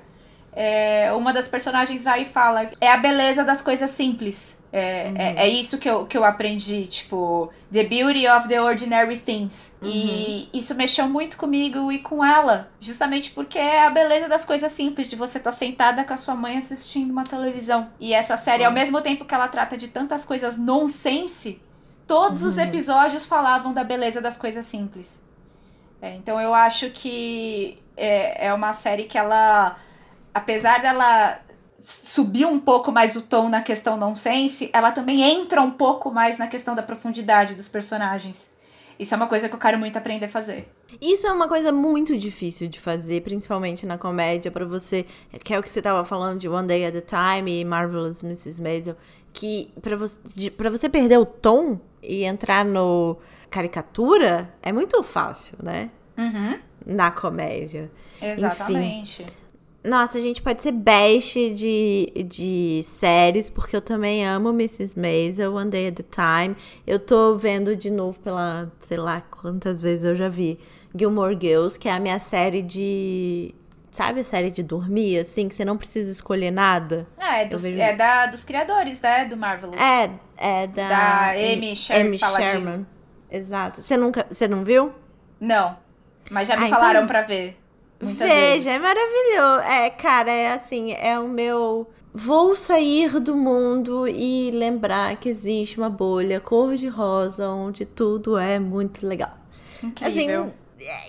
[0.52, 4.59] é, uma das personagens vai e fala: é a beleza das coisas simples.
[4.72, 5.16] É, uhum.
[5.16, 9.72] é, é, isso que eu, que eu aprendi, tipo, The Beauty of the Ordinary Things.
[9.82, 9.90] Uhum.
[9.90, 14.70] E isso mexeu muito comigo e com ela, justamente porque é a beleza das coisas
[14.70, 17.88] simples, de você estar tá sentada com a sua mãe assistindo uma televisão.
[17.98, 21.60] E essa série, ao mesmo tempo que ela trata de tantas coisas nonsense,
[22.06, 22.48] todos uhum.
[22.48, 25.20] os episódios falavam da beleza das coisas simples.
[26.00, 29.76] É, então eu acho que é, é uma série que ela,
[30.32, 31.40] apesar dela
[32.02, 36.38] subir um pouco mais o tom na questão nonsense, ela também entra um pouco mais
[36.38, 38.36] na questão da profundidade dos personagens.
[38.98, 40.70] Isso é uma coisa que eu quero muito aprender a fazer.
[41.00, 45.06] Isso é uma coisa muito difícil de fazer, principalmente na comédia, para você,
[45.42, 48.22] que é o que você tava falando de One Day at a Time e Marvelous
[48.22, 48.60] Mrs.
[48.60, 48.96] Maisel,
[49.32, 53.16] que para você, pra você perder o tom e entrar no
[53.48, 55.90] caricatura é muito fácil, né?
[56.18, 56.58] Uhum.
[56.84, 57.90] Na comédia.
[58.20, 59.22] Exatamente.
[59.22, 59.32] Enfim,
[59.82, 64.98] nossa, a gente pode ser best de, de séries, porque eu também amo Mrs.
[64.98, 66.56] Maisel, One Day at a Time.
[66.86, 70.58] Eu tô vendo de novo pela, sei lá quantas vezes eu já vi,
[70.94, 73.54] Gilmore Girls, que é a minha série de...
[73.90, 77.08] Sabe a série de dormir, assim, que você não precisa escolher nada?
[77.18, 77.80] Ah, é, dos, vejo...
[77.80, 79.80] é da, dos criadores, né, do Marvelous.
[79.80, 80.88] É, é da...
[80.88, 82.86] Da Amy, Sher Amy Sherman.
[83.30, 83.80] Exato.
[83.80, 84.26] Você nunca...
[84.30, 84.92] Você não viu?
[85.40, 85.76] Não,
[86.30, 87.08] mas já me ah, então falaram então...
[87.08, 87.59] pra ver.
[88.00, 88.66] Muitas Veja, vezes.
[88.66, 89.70] é maravilhoso.
[89.70, 91.88] É, cara, é assim, é o meu.
[92.12, 99.06] Vou sair do mundo e lembrar que existe uma bolha cor-de-rosa onde tudo é muito
[99.06, 99.38] legal.
[99.82, 100.42] Incrível.
[100.42, 100.52] Assim,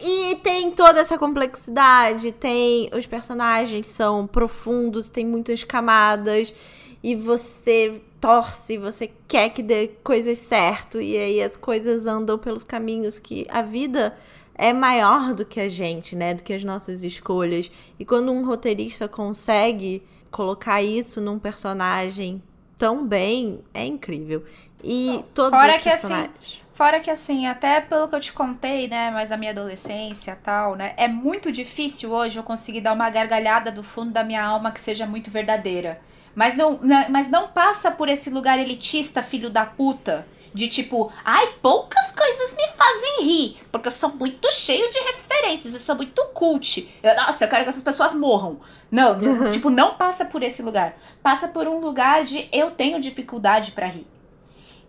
[0.03, 6.53] e tem toda essa complexidade, tem os personagens são profundos, tem muitas camadas
[7.01, 12.63] e você torce, você quer que dê coisas certo e aí as coisas andam pelos
[12.63, 14.15] caminhos que a vida
[14.61, 16.35] é maior do que a gente, né?
[16.35, 17.71] Do que as nossas escolhas.
[17.99, 22.41] E quando um roteirista consegue colocar isso num personagem
[22.77, 24.45] tão bem, é incrível.
[24.83, 26.31] E todos Fora os personagens.
[26.39, 29.51] Que, assim, fora que assim, até pelo que eu te contei, né, mas da minha
[29.51, 34.23] adolescência tal, né, é muito difícil hoje eu conseguir dar uma gargalhada do fundo da
[34.23, 35.99] minha alma que seja muito verdadeira.
[36.35, 36.79] Mas não,
[37.09, 42.56] mas não passa por esse lugar elitista, filho da puta, de tipo, ai, poucas coisas
[42.56, 46.90] me fazem rir, porque eu sou muito cheio de referências, eu sou muito cult.
[47.02, 48.60] Eu, nossa, eu quero que essas pessoas morram.
[48.91, 49.52] Não, uhum.
[49.52, 50.95] tipo, não passa por esse lugar.
[51.23, 54.07] Passa por um lugar de eu tenho dificuldade para rir.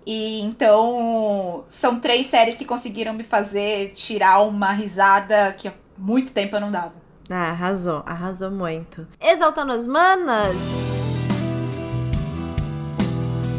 [0.05, 6.33] E então, são três séries que conseguiram me fazer tirar uma risada que há muito
[6.33, 6.95] tempo eu não dava.
[7.31, 9.07] Ah, arrasou, arrasou muito.
[9.21, 10.57] Exaltando as manas!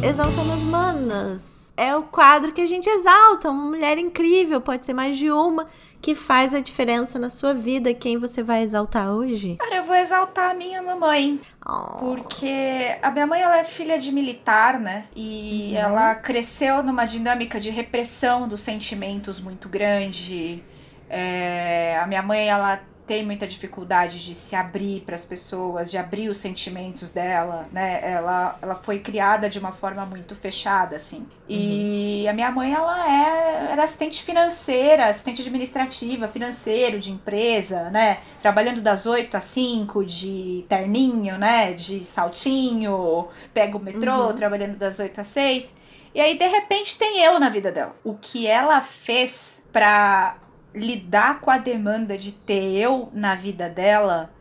[0.04, 1.63] Exaltando as manas!
[1.76, 5.68] É o quadro que a gente exalta, uma mulher incrível, pode ser mais de uma,
[6.02, 7.94] que faz a diferença na sua vida.
[7.94, 9.56] Quem você vai exaltar hoje?
[9.58, 11.40] Cara, eu vou exaltar a minha mamãe.
[11.66, 11.98] Oh.
[11.98, 15.06] Porque a minha mãe, ela é filha de militar, né?
[15.16, 15.80] E uhum.
[15.80, 20.64] ela cresceu numa dinâmica de repressão dos sentimentos muito grande.
[21.10, 25.98] É, a minha mãe, ela tem muita dificuldade de se abrir para as pessoas, de
[25.98, 28.00] abrir os sentimentos dela, né?
[28.02, 31.28] Ela, ela foi criada de uma forma muito fechada, assim.
[31.48, 32.30] E uhum.
[32.30, 38.20] a minha mãe, ela é, era assistente financeira, assistente administrativa, financeiro de empresa, né?
[38.42, 41.74] Trabalhando das 8 às 5, de terninho, né?
[41.74, 44.36] De saltinho, pega o metrô, uhum.
[44.36, 45.76] trabalhando das 8 às 6.
[46.16, 47.96] E aí, de repente, tem eu na vida dela.
[48.04, 50.38] O que ela fez para
[50.74, 54.32] lidar com a demanda de ter eu na vida dela,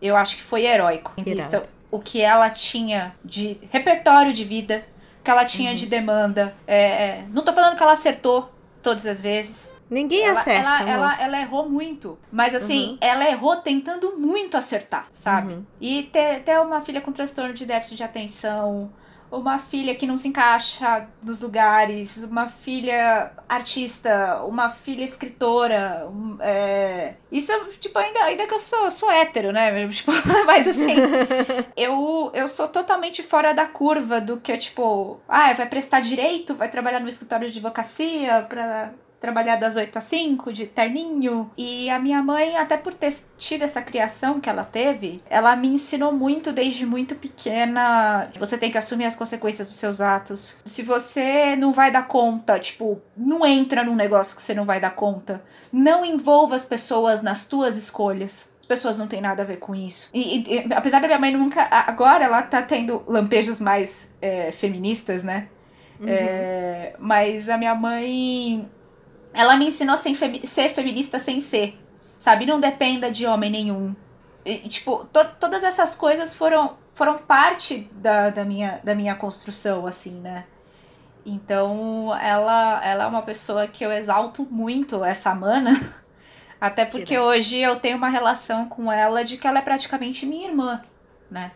[0.00, 1.12] eu acho que foi heróico.
[1.18, 4.84] Então, o que ela tinha de repertório de vida,
[5.22, 5.76] que ela tinha uhum.
[5.76, 6.54] de demanda.
[6.66, 8.50] É, é, não tô falando que ela acertou
[8.82, 9.72] todas as vezes.
[9.90, 10.68] Ninguém ela, acerta.
[10.68, 12.16] Ela, ela, ela, errou muito.
[12.30, 12.98] Mas assim, uhum.
[13.00, 15.54] ela errou tentando muito acertar, sabe?
[15.54, 15.66] Uhum.
[15.80, 18.92] E ter, ter uma filha com transtorno de déficit de atenção,
[19.30, 26.08] uma filha que não se encaixa nos lugares, uma filha artista, uma filha escritora.
[26.10, 27.14] Um, é...
[27.30, 29.70] Isso, tipo, ainda, ainda que eu sou, sou hétero, né?
[30.00, 30.12] Tipo,
[30.46, 30.94] mas assim,
[31.76, 36.70] eu, eu sou totalmente fora da curva do que, tipo, ah, vai prestar direito, vai
[36.70, 41.50] trabalhar no escritório de advocacia pra trabalhar das 8 às 5, de terninho.
[41.56, 45.68] E a minha mãe, até por ter tido essa criação que ela teve, ela me
[45.68, 48.28] ensinou muito desde muito pequena.
[48.38, 50.56] Você tem que assumir as consequências dos seus atos.
[50.64, 54.80] Se você não vai dar conta, tipo, não entra num negócio que você não vai
[54.80, 55.42] dar conta.
[55.70, 59.74] Não envolva as pessoas nas tuas escolhas As pessoas não têm nada a ver com
[59.74, 60.08] isso.
[60.14, 61.68] E, e, apesar da minha mãe nunca.
[61.70, 65.48] Agora ela tá tendo lampejos mais é, feministas, né?
[66.00, 66.08] Uhum.
[66.08, 68.66] É, mas a minha mãe
[69.32, 71.78] ela me ensinou a ser, femi ser feminista sem ser.
[72.18, 72.46] Sabe?
[72.46, 73.94] Não dependa de homem nenhum.
[74.44, 79.86] E, tipo, to todas essas coisas foram, foram parte da, da, minha, da minha construção,
[79.86, 80.44] assim, né?
[81.24, 85.94] Então, ela, ela é uma pessoa que eu exalto muito, essa mana.
[86.60, 90.48] Até porque hoje eu tenho uma relação com ela de que ela é praticamente minha
[90.48, 90.82] irmã,
[91.30, 91.52] né?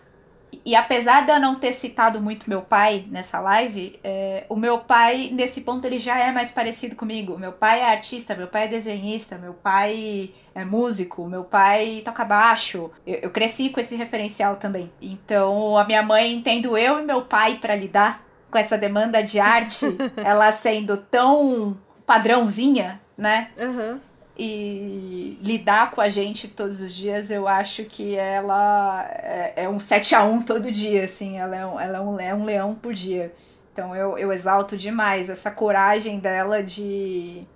[0.64, 4.78] E apesar de eu não ter citado muito meu pai nessa live, é, o meu
[4.78, 7.38] pai, nesse ponto, ele já é mais parecido comigo.
[7.38, 12.24] Meu pai é artista, meu pai é desenhista, meu pai é músico, meu pai toca
[12.24, 12.90] baixo.
[13.06, 14.92] Eu, eu cresci com esse referencial também.
[15.00, 19.40] Então, a minha mãe, entendo eu e meu pai para lidar com essa demanda de
[19.40, 19.84] arte,
[20.22, 21.76] ela sendo tão
[22.06, 23.50] padrãozinha, né?
[23.58, 24.00] Uhum
[24.36, 29.78] e lidar com a gente todos os dias, eu acho que ela é, é um
[29.78, 32.74] 7 a 1 todo dia, assim, ela é um, ela é um, é um leão
[32.74, 33.32] por dia.
[33.72, 37.46] Então eu, eu exalto demais essa coragem dela de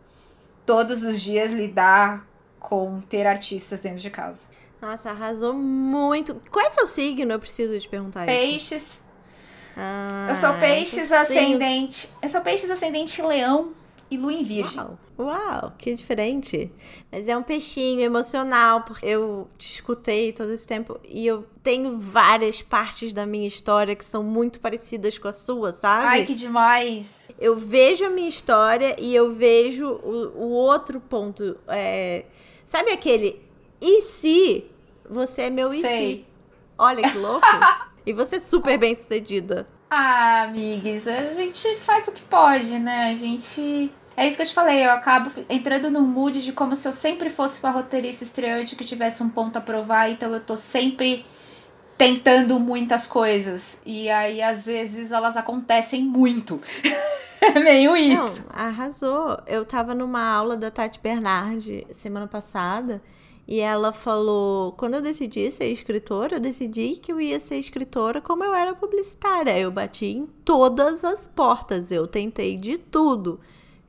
[0.64, 2.26] todos os dias lidar
[2.60, 4.40] com ter artistas dentro de casa.
[4.80, 6.40] Nossa, arrasou muito.
[6.50, 7.32] Qual é seu signo?
[7.32, 8.52] Eu preciso te perguntar peixes.
[8.60, 8.70] isso.
[8.70, 9.02] Peixes.
[9.76, 12.08] Ah, eu sou peixes ascendente.
[12.20, 13.72] Eu sou peixes ascendente leão
[14.10, 14.78] e lua em virgem.
[14.78, 16.70] Uau, uau, que diferente.
[17.10, 21.98] Mas é um peixinho emocional, porque eu te escutei todo esse tempo e eu tenho
[21.98, 26.06] várias partes da minha história que são muito parecidas com a sua, sabe?
[26.06, 27.16] Ai, que demais!
[27.38, 31.58] Eu vejo a minha história e eu vejo o, o outro ponto.
[31.68, 32.24] É,
[32.64, 33.40] sabe aquele
[33.80, 34.66] e se
[35.08, 35.98] você é meu e Sei.
[35.98, 36.26] se?
[36.76, 37.46] Olha que louco!
[38.06, 39.66] e você é super bem sucedida.
[39.90, 43.12] Ah, amigues, a gente faz o que pode, né?
[43.12, 43.90] A gente.
[44.18, 46.92] É isso que eu te falei, eu acabo entrando no mood de como se eu
[46.92, 51.24] sempre fosse uma roteirista estreante que tivesse um ponto a provar, então eu tô sempre
[51.96, 53.78] tentando muitas coisas.
[53.86, 56.60] E aí, às vezes, elas acontecem muito.
[57.40, 58.44] é meio isso.
[58.44, 59.40] Não, arrasou.
[59.46, 63.00] Eu tava numa aula da Tati Bernardi semana passada.
[63.46, 68.20] E ela falou: quando eu decidi ser escritora, eu decidi que eu ia ser escritora
[68.20, 69.56] como eu era publicitária.
[69.56, 73.38] Eu bati em todas as portas, eu tentei de tudo.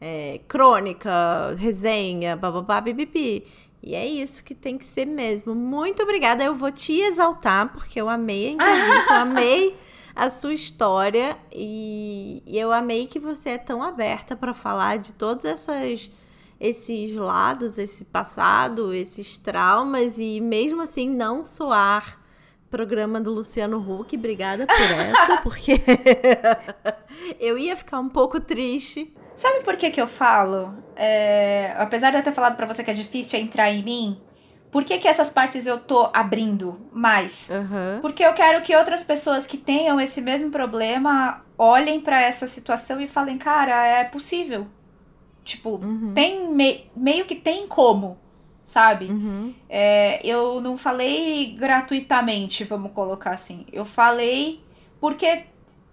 [0.02, 3.46] É, crônica, resenha, bababá, bibibi.
[3.82, 5.56] E é isso que tem que ser mesmo.
[5.56, 6.44] Muito obrigada.
[6.44, 9.76] Eu vou te exaltar, porque eu amei a entrevista, eu amei
[10.16, 15.14] a sua história e, e eu amei que você é tão aberta para falar de
[15.14, 16.12] todas essas
[16.60, 22.20] esses lados, esse passado, esses traumas e mesmo assim não soar
[22.70, 24.16] programa do Luciano Huck.
[24.16, 25.82] Obrigada por essa, porque
[27.40, 29.14] eu ia ficar um pouco triste.
[29.40, 30.74] Sabe por que que eu falo?
[30.98, 34.22] É, apesar de eu ter falado para você que é difícil entrar em mim,
[34.70, 37.48] por que, que essas partes eu tô abrindo mais?
[37.50, 38.02] Uhum.
[38.02, 43.00] Porque eu quero que outras pessoas que tenham esse mesmo problema olhem para essa situação
[43.00, 44.68] e falem, cara, é possível.
[45.46, 46.14] Tipo, uhum.
[46.14, 48.18] tem me, meio que tem como,
[48.66, 49.06] sabe?
[49.06, 49.56] Uhum.
[49.70, 53.66] É, eu não falei gratuitamente, vamos colocar assim.
[53.72, 54.60] Eu falei
[55.00, 55.46] porque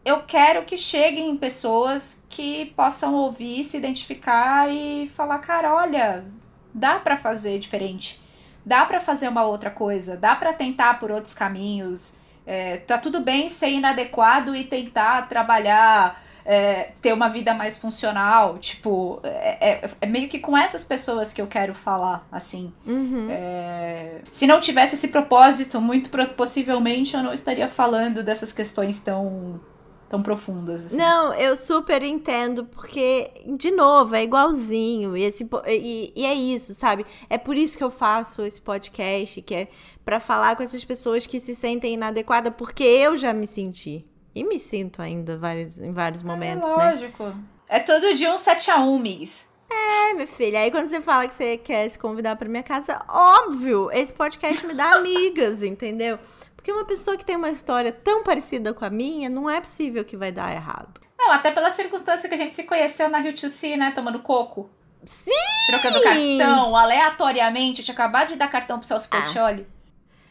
[0.07, 6.25] eu quero que cheguem pessoas que possam ouvir, se identificar e falar, cara, olha,
[6.73, 8.23] dá para fazer diferente.
[8.65, 12.15] Dá para fazer uma outra coisa, dá para tentar por outros caminhos.
[12.47, 18.59] É, tá tudo bem ser inadequado e tentar trabalhar é, ter uma vida mais funcional.
[18.59, 22.73] Tipo, é, é, é, meio que com essas pessoas que eu quero falar, assim.
[22.87, 23.27] Uhum.
[23.29, 29.61] É, se não tivesse esse propósito, muito possivelmente eu não estaria falando dessas questões tão
[30.09, 30.87] tão profundas.
[30.87, 30.97] Assim.
[30.97, 35.17] Não, eu super entendo, porque, de novo, é igualzinho.
[35.17, 37.05] E, esse, e, e, é isso, sabe?
[37.29, 39.69] É por isso que eu faço esse podcast, que é
[40.05, 44.05] para falar com essas pessoas que se sentem inadequadas, porque eu já me senti.
[44.35, 47.25] E me sinto ainda vários, em vários é momentos, é, lógico.
[47.25, 47.37] né?
[47.69, 49.47] É todo dia um 7 a 1 Migs.
[49.69, 50.61] É, minha filha.
[50.61, 54.65] Aí quando você fala que você quer se convidar pra minha casa, óbvio, esse podcast
[54.67, 56.19] me dá amigas, entendeu?
[56.67, 60.05] Porque uma pessoa que tem uma história tão parecida com a minha, não é possível
[60.05, 61.01] que vai dar errado.
[61.17, 63.93] Não, até pela circunstância que a gente se conheceu na Rio 2C, né?
[63.95, 64.69] Tomando coco.
[65.05, 65.31] Sim!
[65.69, 67.83] Trocando cartão, aleatoriamente.
[67.83, 69.65] Eu tinha acabado de dar cartão pro Celso Portioli.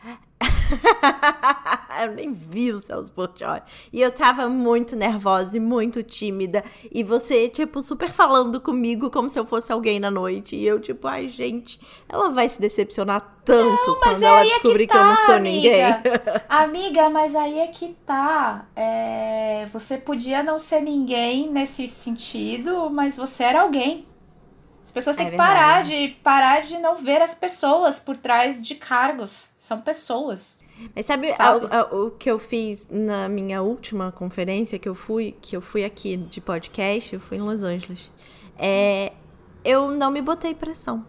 [2.04, 3.62] Eu nem vi o Celso Portioli.
[3.92, 6.64] E eu tava muito nervosa e muito tímida.
[6.92, 10.56] E você, tipo, super falando comigo como se eu fosse alguém na noite.
[10.56, 11.80] E eu, tipo, ai, gente,
[12.10, 15.16] ela vai se decepcionar tanto não, quando ela é descobrir que, tá, que, eu não
[15.26, 15.70] sou amiga.
[15.70, 16.12] ninguém.
[16.50, 18.66] amiga, mas aí é que tá.
[18.76, 24.06] É, você podia não ser ninguém nesse sentido, mas você era alguém.
[24.84, 28.62] As pessoas têm é que parar de, parar de não ver as pessoas por trás
[28.62, 29.50] de cargos.
[29.66, 30.56] São pessoas.
[30.94, 31.68] Mas sabe, sabe?
[31.72, 35.62] A, a, o que eu fiz na minha última conferência que eu fui, que eu
[35.62, 38.12] fui aqui de podcast, eu fui em Los Angeles.
[38.60, 39.14] É,
[39.64, 41.04] eu não me botei pressão.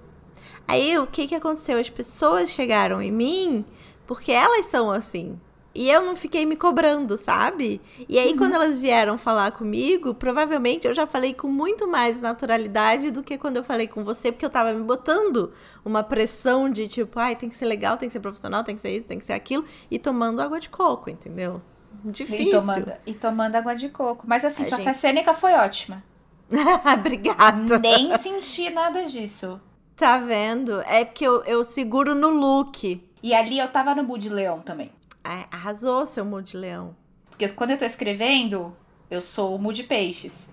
[0.67, 1.79] Aí o que que aconteceu?
[1.79, 3.65] As pessoas chegaram em mim
[4.07, 5.39] Porque elas são assim.
[5.77, 7.83] E eu não fiquei me cobrando, sabe?
[8.09, 8.39] E aí, uhum.
[8.39, 13.37] quando elas vieram falar comigo, provavelmente eu já falei com muito mais naturalidade do que
[13.37, 15.53] quando eu falei com você, porque eu tava me botando
[15.85, 18.81] uma pressão de tipo, ai, tem que ser legal, tem que ser profissional, tem que
[18.81, 21.61] ser isso, tem que ser aquilo, e tomando água de coco, entendeu?
[22.05, 22.47] Difícil.
[22.47, 24.25] E tomando, e tomando água de coco.
[24.27, 24.97] Mas assim, a sua gente...
[24.97, 26.03] cênica foi ótima.
[26.99, 27.79] Obrigada.
[27.79, 29.61] Nem senti nada disso.
[29.95, 30.81] Tá vendo?
[30.83, 33.03] É porque eu, eu seguro no look.
[33.23, 34.91] E ali eu tava no mood leão também.
[35.27, 36.95] É, arrasou seu mood leão.
[37.29, 38.77] Porque quando eu tô escrevendo,
[39.11, 40.49] eu sou o mood peixes.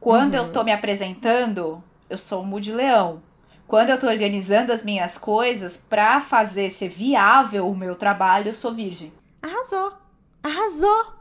[0.00, 0.46] Quando uhum.
[0.46, 3.22] eu tô me apresentando, eu sou o mood leão.
[3.66, 8.54] Quando eu tô organizando as minhas coisas para fazer ser viável o meu trabalho, eu
[8.54, 9.12] sou virgem.
[9.42, 9.92] Arrasou.
[10.42, 11.12] Arrasou.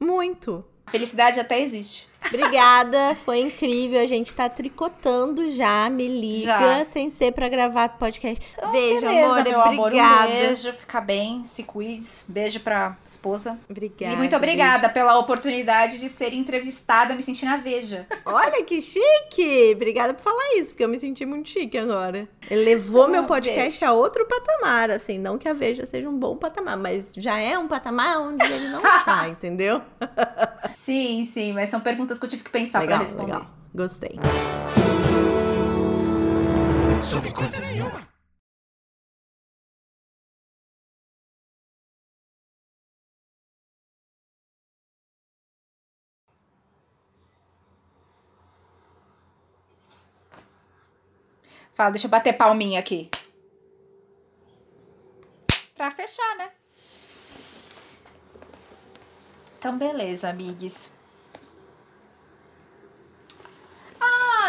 [0.00, 0.64] Muito.
[0.90, 2.08] Felicidade até existe.
[2.26, 4.00] Obrigada, foi incrível.
[4.00, 5.88] A gente tá tricotando já.
[5.88, 6.86] Me liga, já.
[6.88, 8.44] sem ser pra gravar podcast.
[8.56, 9.44] Então, beijo, beleza, amor.
[9.44, 10.24] Meu obrigada.
[10.24, 12.06] Amor, um beijo, fica bem, se cuide.
[12.26, 13.58] Beijo pra esposa.
[13.68, 14.12] Obrigada.
[14.12, 14.94] E muito obrigada beijo.
[14.94, 18.06] pela oportunidade de ser entrevistada, me senti na Veja.
[18.24, 19.72] Olha que chique!
[19.74, 22.28] Obrigada por falar isso, porque eu me senti muito chique agora.
[22.50, 23.84] Elevou oh, meu podcast beijo.
[23.84, 25.18] a outro patamar, assim.
[25.18, 28.68] Não que a Veja seja um bom patamar, mas já é um patamar onde ele
[28.68, 29.82] não tá, entendeu?
[30.76, 33.32] sim, sim, mas são perguntas perguntas que eu tive que pensar legal, pra responder.
[33.32, 33.50] Legal.
[33.74, 34.18] Gostei.
[37.02, 38.08] Sobre coisa nenhuma.
[51.74, 53.08] Fala, deixa eu bater palminha aqui.
[55.76, 56.50] Pra fechar, né?
[59.56, 60.90] Então, beleza, amigos.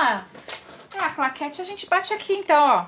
[0.02, 0.24] Ah,
[0.98, 2.88] a claquete a gente bate aqui então, ó.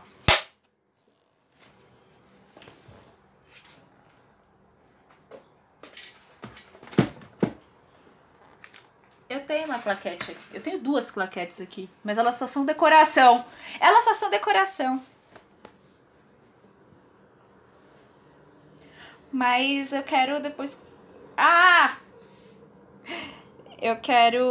[9.30, 10.38] Eu tenho uma claquete.
[10.54, 13.44] Eu tenho duas claquetes aqui, mas elas só são decoração.
[13.82, 15.04] Elas só são decoração.
[19.30, 20.80] Mas eu quero depois.
[21.36, 21.98] Ah!
[23.82, 24.46] Eu quero